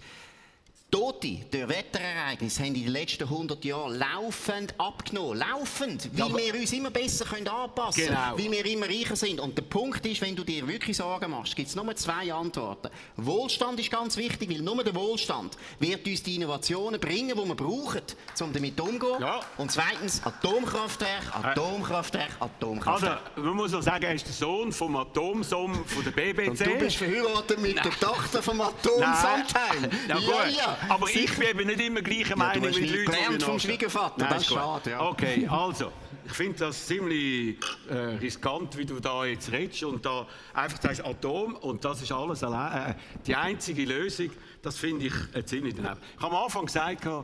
Tote 0.95 1.39
durch 1.51 1.67
Wetterereignisse 1.67 2.61
haben 2.63 2.67
in 2.75 2.83
den 2.85 2.87
letzten 2.93 3.25
100 3.25 3.65
Jahren 3.65 3.95
laufend 3.99 4.73
abgenommen. 4.79 5.39
Laufend. 5.39 6.09
Weil 6.13 6.23
aber- 6.27 6.37
wir 6.37 6.53
uns 6.55 6.71
immer 6.71 6.89
besser 6.89 7.25
können 7.25 7.49
anpassen 7.49 8.05
können. 8.05 8.17
Genau. 8.17 8.37
Weil 8.37 8.51
wir 8.51 8.65
immer 8.65 8.85
reicher 8.87 9.17
sind. 9.17 9.41
Und 9.41 9.57
der 9.57 9.63
Punkt 9.63 10.05
ist, 10.05 10.21
wenn 10.21 10.37
du 10.37 10.45
dir 10.45 10.65
wirklich 10.65 10.95
Sorgen 10.95 11.31
machst, 11.31 11.53
gibt 11.53 11.67
es 11.67 11.75
nur 11.75 11.93
zwei 11.97 12.31
Antworten. 12.33 12.87
Wohlstand 13.17 13.77
ist 13.81 13.91
ganz 13.91 14.15
wichtig, 14.15 14.49
weil 14.49 14.61
nur 14.61 14.81
der 14.85 14.95
Wohlstand 14.95 15.57
wird 15.79 16.07
uns 16.07 16.23
die 16.23 16.35
Innovationen 16.35 16.97
bringen, 17.01 17.35
die 17.37 17.45
wir 17.45 17.55
brauchen, 17.55 18.01
um 18.39 18.53
damit 18.53 18.79
umzugehen. 18.79 19.19
Ja. 19.19 19.41
Und 19.57 19.71
zweitens 19.73 20.21
Atomkraftwerk, 20.25 21.35
Atomkraftwerk, 21.43 22.29
Also, 22.39 22.45
Atomkraftwerk. 22.55 23.37
man 23.37 23.53
muss 23.55 23.73
auch 23.73 23.81
sagen, 23.81 24.05
er 24.05 24.13
ist 24.15 24.27
der 24.27 24.33
Sohn 24.33 24.71
vom 24.71 24.95
Atomsom 24.95 25.73
von 25.85 26.03
der 26.05 26.11
BBC. 26.11 26.47
und 26.51 26.59
du 26.65 26.77
bist 26.79 26.95
verheiratet 26.95 27.59
mit 27.59 27.75
der 27.83 27.91
Tochter 27.99 28.41
vom 28.41 28.61
Atomsamteil. 28.61 29.81
Nein. 30.07 30.21
Ja, 30.55 30.77
Aber 30.89 31.09
ich 31.09 31.37
bin 31.37 31.47
eben 31.47 31.67
nicht 31.67 31.79
immer 31.81 32.01
gleicher 32.01 32.35
Meinung 32.35 32.67
hast 32.67 32.79
mit 32.79 32.89
Leuten, 32.89 32.99
die 32.99 33.05
gelernt 33.05 33.43
vom 33.43 33.59
Schwiegervater, 33.59 34.15
Nein, 34.17 34.29
das 34.29 34.43
ist 34.43 34.53
schade, 34.53 34.89
ja. 34.91 35.01
Okay, 35.01 35.47
also, 35.49 35.91
ich 36.25 36.31
finde 36.31 36.59
das 36.59 36.85
ziemlich 36.85 37.57
äh, 37.89 37.93
riskant, 37.93 38.77
wie 38.77 38.85
du 38.85 38.99
da 38.99 39.25
jetzt 39.25 39.51
redest 39.51 39.83
und 39.83 40.05
da 40.05 40.25
einfach 40.53 40.81
sagst 40.81 41.05
Atom 41.05 41.55
und 41.55 41.83
das 41.85 42.01
ist 42.01 42.11
alles 42.11 42.43
allein, 42.43 42.91
äh, 42.91 42.95
die 43.25 43.35
einzige 43.35 43.85
Lösung, 43.85 44.31
das 44.61 44.77
finde 44.77 45.07
ich 45.07 45.13
äh, 45.33 45.45
ziemlich 45.45 45.75
daneben. 45.75 45.99
Ich 46.17 46.23
habe 46.23 46.35
am 46.35 46.43
Anfang 46.43 46.65
gesagt, 46.65 47.05
wir 47.05 47.23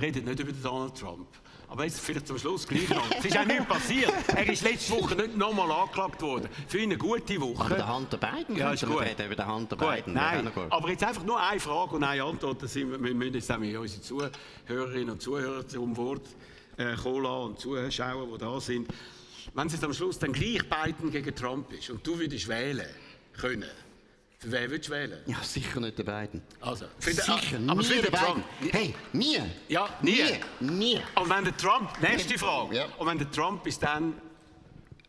reden 0.00 0.24
nicht 0.24 0.38
über 0.38 0.52
Donald 0.52 0.98
Trump. 0.98 1.26
Aber 1.68 1.84
jetzt 1.84 2.00
vielleicht 2.00 2.26
zum 2.28 2.38
Schluss 2.38 2.66
gleich 2.66 2.88
noch. 2.88 3.04
Es 3.18 3.24
ist 3.24 3.36
auch 3.36 3.44
nichts 3.44 3.66
passiert. 3.66 4.12
Er 4.28 4.48
ist 4.48 4.62
letzte 4.62 4.92
Woche 4.92 5.14
nicht 5.16 5.36
nochmal 5.36 5.70
angeklagt 5.70 6.22
worden. 6.22 6.48
Für 6.68 6.78
ihn 6.78 6.84
eine 6.90 6.96
gute 6.98 7.40
Woche. 7.40 7.64
Aber 7.64 7.74
der 7.74 7.94
Hunter 7.94 8.16
Biden, 8.18 8.56
Ja, 8.56 8.72
ist 8.72 8.86
gut. 8.86 9.00
reden 9.00 9.26
über 9.26 9.34
den 9.34 9.46
Hunter 9.52 9.76
Gut, 9.76 9.88
Biden. 9.96 10.12
nein, 10.14 10.50
aber 10.70 10.88
jetzt 10.90 11.02
einfach 11.04 11.24
nur 11.24 11.40
eine 11.40 11.58
Frage 11.58 11.96
und 11.96 12.04
eine 12.04 12.22
Antwort. 12.22 12.62
Wir, 12.74 12.84
müssen 13.14 13.34
jetzt 13.34 13.50
auch 13.50 13.58
unsere 13.58 14.00
Zuhörerinnen 14.00 15.10
und 15.10 15.22
Zuhörer 15.22 15.66
zum 15.66 15.96
Wort 15.96 16.22
äh, 16.76 16.94
kommen 16.94 17.22
lassen 17.24 17.44
und 17.46 17.58
Zuschauer, 17.58 18.28
die 18.32 18.38
da 18.38 18.60
sind. 18.60 18.88
Wenn 19.54 19.66
es 19.66 19.82
am 19.82 19.92
Schluss 19.92 20.18
dann 20.18 20.32
gleich 20.32 20.62
Biden 20.68 21.10
gegen 21.10 21.34
Trump 21.34 21.72
ist 21.72 21.90
und 21.90 22.06
du 22.06 22.18
würdest 22.18 22.46
wählen 22.48 22.86
können, 23.38 23.68
für 24.38 24.52
wen 24.52 24.70
würdest 24.70 24.88
du 24.88 24.92
wählen? 24.92 25.18
Ja, 25.26 25.36
sicher 25.42 25.80
nicht 25.80 25.98
der 25.98 26.04
Biden. 26.04 26.42
Also, 26.60 26.86
für 26.98 27.10
den- 27.10 27.16
Sicher, 27.24 27.58
aber 27.66 27.80
nie 27.80 27.84
für 27.84 28.02
den 28.02 28.12
Trump. 28.12 28.44
Biden. 28.60 28.72
Hey, 28.72 28.94
nie. 29.12 29.38
Ja, 29.68 29.88
nie. 30.02 30.22
Nie. 30.60 30.70
Nie. 30.94 31.00
Und 31.14 31.30
wenn 31.30 31.44
der 31.44 31.56
Trump, 31.56 31.90
nächste 32.00 32.38
Frage, 32.38 32.76
Ja. 32.76 32.84
und 32.98 33.06
wenn 33.06 33.18
der 33.18 33.30
Trump 33.30 33.66
ist 33.66 33.82
dann 33.82 34.14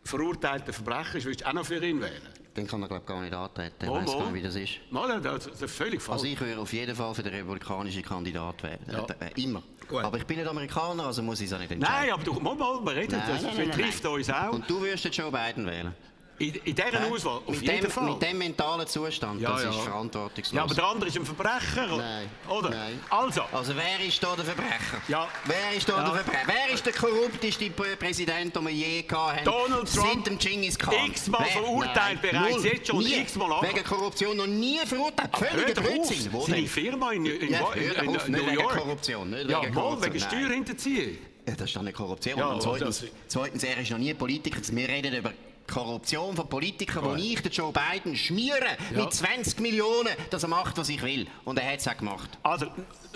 verurteilter 0.04 0.72
Verbrecher 0.74 1.16
ist, 1.18 1.26
würdest 1.26 1.42
du 1.42 1.48
auch 1.50 1.54
noch 1.54 1.66
für 1.66 1.84
ihn 1.86 2.00
wählen? 2.02 2.22
Den 2.56 2.66
kann 2.66 2.82
er, 2.82 2.88
glaube 2.88 3.06
gar 3.06 3.22
nicht 3.22 3.34
antreten. 3.34 3.76
Ich 3.86 3.88
weiß 3.90 4.06
gar 4.06 4.24
nicht, 4.32 4.34
wie 4.34 4.42
das 4.42 4.56
ist. 4.56 4.72
Mal, 4.90 5.22
das 5.22 5.46
das 5.46 5.62
ist 5.62 5.76
völlig 5.76 6.02
falsch. 6.02 6.14
Also 6.22 6.26
ich 6.26 6.40
würde 6.40 6.60
auf 6.60 6.74
jeden 6.74 6.96
Fall 6.96 7.14
für 7.14 7.22
den 7.22 7.34
republikanischen 7.36 8.02
Kandidat 8.02 8.64
wählen. 8.64 8.80
Ja. 8.92 9.06
Äh, 9.20 9.44
immer. 9.44 9.62
Gut. 9.88 10.04
Aber 10.04 10.18
ich 10.18 10.26
bin 10.26 10.38
nicht 10.38 10.48
Amerikaner, 10.50 11.06
also 11.06 11.22
muss 11.22 11.40
ich 11.40 11.48
es 11.48 11.54
auch 11.54 11.60
nicht 11.60 11.72
entscheiden. 11.72 11.96
Nein, 12.08 12.12
aber 12.14 12.24
du, 12.24 12.34
mal, 12.40 12.56
mal, 12.56 12.84
wir 12.84 12.96
reden, 12.96 13.12
Nein, 13.18 13.24
das 13.30 13.44
nein, 13.44 13.68
betrifft 13.70 14.04
nein. 14.04 14.14
uns 14.14 14.30
auch. 14.32 14.54
Und 14.54 14.68
du 14.70 14.82
würdest 14.82 15.06
den 15.06 15.12
Joe 15.12 15.32
Biden 15.32 15.66
wählen? 15.68 15.94
In, 16.40 16.54
in 16.66 16.76
dieser 16.76 17.04
Auswahl, 17.12 17.38
auf 17.38 17.48
mit, 17.48 17.62
jeden 17.64 17.82
dem, 17.82 17.90
Fall. 17.90 18.04
mit 18.12 18.22
dem 18.22 18.38
mentalen 18.38 18.86
Zustand, 18.86 19.42
Ja, 19.42 19.54
das 19.54 19.64
ja. 19.64 19.70
ist 19.72 19.80
verantwortungslos. 19.80 20.54
ja, 20.56 20.64
aber 20.64 20.76
der 20.76 20.84
andere 20.86 21.10
ist 21.10 21.18
ein 21.18 21.26
Verbrecher. 21.26 21.98
Nein. 21.98 22.30
Oder? 22.48 22.70
Nein. 22.70 23.00
Also, 23.10 23.42
Also 23.52 23.74
wer 23.76 24.06
ist 24.08 24.22
da 24.24 24.36
der 24.36 24.46
Verbrecher? 24.46 25.02
Ja. 25.08 25.28
Wer 25.46 25.76
ist 25.76 25.90
da 25.90 25.98
Ja. 25.98 26.04
der 26.04 26.14
Verbrecher? 26.24 26.44
Wer 26.46 26.74
ist 26.76 26.86
der 26.86 26.94
korrupteste 26.94 27.66
Prä- 27.72 27.96
Präsident, 27.96 28.56
den 28.56 28.64
wir 28.66 28.72
je 28.72 29.02
gehabt 29.02 29.38
haben? 29.38 29.46
Donald 29.46 29.92
Trump. 29.92 30.14
Seit 30.14 30.28
dem 30.28 30.38
Genghis 30.38 30.78
Khan. 30.78 30.94
X-mal 31.08 31.44
verurteilt 31.46 31.96
Nein. 31.96 32.20
bereits 32.22 32.56
Null. 32.58 32.66
jetzt 32.68 32.88
schon, 32.88 33.02
x-mal 33.06 33.52
ange- 33.54 33.70
Wegen 33.74 33.84
Korruption 33.84 34.38
noch 34.38 34.46
nie 34.48 34.78
verurteilt. 34.86 35.36
Völliger 35.36 35.82
Blödsinn. 35.82 36.32
Wo 36.32 36.46
seine? 36.46 36.68
Firma 36.68 37.14
in, 37.14 37.26
in, 37.26 37.50
Ja, 37.52 37.72
in, 37.74 37.82
in, 37.82 38.16
in 38.16 38.32
New 38.32 38.38
wegen 38.46 38.54
York. 38.54 38.78
Korruption, 38.78 39.30
nicht 39.32 39.50
ja, 39.50 39.62
wegen 39.64 39.74
Korruption, 39.74 40.14
wegen. 40.14 40.20
Steuerhinterziehung. 40.24 41.18
Ja, 41.48 41.54
das 41.56 41.62
ist 41.70 41.76
doch 41.76 41.82
nicht 41.82 41.96
Korruption. 41.98 42.38
Ja, 42.38 42.48
und 42.50 42.62
zweitens, 42.62 43.00
das- 43.00 43.10
zweitens, 43.28 43.64
er 43.64 43.78
ist 43.80 43.90
noch 43.90 43.98
nie 43.98 44.14
Politiker. 44.14 44.60
Wir 44.72 44.88
reden 44.88 45.16
über 45.16 45.32
Korruption 45.68 46.36
von 46.36 46.48
Politikern, 46.50 47.04
wo 47.04 47.10
Gut. 47.10 47.20
ich 47.20 47.42
den 47.42 47.52
Joe 47.52 47.72
Biden 47.74 48.16
schmiere 48.16 48.78
Ja. 48.96 49.04
mit 49.04 49.14
20 49.14 49.60
Millionen, 49.60 50.10
dass 50.30 50.44
er 50.44 50.50
macht, 50.50 50.78
was 50.78 50.90
ich 50.90 51.02
will. 51.02 51.28
Und 51.46 51.60
er 51.60 51.72
hat 51.72 51.80
es 51.80 51.88
auch 51.88 51.98
gemacht. 51.98 52.30
Also, 52.44 52.68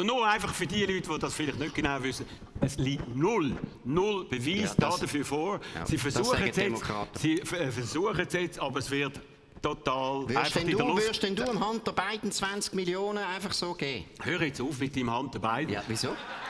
nur 0.03 0.27
einfach 0.27 0.53
für 0.53 0.67
die 0.67 0.81
Leute, 0.85 1.09
die 1.09 1.19
das 1.19 1.33
vielleicht 1.33 1.59
nicht 1.59 1.73
genau 1.75 2.01
wissen, 2.03 2.25
es 2.59 2.77
liegt 2.77 3.15
null, 3.15 3.57
null 3.83 4.25
Beweis 4.29 4.45
Ja, 4.45 4.75
das- 4.77 4.95
da 4.95 4.97
dafür 5.05 5.25
vor. 5.25 5.59
Ja, 5.75 5.85
Sie 5.85 5.97
versuchen 5.97 6.39
es 6.39 6.45
jetzt, 6.47 6.57
Demokraten. 6.57 7.17
sie 7.19 7.39
äh, 7.39 7.71
versuchen 7.71 8.19
es 8.19 8.33
jetzt, 8.33 8.59
aber 8.59 8.79
es 8.79 8.91
wird 8.91 9.19
total 9.61 10.21
Würdest 10.27 10.37
einfach 10.37 10.61
in 10.61 10.67
der 10.67 10.77
du, 10.77 10.87
Luft. 10.87 11.03
würdest 11.03 11.23
denn 11.23 11.35
du 11.35 11.43
dem 11.43 11.67
Hunter 11.67 11.93
Biden 11.93 12.31
20 12.31 12.73
Millionen 12.73 13.19
einfach 13.23 13.53
so 13.53 13.73
geben? 13.73 14.05
Hör 14.21 14.41
jetzt 14.41 14.61
auf 14.61 14.77
mit 14.79 14.95
deinem 14.95 15.15
Hunter 15.15 15.39
Biden. 15.39 15.73
Ja, 15.73 15.83
wieso? 15.87 16.09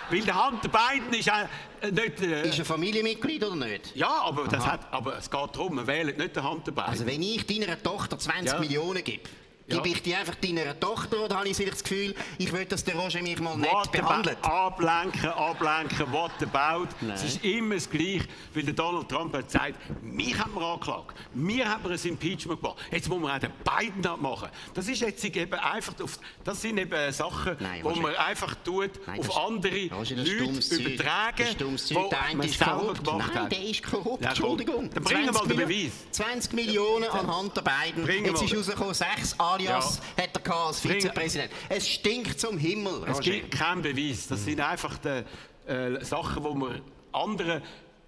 Weil 0.09 0.21
der 0.21 0.47
Hunter 0.47 0.69
Biden 0.69 1.13
ist 1.13 1.27
äh, 1.27 1.91
nicht... 1.91 2.21
Äh, 2.21 2.49
Ist 2.49 2.59
er 2.59 2.65
Familienmitglied 2.65 3.43
oder 3.43 3.55
nicht? 3.55 3.95
ja, 3.95 4.09
aber, 4.09 4.47
das 4.47 4.65
hat, 4.65 4.91
aber 4.91 5.17
es 5.17 5.29
geht 5.29 5.55
darum, 5.55 5.75
wir 5.77 5.87
wählen 5.87 6.17
nicht 6.17 6.35
den 6.35 6.43
Hunter 6.49 6.71
Biden. 6.71 6.89
Also 6.89 7.05
wenn 7.05 7.21
ich 7.21 7.45
deiner 7.45 7.81
Tochter 7.81 8.17
20 8.19 8.53
Ja. 8.53 8.59
Millionen 8.59 9.03
gebe, 9.03 9.23
Ja. 9.71 9.81
gebe 9.81 9.89
ich 9.95 10.01
die 10.03 10.15
einfach 10.15 10.35
deiner 10.35 10.79
Tochter 10.79 11.23
oder 11.25 11.37
habe 11.37 11.47
ich 11.49 11.57
das 11.57 11.83
Gefühl, 11.83 12.15
ich 12.37 12.51
will, 12.51 12.65
dass 12.65 12.83
der 12.83 12.95
Roger 12.95 13.21
mich 13.21 13.39
mal 13.39 13.57
nett 13.57 13.71
What 13.71 13.91
behandelt? 13.91 14.37
about, 14.41 14.53
ablenken, 14.77 15.29
ablenken, 15.29 16.11
what 16.11 16.31
about. 16.41 16.87
Nein. 17.01 17.11
Es 17.15 17.23
ist 17.23 17.43
immer 17.43 17.75
das 17.75 17.89
Gleiche, 17.89 18.25
weil 18.53 18.63
der 18.63 18.73
Donald 18.73 19.09
Trump 19.09 19.33
hat 19.35 19.45
gesagt, 19.45 19.75
mich 20.03 20.37
haben 20.37 20.53
wir 20.53 20.61
angeklagt, 20.61 21.15
wir 21.33 21.69
haben 21.69 21.85
ein 21.91 21.99
Impeachment 22.03 22.61
gemacht, 22.61 22.77
jetzt 22.91 23.07
muss 23.09 23.19
man 23.19 23.31
auch 23.35 23.39
den 23.39 23.51
Biden 23.63 24.05
abmachen. 24.05 24.49
Das 24.73 24.87
ist 24.87 25.01
jetzt 25.01 25.23
eben 25.23 25.53
einfach, 25.53 25.93
auf, 26.01 26.19
das 26.43 26.61
sind 26.61 26.77
eben 26.77 27.11
Sachen, 27.13 27.57
Nein, 27.59 27.81
wo 27.83 27.91
man 27.95 28.15
einfach 28.15 28.55
tut, 28.63 28.91
Nein, 29.07 29.19
auf 29.19 29.37
andere 29.37 29.89
Roger, 29.93 30.15
Leute 30.15 30.75
übertragen, 30.75 31.45
Der 31.57 32.21
eine 32.23 32.35
man 32.37 32.47
ist 32.47 32.57
selber 32.57 32.75
korrupt. 32.77 33.03
gemacht 33.03 33.31
Nein, 33.33 33.43
hat. 33.43 33.51
der 33.51 33.63
ist 33.63 33.83
korrupt. 33.83 34.23
Ja. 34.23 34.29
Entschuldigung. 34.29 34.89
Dann 34.93 35.03
bringen 35.03 35.25
wir 35.25 35.31
mal 35.33 35.47
den 35.47 35.57
Beweis. 35.57 35.91
20 36.11 36.53
Millionen 36.53 37.05
an 37.09 37.35
Hunter 37.35 37.61
Biden. 37.61 38.03
Bringen 38.03 38.25
Jetzt 38.25 38.41
wir 38.41 38.47
ist 38.47 38.57
rausgekommen, 38.57 38.93
sechs 38.93 39.39
alias 39.69 39.99
hat 40.17 40.29
er 40.35 40.41
gehabt 40.41 40.49
als 40.67 40.79
Vizepräsident. 40.79 41.51
Es 41.69 41.87
stinkt 41.87 42.39
zum 42.39 42.57
Himmel, 42.57 43.03
Es 43.07 43.17
Roger. 43.17 43.31
gibt 43.31 43.51
keinen 43.51 43.81
Beweis. 43.81 44.27
Das 44.27 44.43
sind 44.45 44.59
einfach 44.61 44.97
die, 44.97 45.23
äh, 45.71 46.03
Sachen, 46.03 46.43
wo 46.43 46.53
man 46.53 46.81
anderen 47.11 47.61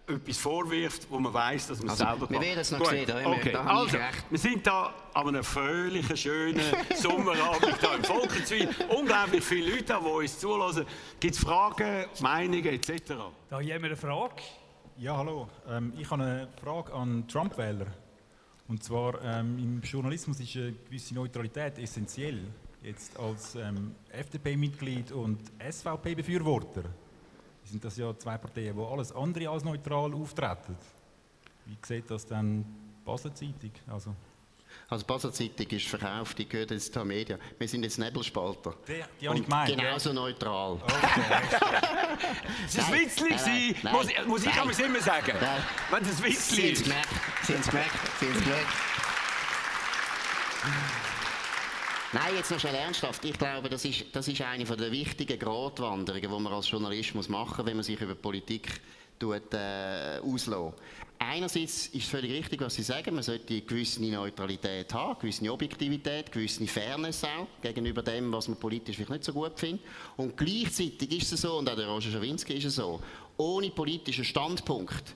etwas 0.05 0.37
vorwirft, 0.37 1.07
wo 1.09 1.17
man 1.17 1.33
weiß, 1.33 1.67
dass 1.67 1.79
man 1.79 1.89
Also, 1.91 2.03
es 2.03 2.09
selber 2.09 2.29
wir 2.29 2.37
macht. 2.37 2.45
werden 2.47 2.59
es 2.59 2.71
noch 2.71 2.79
Gut, 2.79 2.87
sehen, 2.89 3.05
da 3.07 3.19
wir- 3.21 3.27
okay. 3.27 3.51
da 3.53 3.63
also, 3.65 3.97
wir 4.29 4.37
sind 4.39 4.67
da 4.67 4.93
an 5.13 5.27
einem 5.29 5.43
fröhlichen, 5.45 6.17
schönen 6.17 6.61
Sommerabend 6.95 7.79
hier 7.79 7.93
im 7.95 8.03
Volkenswil. 8.03 8.69
Unglaublich 8.89 9.43
viele 9.43 9.71
Leute, 9.71 9.83
da, 9.85 9.99
die 10.01 10.05
uns 10.07 10.39
zulassen. 10.39 10.85
Gibt 11.21 11.35
es 11.35 11.39
Fragen, 11.41 12.05
Meinungen 12.19 12.65
etc.? 12.65 13.01
Da 13.49 13.55
haben 13.57 13.65
wir 13.65 13.75
eine 13.75 13.95
Frage. 13.95 14.35
Ja, 14.97 15.15
hallo. 15.17 15.47
Ähm, 15.69 15.93
ich 15.97 16.09
habe 16.11 16.21
eine 16.23 16.47
Frage 16.61 16.93
an 16.93 17.25
Trump-Wähler. 17.29 17.87
Und 18.67 18.83
zwar, 18.83 19.21
ähm, 19.23 19.57
im 19.59 19.81
Journalismus 19.81 20.39
ist 20.39 20.55
eine 20.55 20.73
gewisse 20.73 21.13
Neutralität 21.13 21.77
essentiell. 21.79 22.39
Jetzt 22.81 23.17
als 23.17 23.55
ähm, 23.55 23.95
FDP-Mitglied 24.09 25.11
und 25.11 25.39
SVP-Befürworter 25.59 26.83
sind 27.63 27.83
das 27.83 27.97
ja 27.97 28.17
zwei 28.17 28.37
Parteien, 28.37 28.75
die 28.75 28.83
alles 28.83 29.11
andere 29.11 29.49
als 29.49 29.63
neutral 29.63 30.13
auftreten. 30.13 30.75
Wie 31.65 31.77
sieht 31.85 32.09
das 32.11 32.25
dann 32.25 32.65
Basler 33.05 33.33
Zeitung? 33.33 33.71
Also, 33.87 34.13
Also 34.89 35.05
Basel 35.05 35.31
Zeitung 35.33 35.67
ist 35.67 35.87
verkauft, 35.87 36.37
die 36.37 36.47
gehört 36.47 36.71
jetzt 36.71 36.93
zur 36.93 37.03
Media. 37.05 37.37
Wir 37.57 37.67
sind 37.67 37.83
jetzt 37.83 37.97
Nebelspalter. 37.97 38.75
Die- 38.87 38.93
die 39.19 39.25
ich 39.25 39.29
Und 39.29 39.43
gemeint, 39.43 39.69
Genauso 39.75 40.13
neutral. 40.13 40.79
Es 42.67 42.77
war 42.77 42.85
ein 42.87 42.93
Witzli, 42.93 43.75
muss, 43.91 44.07
ich- 44.09 44.25
muss 44.25 44.45
ich 44.45 44.53
aber 44.53 44.79
immer 44.85 45.01
sagen. 45.01 45.33
Nein. 45.41 45.63
Wenn 45.89 46.03
das 46.03 46.17
ein 46.17 46.23
Witzli 46.25 46.55
Sie 46.55 46.61
haben 46.61 46.71
ist. 46.73 46.79
es 46.81 46.83
gemerkt, 46.83 47.09
Sie 47.43 47.53
haben 47.53 47.61
es 47.61 47.69
gemerkt, 47.69 47.91
Sie 48.19 48.25
haben 48.27 48.35
es 48.37 48.43
gemerkt. 48.43 48.67
Nein, 52.13 52.35
jetzt 52.35 52.51
noch 52.51 52.59
schnell 52.59 52.75
ernsthaft. 52.75 53.25
Ich 53.25 53.37
glaube, 53.37 53.69
das 53.69 53.83
ist, 53.85 54.05
das 54.15 54.27
ist 54.27 54.39
eine 54.41 54.63
der 54.65 54.91
wichtigen 54.91 55.39
Gratwanderungen, 55.39 56.21
die 56.21 56.27
man 56.39 56.53
als 56.53 56.69
Journalist 56.69 57.15
muss 57.15 57.27
machen 57.27 57.57
muss, 57.57 57.65
wenn 57.65 57.75
man 57.77 57.83
sich 57.83 57.99
über 57.99 58.13
Politik 58.13 58.67
tut, 59.23 59.53
äh, 59.53 60.19
auslässt. 60.23 60.73
Einerseits 61.19 61.87
ist 61.87 62.03
es 62.03 62.09
völlig 62.09 62.31
richtig, 62.31 62.59
was 62.59 62.75
Sie 62.75 62.83
sagen, 62.83 63.13
man 63.13 63.23
sollte 63.23 63.53
eine 63.53 63.61
gewisse 63.61 64.03
Neutralität 64.03 64.93
haben, 64.93 65.11
eine 65.11 65.19
gewisse 65.19 65.51
Objektivität, 65.51 66.25
eine 66.25 66.33
gewisse 66.33 66.67
Fairness 66.67 67.23
auch 67.23 67.47
gegenüber 67.61 68.01
dem, 68.01 68.31
was 68.33 68.49
man 68.49 68.57
politisch 68.57 68.97
vielleicht 68.97 69.11
nicht 69.11 69.23
so 69.23 69.31
gut 69.31 69.57
findet. 69.57 69.85
Und 70.17 70.35
gleichzeitig 70.35 71.17
ist 71.17 71.31
es 71.31 71.41
so, 71.41 71.57
und 71.57 71.69
auch 71.69 71.75
der 71.75 71.87
Roger 71.87 72.11
Schawinski 72.11 72.53
ist 72.55 72.65
es 72.65 72.75
so, 72.75 72.99
ohne 73.37 73.69
politischen 73.69 74.25
Standpunkt 74.25 75.15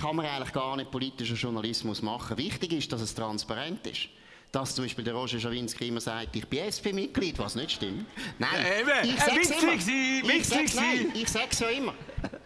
kann 0.00 0.16
man 0.16 0.26
eigentlich 0.26 0.52
gar 0.52 0.76
nicht 0.76 0.90
politischen 0.90 1.36
Journalismus 1.36 2.02
machen. 2.02 2.36
Wichtig 2.36 2.72
ist, 2.74 2.92
dass 2.92 3.00
es 3.00 3.14
transparent 3.14 3.86
ist. 3.86 4.08
Dass 4.52 4.74
zum 4.74 4.84
Beispiel 4.84 5.04
der 5.04 5.14
Roger 5.14 5.38
Schawinski 5.38 5.88
immer 5.88 6.00
sagt, 6.00 6.34
ich 6.34 6.46
bin 6.46 6.60
SP-Mitglied, 6.66 7.38
was 7.38 7.54
nicht 7.54 7.70
stimmt. 7.70 8.04
Nein, 8.38 8.50
eben. 8.80 9.14
ich 9.14 9.20
sag's 9.20 9.50
Witzli 9.50 10.20
immer. 10.20 10.34
Ich 10.34 10.46
sag's, 10.48 10.74
nein, 10.74 11.12
ja 11.60 11.68
immer. 11.68 11.94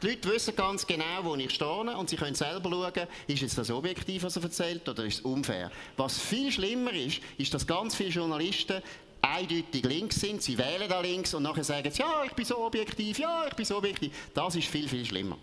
Die 0.03 0.09
Leute 0.09 0.29
wissen 0.29 0.55
ganz 0.55 0.87
genau, 0.87 1.23
wo 1.23 1.35
ich 1.35 1.51
stehe 1.51 1.97
und 1.97 2.11
sie 2.11 2.17
können 2.17 2.35
selber 2.35 2.71
schauen, 2.71 3.09
ist 3.27 3.41
jetzt 3.41 3.57
das 3.57 3.71
objektiv, 3.71 4.23
was 4.23 4.37
er 4.37 4.43
erzählt, 4.43 4.89
oder 4.89 5.05
ist 5.05 5.15
es 5.15 5.21
unfair. 5.23 5.71
Was 5.97 6.19
viel 6.19 6.53
schlimmer 6.53 6.93
ist, 6.93 7.21
ist, 7.39 7.55
dass 7.55 7.67
ganz 7.67 7.95
viele 7.95 8.11
Journalisten 8.11 8.83
eindeutig 9.23 9.85
links 9.85 10.21
sind, 10.21 10.43
sie 10.43 10.59
wählen 10.59 10.89
da 10.89 11.01
links 11.01 11.33
und 11.33 11.43
nachher 11.43 11.65
sagen 11.65 11.91
sie, 11.91 12.01
ja, 12.01 12.25
ich 12.25 12.33
bin 12.33 12.45
so 12.45 12.59
objektiv, 12.59 13.19
ja, 13.19 13.47
ich 13.49 13.55
bin 13.55 13.65
so 13.65 13.79
objektiv. 13.79 14.13
Das 14.35 14.55
ist 14.55 14.69
viel, 14.69 14.89
viel 14.89 15.05
schlimmer. 15.05 15.39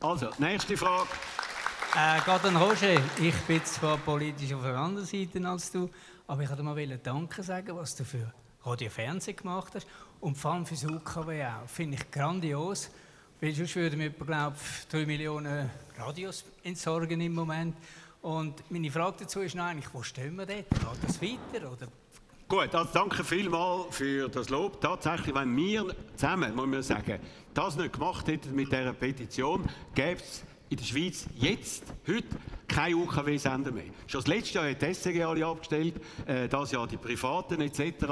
Also, 0.00 0.30
nächste 0.38 0.76
Frage. 0.76 1.08
Äh, 1.92 2.20
gerade 2.20 2.48
an 2.48 2.56
Roger, 2.56 3.00
ich 3.20 3.34
bin 3.48 3.64
zwar 3.64 3.98
politisch 3.98 4.52
auf 4.54 4.62
der 4.62 4.76
anderen 4.76 5.04
Seite 5.04 5.44
als 5.44 5.72
du, 5.72 5.90
aber 6.28 6.42
ich 6.42 6.48
wollte 6.48 6.62
mal 6.62 6.98
Danke 7.02 7.42
sagen, 7.42 7.76
was 7.76 7.96
du 7.96 8.04
für 8.04 8.32
Radio 8.62 8.88
Fernsehen 8.88 9.36
gemacht 9.36 9.72
hast 9.74 9.88
und 10.20 10.38
vor 10.38 10.52
allem 10.52 10.64
für 10.64 10.74
das 10.74 10.84
UKW 10.84 11.44
auch. 11.44 11.68
Finde 11.68 11.96
ich 11.96 12.08
grandios, 12.12 12.90
weil 13.40 13.52
sonst 13.52 13.74
würden 13.74 13.98
wir, 13.98 14.10
glaube 14.10 14.56
ich, 14.56 14.86
3 14.86 15.04
Millionen 15.04 15.68
Radios 15.98 16.44
entsorgen 16.62 17.20
im 17.20 17.34
Moment. 17.34 17.74
Und 18.22 18.70
meine 18.70 18.90
Frage 18.92 19.16
dazu 19.20 19.40
ist 19.40 19.56
eigentlich, 19.56 19.92
wo 19.92 20.04
stehen 20.04 20.36
wir 20.36 20.46
dort? 20.46 20.70
Geht 20.70 21.08
das 21.08 21.20
weiter? 21.20 21.72
Oder? 21.72 21.88
Gut, 22.46 22.72
also 22.72 22.90
danke 22.92 23.24
vielmals 23.24 23.96
für 23.96 24.28
das 24.28 24.48
Lob. 24.48 24.80
Tatsächlich, 24.80 25.34
wenn 25.34 25.56
wir 25.56 25.86
zusammen, 26.14 26.54
muss 26.54 26.66
man 26.68 26.82
sagen, 26.84 27.18
das 27.52 27.76
nicht 27.76 27.94
gemacht 27.94 28.28
hätten 28.28 28.54
mit 28.54 28.70
dieser 28.70 28.92
Petition, 28.92 29.68
gäbe 29.92 30.20
es 30.20 30.44
in 30.70 30.76
der 30.76 30.84
Schweiz 30.84 31.26
jetzt, 31.36 31.82
heute, 32.06 32.28
kein 32.68 32.94
UKW-Sender 32.94 33.72
mehr. 33.72 33.84
Schon 34.06 34.20
das 34.20 34.28
letzte 34.28 34.54
Jahr 34.54 34.70
hat 34.70 34.80
die 34.80 34.94
SCG 34.94 35.24
alle 35.24 35.44
abgestellt, 35.44 35.94
äh, 36.26 36.48
das 36.48 36.70
Jahr 36.70 36.86
die 36.86 36.96
Privaten 36.96 37.60
etc. 37.60 38.06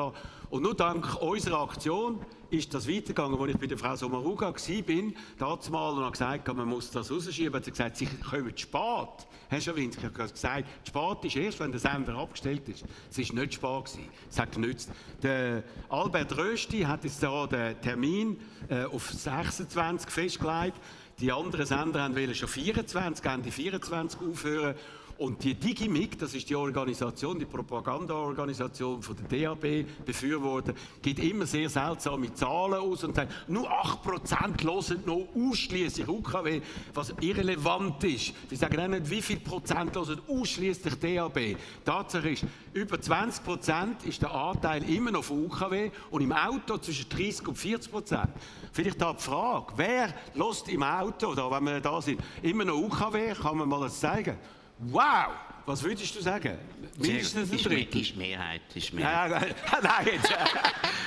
Und 0.50 0.62
nur 0.64 0.74
dank 0.74 1.22
unserer 1.22 1.60
Aktion 1.60 2.18
ist 2.50 2.74
das 2.74 2.88
weitergegangen, 2.88 3.38
als 3.38 3.52
ich 3.52 3.58
bei 3.58 3.66
der 3.66 3.78
Frau 3.78 3.94
Sommaruga 3.94 4.46
war, 4.46 5.12
dazu 5.38 5.70
mal 5.70 5.90
und 5.90 6.00
habe 6.00 6.10
gesagt, 6.10 6.48
man 6.48 6.66
muss 6.66 6.90
das 6.90 7.10
rausschieben, 7.10 7.54
hat 7.54 7.64
sie 7.64 7.70
gesagt, 7.70 7.96
sie 7.96 8.06
kommen 8.06 8.56
zu 8.56 8.62
spät. 8.62 9.28
Herr 9.50 9.60
Schawinski 9.60 10.02
hat 10.02 10.14
gesagt, 10.14 10.66
spät 10.84 11.24
ist 11.24 11.36
erst, 11.36 11.60
wenn 11.60 11.70
der 11.70 11.80
Sender 11.80 12.16
abgestellt 12.16 12.68
ist. 12.68 12.84
Es 13.10 13.18
war 13.18 13.40
nicht 13.40 13.54
spät. 13.54 13.84
Gewesen. 13.84 14.08
Es 14.28 14.38
hat 14.38 14.52
genützt. 14.52 14.90
Der 15.22 15.62
Albert 15.88 16.36
Rösti 16.36 16.80
hat 16.80 17.04
jetzt 17.04 17.22
da 17.22 17.46
den 17.46 17.80
Termin 17.80 18.40
äh, 18.68 18.84
auf 18.84 19.10
26 19.10 20.10
festgelegt. 20.10 20.76
Die 21.20 21.32
anderen 21.32 21.66
Sender 21.66 22.14
wollen 22.14 22.34
schon 22.34 22.48
24, 22.48 23.24
Ende 23.24 23.50
24 23.50 24.20
aufhören. 24.20 24.76
Und 25.18 25.42
die 25.42 25.54
Digimig, 25.54 26.16
das 26.16 26.32
ist 26.34 26.48
die 26.48 26.54
Organisation, 26.54 27.40
die 27.40 27.44
Propagandaorganisation 27.44 29.02
von 29.02 29.16
der 29.16 29.48
DAB, 29.48 29.84
befürworten, 30.06 30.74
gibt 31.02 31.18
immer 31.18 31.44
sehr 31.44 31.68
seltsame 31.68 32.32
Zahlen 32.34 32.74
aus 32.74 33.02
und 33.02 33.16
sagt, 33.16 33.32
nur 33.48 33.68
8% 33.68 34.62
hören 34.62 35.02
noch 35.04 35.26
ausschließlich 35.34 36.06
UKW, 36.06 36.60
was 36.94 37.12
irrelevant 37.20 38.04
ist. 38.04 38.32
Sie 38.48 38.54
sagen 38.54 38.78
auch 38.78 38.86
nicht, 38.86 39.10
wie 39.10 39.20
viel 39.20 39.40
Prozent 39.40 39.96
hören 39.96 40.20
ausschließlich 40.28 40.94
DAB. 40.94 41.56
Tatsache 41.84 42.30
ist, 42.30 42.44
über 42.72 42.96
20% 42.96 44.04
ist 44.04 44.22
der 44.22 44.32
Anteil 44.32 44.88
immer 44.88 45.10
noch 45.10 45.24
von 45.24 45.46
UKW 45.46 45.90
und 46.12 46.22
im 46.22 46.30
Auto 46.30 46.78
zwischen 46.78 47.08
30 47.08 47.48
und 47.48 47.58
40%. 47.58 48.28
Vielleicht 48.72 49.02
da 49.02 49.12
die 49.12 49.22
Frage, 49.22 49.72
wer 49.74 50.14
lässt 50.36 50.68
im 50.68 50.84
Auto, 50.84 51.32
oder 51.32 51.50
wenn 51.50 51.64
wir 51.64 51.80
da 51.80 52.00
sind, 52.00 52.20
immer 52.40 52.64
noch 52.64 52.76
UKW, 52.76 53.34
kann 53.34 53.56
man 53.56 53.68
mal 53.68 53.80
das 53.80 53.98
zeigen? 53.98 54.36
Wow! 54.78 55.32
Was 55.66 55.82
würdest 55.82 56.16
du 56.16 56.22
sagen? 56.22 56.56
Mindestens 56.96 57.52
ein 57.52 57.58
Drittel. 57.58 58.00
ist 58.00 58.16
Mehrheit. 58.16 58.62
Ist 58.74 58.90
Mehrheit. 58.94 59.30
Ja, 59.30 59.38
ja, 59.46 59.80
nein, 59.82 60.06
jetzt. 60.14 60.30
äh, 60.30 60.36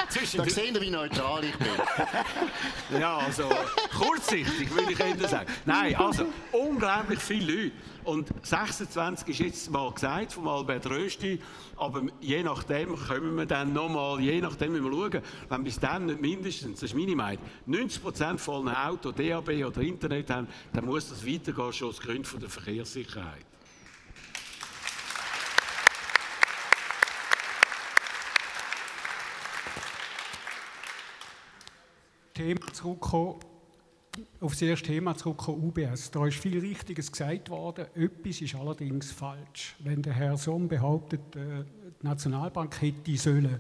Zwischen 0.10 0.38
Da 0.44 0.50
sehen 0.50 0.76
Sie, 0.76 0.82
wie 0.82 0.92
neutral 0.92 1.44
ich 1.44 1.56
bin. 1.56 1.68
ja, 3.00 3.18
also 3.18 3.50
kurzsichtig 3.98 4.70
würde 4.76 4.92
ich 4.92 5.00
Ihnen 5.00 5.28
sagen. 5.28 5.52
Nein, 5.66 5.96
also 5.96 6.28
unglaublich 6.52 7.18
viele 7.18 7.64
Leute. 7.64 7.72
Und 8.04 8.28
26 8.44 9.30
ist 9.30 9.40
jetzt 9.40 9.72
mal 9.72 9.92
gesagt 9.92 10.34
vom 10.34 10.48
Albert 10.48 10.88
Rösti, 10.88 11.40
aber 11.78 12.04
je 12.20 12.44
nachdem 12.44 12.96
kommen 12.96 13.36
wir 13.38 13.48
dann 13.48 13.74
nochmal, 13.74 14.20
je 14.22 14.42
nachdem 14.42 14.74
müssen 14.74 14.92
wir 14.92 15.12
schauen, 15.12 15.24
wenn 15.50 15.64
bis 15.64 15.80
dann 15.80 16.06
nicht 16.06 16.22
mindestens, 16.22 16.82
das 16.82 16.92
ist 16.92 16.96
meine 16.96 17.16
Meinung, 17.16 17.44
90% 17.68 18.38
von 18.38 18.68
allen 18.68 18.78
Autos 18.92 19.16
DAB 19.16 19.50
oder 19.66 19.82
Internet 19.82 20.30
haben, 20.30 20.48
dann 20.74 20.86
muss 20.86 21.10
das 21.10 21.26
weitergehen, 21.26 21.74
schon 21.74 21.90
aus 21.90 22.00
Gründen 22.00 22.26
von 22.26 22.40
der 22.40 22.50
Verkehrssicherheit. 22.50 23.46
Thema 32.41 32.73
zurückkommen. 32.73 33.39
auf 34.41 34.51
das 34.51 34.62
erste 34.62 34.88
Thema 34.88 35.15
zurückkommen, 35.15 35.63
UBS. 35.63 36.12
Da 36.12 36.27
ist 36.27 36.38
viel 36.38 36.60
Richtiges 36.60 37.12
gesagt 37.12 37.49
worden. 37.49 37.86
Etwas 37.95 38.41
ist 38.41 38.56
allerdings 38.56 39.12
falsch. 39.12 39.75
Wenn 39.80 40.01
der 40.01 40.13
Herr 40.13 40.38
Somm 40.38 40.67
behauptet, 40.67 41.36
äh, 41.36 41.63
die 42.01 42.06
Nationalbank 42.06 42.82
hätte 42.82 43.15
sollen 43.17 43.60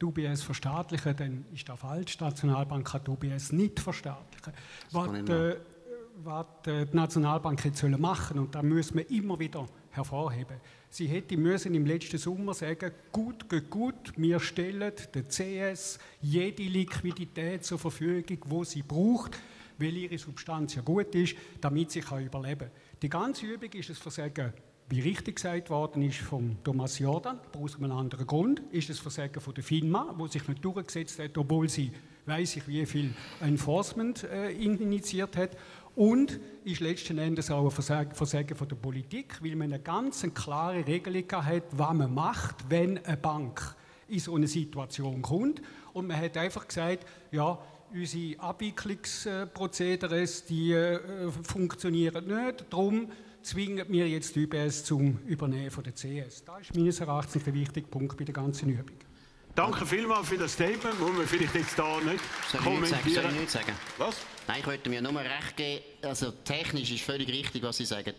die 0.00 0.04
UBS 0.04 0.42
verstaatlichen, 0.42 1.16
dann 1.16 1.44
ist 1.52 1.68
das 1.68 1.78
falsch. 1.78 2.16
Die 2.16 2.24
Nationalbank 2.24 2.92
hat 2.92 3.06
die 3.06 3.10
UBS 3.10 3.52
nicht 3.52 3.80
verstaatlichen. 3.80 4.52
Was, 4.92 5.12
äh, 5.28 5.56
was 6.22 6.46
die 6.64 6.86
Nationalbank 6.92 7.64
jetzt 7.64 7.82
machen 7.82 8.34
sollen, 8.34 8.46
und 8.46 8.54
da 8.54 8.62
müssen 8.62 8.98
wir 8.98 9.10
immer 9.10 9.38
wieder 9.38 9.66
hervorheben. 9.90 10.56
Sie 10.92 11.06
hätte 11.06 11.36
müssen 11.36 11.72
im 11.76 11.86
letzten 11.86 12.18
Sommer 12.18 12.52
sagen, 12.52 12.90
gut, 13.12 13.48
geht 13.48 13.70
gut, 13.70 14.12
wir 14.16 14.40
stellen 14.40 14.92
der 15.14 15.28
CS 15.28 16.00
jede 16.20 16.64
Liquidität 16.64 17.64
zur 17.64 17.78
Verfügung, 17.78 18.38
wo 18.46 18.64
sie 18.64 18.82
braucht, 18.82 19.38
weil 19.78 19.96
ihre 19.96 20.18
Substanz 20.18 20.74
ja 20.74 20.82
gut 20.82 21.14
ist, 21.14 21.36
damit 21.60 21.92
sie 21.92 22.00
kann 22.00 22.26
überleben 22.26 22.70
kann. 22.70 22.70
Die 23.02 23.08
ganze 23.08 23.46
Übung 23.46 23.70
ist 23.72 23.88
es 23.88 23.98
Versagen, 23.98 24.52
wie 24.88 24.98
richtig 24.98 25.36
gesagt 25.36 25.70
worden 25.70 26.02
ist 26.02 26.18
von 26.18 26.58
Thomas 26.64 26.98
Jordan, 26.98 27.38
aus 27.56 27.76
einem 27.76 27.92
anderen 27.92 28.26
Grund, 28.26 28.60
ist 28.72 28.90
es 28.90 28.98
Versagen 28.98 29.40
von 29.40 29.54
der 29.54 29.62
FINMA, 29.62 30.16
wo 30.18 30.26
sich 30.26 30.48
nicht 30.48 30.64
durchgesetzt 30.64 31.20
hat, 31.20 31.38
obwohl 31.38 31.68
sie 31.68 31.92
weiß 32.26 32.56
ich, 32.56 32.68
wie 32.68 32.86
viel 32.86 33.14
Enforcement 33.40 34.24
äh, 34.24 34.50
initiiert 34.52 35.36
hat. 35.36 35.50
Und 35.96 36.40
ist 36.64 36.80
letzten 36.80 37.18
Endes 37.18 37.50
auch 37.50 37.64
ein 37.64 37.70
Versagen, 37.70 38.14
Versagen 38.14 38.56
von 38.56 38.68
der 38.68 38.76
Politik, 38.76 39.42
weil 39.42 39.56
man 39.56 39.72
eine 39.72 39.82
ganz 39.82 40.26
klare 40.34 40.86
Regelung 40.86 41.24
hat, 41.32 41.64
was 41.72 41.94
man 41.94 42.14
macht, 42.14 42.56
wenn 42.68 43.04
eine 43.04 43.16
Bank 43.16 43.74
in 44.08 44.18
so 44.18 44.34
eine 44.34 44.46
Situation 44.46 45.22
kommt. 45.22 45.62
Und 45.92 46.06
man 46.06 46.20
hat 46.20 46.36
einfach 46.36 46.66
gesagt, 46.66 47.06
ja, 47.32 47.58
unsere 47.92 48.40
Abwicklungsprozedere 48.40 50.24
die 50.48 50.72
äh, 50.72 51.30
funktionieren 51.42 52.26
nicht, 52.26 52.66
darum 52.70 53.10
zwingen 53.42 53.86
wir 53.88 54.08
jetzt 54.08 54.36
die 54.36 54.46
UBS 54.46 54.84
zum 54.84 55.18
Übernehmen 55.26 55.70
von 55.70 55.82
der 55.82 55.94
CS. 55.94 56.44
Das 56.44 56.60
ist 56.60 56.74
meines 56.74 57.00
Erachtens 57.00 57.44
der 57.44 57.54
wichtige 57.54 57.86
Punkt 57.86 58.16
bei 58.16 58.24
der 58.24 58.34
ganzen 58.34 58.70
Übung. 58.70 58.96
Danke 59.54 59.84
vielmals 59.84 60.28
für 60.28 60.38
das 60.38 60.52
Statement. 60.52 61.00
Muss 61.00 61.12
man 61.12 61.26
vielleicht 61.26 61.54
jetzt 61.54 61.78
da 61.78 62.00
nicht 62.00 62.20
soll 62.50 62.60
kommentieren. 62.60 63.00
Ich 63.04 63.14
soll 63.14 63.24
ich 63.24 63.40
nicht 63.40 63.50
sagen? 63.50 63.72
Was? 63.98 64.16
Nein, 64.50 64.58
ich 64.62 64.66
wollte 64.66 64.90
mir 64.90 65.00
nur 65.00 65.14
recht 65.20 65.56
geben, 65.56 65.84
also 66.02 66.30
technisch 66.44 66.90
ist 66.90 67.02
völlig 67.02 67.28
richtig, 67.28 67.62
was 67.62 67.76
Sie 67.76 67.84
sagen. 67.84 68.14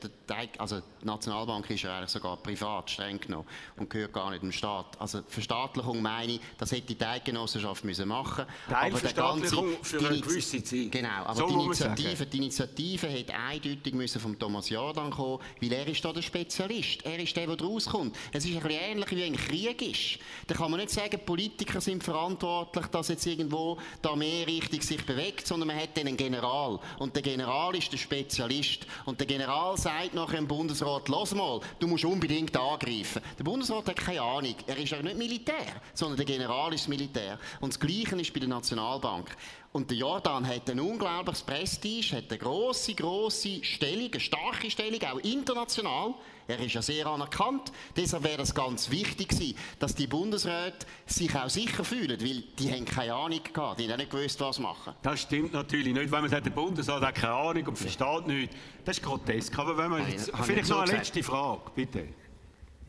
Also 0.57 0.81
die 1.01 1.05
Nationalbank 1.05 1.69
ist 1.69 1.83
ja 1.83 1.97
eigentlich 1.97 2.09
sogar 2.09 2.37
privat, 2.37 2.89
streng 2.89 3.19
genommen, 3.19 3.47
und 3.77 3.89
gehört 3.89 4.13
gar 4.13 4.29
nicht 4.29 4.43
dem 4.43 4.51
Staat. 4.51 4.99
Also 4.99 5.21
Verstaatlichung 5.27 6.01
meine 6.01 6.33
ich, 6.33 6.41
das 6.57 6.71
hätte 6.71 6.93
die 6.93 7.03
Eidgenossenschaft 7.03 7.83
müssen 7.83 8.07
machen 8.07 8.45
müssen. 8.45 8.69
Teilverstaatlichung 8.69 9.77
für 9.81 10.07
eine 10.07 10.19
gewisse 10.19 10.63
Zeit. 10.63 10.91
Genau, 10.91 11.09
aber 11.25 11.35
so 11.35 11.47
die, 11.47 11.53
Initiative, 11.53 12.25
die 12.25 12.37
Initiative 12.37 13.07
hätte 13.07 13.33
eindeutig 13.33 13.93
müssen 13.93 14.21
von 14.21 14.37
Thomas 14.37 14.69
Jordan 14.69 15.11
kommen, 15.11 15.39
weil 15.61 15.73
er 15.73 15.87
ist 15.87 16.03
da 16.03 16.13
der 16.13 16.21
Spezialist. 16.21 17.05
Er 17.05 17.19
ist 17.19 17.35
der, 17.35 17.47
der 17.47 17.59
rauskommt. 17.59 18.15
Es 18.31 18.45
ist 18.45 18.55
ein 18.55 18.61
bisschen 18.61 18.81
ähnlich, 18.81 19.11
wie 19.11 19.23
ein 19.23 19.35
Krieg 19.35 19.81
ist. 19.81 20.19
Da 20.47 20.55
kann 20.55 20.71
man 20.71 20.79
nicht 20.79 20.91
sagen, 20.91 21.19
Politiker 21.25 21.81
sind 21.81 22.03
verantwortlich, 22.03 22.85
dass 22.87 23.09
jetzt 23.09 23.25
irgendwo 23.25 23.77
da 24.01 24.15
mehr 24.15 24.47
richtig 24.47 24.83
sich 24.83 25.05
bewegt, 25.05 25.47
sondern 25.47 25.67
man 25.67 25.77
hat 25.77 25.97
einen 25.97 26.17
General. 26.17 26.79
Und 26.99 27.15
der 27.15 27.21
General 27.21 27.70
ist 27.75 27.91
der 27.91 27.97
Spezialist. 27.97 28.85
Und 29.05 29.19
der 29.19 29.27
General 29.27 29.77
sagt 29.77 30.13
nachher 30.13 30.37
dem 30.37 30.47
Bundesrat, 30.47 31.07
los 31.09 31.33
mal, 31.33 31.59
du 31.79 31.87
musst 31.87 32.05
unbedingt 32.05 32.55
angreifen. 32.55 33.21
Der 33.37 33.43
Bundesrat 33.43 33.87
hat 33.87 33.95
keine 33.97 34.21
Ahnung. 34.21 34.55
Er 34.67 34.77
ist 34.77 34.91
ja 34.91 35.01
nicht 35.01 35.17
Militär, 35.17 35.81
sondern 35.93 36.17
der 36.17 36.25
General 36.25 36.73
ist 36.73 36.87
Militär. 36.87 37.39
Und 37.59 37.73
das 37.73 37.79
Gleiche 37.79 38.15
ist 38.19 38.33
bei 38.33 38.39
der 38.39 38.49
Nationalbank. 38.49 39.35
Und 39.73 39.89
der 39.89 39.97
Jordan 39.97 40.45
hat 40.45 40.69
ein 40.69 40.79
unglaubliches 40.79 41.43
Prestige, 41.43 42.17
hat 42.17 42.29
eine 42.29 42.37
grosse, 42.37 42.93
grosse 42.93 43.63
Stellung, 43.63 44.11
eine 44.11 44.19
starke 44.19 44.69
Stellung, 44.69 45.01
auch 45.03 45.19
international. 45.19 46.15
Er 46.51 46.59
ist 46.59 46.73
ja 46.73 46.81
sehr 46.81 47.07
anerkannt. 47.07 47.71
Deshalb 47.95 48.23
wäre 48.23 48.41
es 48.41 48.53
ganz 48.53 48.89
wichtig 48.89 49.29
gewesen, 49.29 49.57
dass 49.79 49.95
die 49.95 50.07
Bundesräte 50.07 50.85
sich 51.05 51.35
auch 51.35 51.49
sicher 51.49 51.83
fühlen, 51.83 52.19
weil 52.19 52.43
die 52.59 52.71
haben 52.71 52.85
keine 52.85 53.13
Ahnung 53.13 53.39
gehabt, 53.41 53.79
die 53.79 53.89
haben 53.89 53.97
nicht 53.97 54.11
gewusst, 54.11 54.39
was 54.41 54.59
machen. 54.59 54.93
Das 55.01 55.21
stimmt 55.21 55.53
natürlich 55.53 55.93
nicht. 55.93 56.11
Wenn 56.11 56.21
man 56.21 56.29
sagt, 56.29 56.45
der 56.45 56.51
Bundesrat 56.51 57.01
hat 57.01 57.15
keine 57.15 57.33
Ahnung 57.33 57.67
und 57.67 57.77
versteht 57.77 58.27
nichts, 58.27 58.55
das 58.83 58.97
ist 58.97 59.03
grotesk. 59.03 59.57
Aber 59.57 59.77
wenn 59.77 59.89
man 59.89 60.09
jetzt, 60.09 60.31
vielleicht 60.43 60.69
noch 60.69 60.81
eine 60.81 60.91
letzte 60.91 61.23
Frage, 61.23 61.61
bitte. 61.73 62.07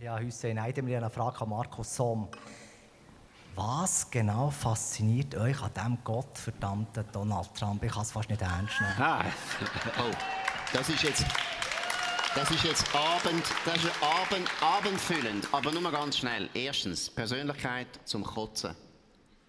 Ja, 0.01 0.19
Hussein 0.19 0.59
Eidemir, 0.59 0.99
eine 0.99 1.11
Frage 1.11 1.43
an 1.43 1.51
Markus 1.51 1.95
Somm. 1.95 2.29
Was 3.55 4.11
genau 4.11 4.51
fasziniert 4.51 5.35
euch 5.37 5.61
an 5.63 5.71
diesem 5.75 5.99
gottverdammten 6.03 7.05
Donald 7.13 7.55
Trump? 7.55 7.85
Ich 7.85 7.93
kann 7.93 8.03
es 8.03 8.11
fast 8.11 8.31
nicht 8.31 8.41
ernst 8.41 8.81
nehmen. 8.81 8.95
Ah. 8.99 9.25
Oh, 9.99 10.11
das 10.73 10.89
ist 10.89 11.03
jetzt... 11.03 11.25
Das 12.35 12.51
ist 12.51 12.65
jetzt 12.65 12.87
Abend, 12.95 13.45
das 13.67 13.77
ist 13.77 13.93
Abend, 14.01 14.49
abendfüllend, 14.63 15.47
aber 15.53 15.71
nur 15.71 15.83
mal 15.83 15.93
ganz 15.93 16.17
schnell. 16.17 16.49
Erstens, 16.55 17.11
Persönlichkeit 17.11 17.89
zum 18.07 18.25
Kotzen. 18.25 18.75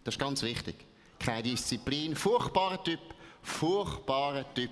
Das 0.03 0.15
ist 0.15 0.19
ganz 0.19 0.43
wichtig. 0.43 0.75
Keine 1.17 1.43
Disziplin, 1.43 2.13
furchtbarer 2.13 2.83
Typ, 2.83 2.99
furchtbarer 3.41 4.53
Typ. 4.53 4.71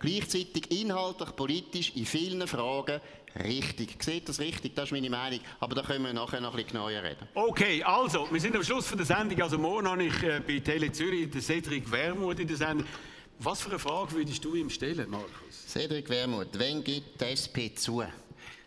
Gleichzeitig 0.00 0.72
inhaltlich, 0.72 1.36
politisch, 1.36 1.92
in 1.94 2.04
vielen 2.04 2.48
Fragen 2.48 3.00
richtig. 3.44 4.02
Seht 4.02 4.28
das 4.28 4.40
richtig? 4.40 4.74
Das 4.74 4.86
ist 4.86 4.92
meine 4.92 5.08
Meinung. 5.08 5.38
Aber 5.60 5.76
da 5.76 5.82
können 5.82 6.04
wir 6.04 6.12
nachher 6.12 6.40
noch 6.40 6.50
ein 6.50 6.56
bisschen 6.56 6.72
genauer 6.72 6.90
reden. 6.90 7.28
Okay, 7.32 7.80
also, 7.84 8.26
wir 8.28 8.40
sind 8.40 8.56
am 8.56 8.64
Schluss 8.64 8.88
von 8.88 8.98
der 8.98 9.06
Sendung. 9.06 9.40
Also 9.40 9.56
morgen 9.56 9.88
habe 9.88 10.02
ich 10.02 10.22
äh, 10.24 10.40
bei 10.44 10.58
Tele 10.58 10.90
Zürich 10.90 11.30
den 11.30 11.40
Cedric 11.40 11.88
Wermuth 11.92 12.40
in 12.40 12.48
der 12.48 12.56
Sendung. 12.56 12.88
Was 13.44 13.60
für 13.62 13.70
eine 13.70 13.78
Frage 13.80 14.12
würdest 14.12 14.44
du 14.44 14.54
ihm 14.54 14.70
stellen, 14.70 15.10
Markus? 15.10 15.66
Cedric 15.66 16.08
Wermuth, 16.08 16.56
wenn 16.56 16.84
gibt 16.84 17.20
die 17.20 17.24
SP 17.34 17.74
zu, 17.74 18.04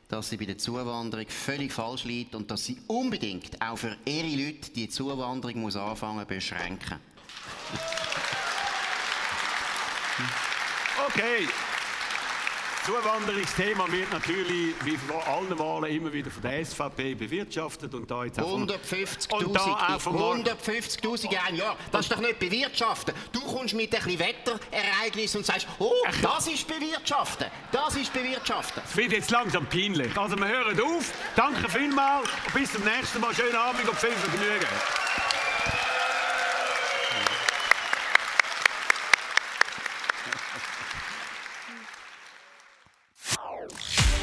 dass 0.09 0.29
sie 0.29 0.35
bei 0.35 0.43
der 0.43 0.57
Zuwanderung 0.57 1.25
völlig 1.29 1.71
falsch 1.71 2.03
liegt 2.03 2.35
und 2.35 2.51
dass 2.51 2.65
sie 2.65 2.77
unbedingt 2.87 3.61
auch 3.61 3.77
für 3.77 3.95
ihre 4.03 4.27
Leute 4.27 4.71
die 4.71 4.89
Zuwanderung 4.89 5.61
muss 5.61 5.77
anfangen 5.77 6.27
beschränken? 6.27 6.99
Okay. 11.07 11.47
Zuwanderungsthema 12.85 13.91
wird 13.91 14.13
natürlich 14.13 14.75
wie 14.83 14.95
vor 14.95 15.27
allen 15.27 15.57
Wahlen 15.57 15.95
immer 15.95 16.13
wieder 16.13 16.29
von 16.29 16.43
der 16.43 16.63
SVP 16.63 17.15
bewirtschaftet 17.15 17.91
und 17.95 18.11
da 18.11 18.25
jetzt 18.25 18.39
150.000 18.39 19.57
150.000 19.57 21.31
in 21.31 21.37
einem 21.37 21.57
Jahr. 21.57 21.77
Das 21.91 22.01
ist 22.01 22.11
doch 22.11 22.19
nicht 22.19 22.37
bewirtschaften. 22.37 23.15
Du 23.31 23.41
kommst 23.41 23.73
mit 23.73 23.91
ein 23.95 24.03
bisschen 24.03 24.19
Wetterereignis 24.19 25.35
und 25.35 25.47
sagst, 25.47 25.67
oh, 25.79 25.91
das 26.21 26.47
ist 26.47 26.67
bewirtschaften. 26.67 27.47
Das 27.71 27.95
ist 27.95 28.13
bewirtschaften. 28.13 28.83
Es 28.85 28.95
wird 28.95 29.13
jetzt 29.13 29.31
langsam 29.31 29.65
peinlich. 29.65 30.15
Also 30.15 30.37
wir 30.37 30.47
hören 30.47 30.79
auf. 30.79 31.11
Danke 31.35 31.67
vielmals 31.67 32.29
und 32.45 32.53
bis 32.53 32.71
zum 32.71 32.83
nächsten 32.83 33.19
Mal. 33.19 33.33
Schönen 33.33 33.55
Abend 33.55 33.89
und 33.89 33.97
viel 33.97 34.11
Vergnügen. 34.11 34.67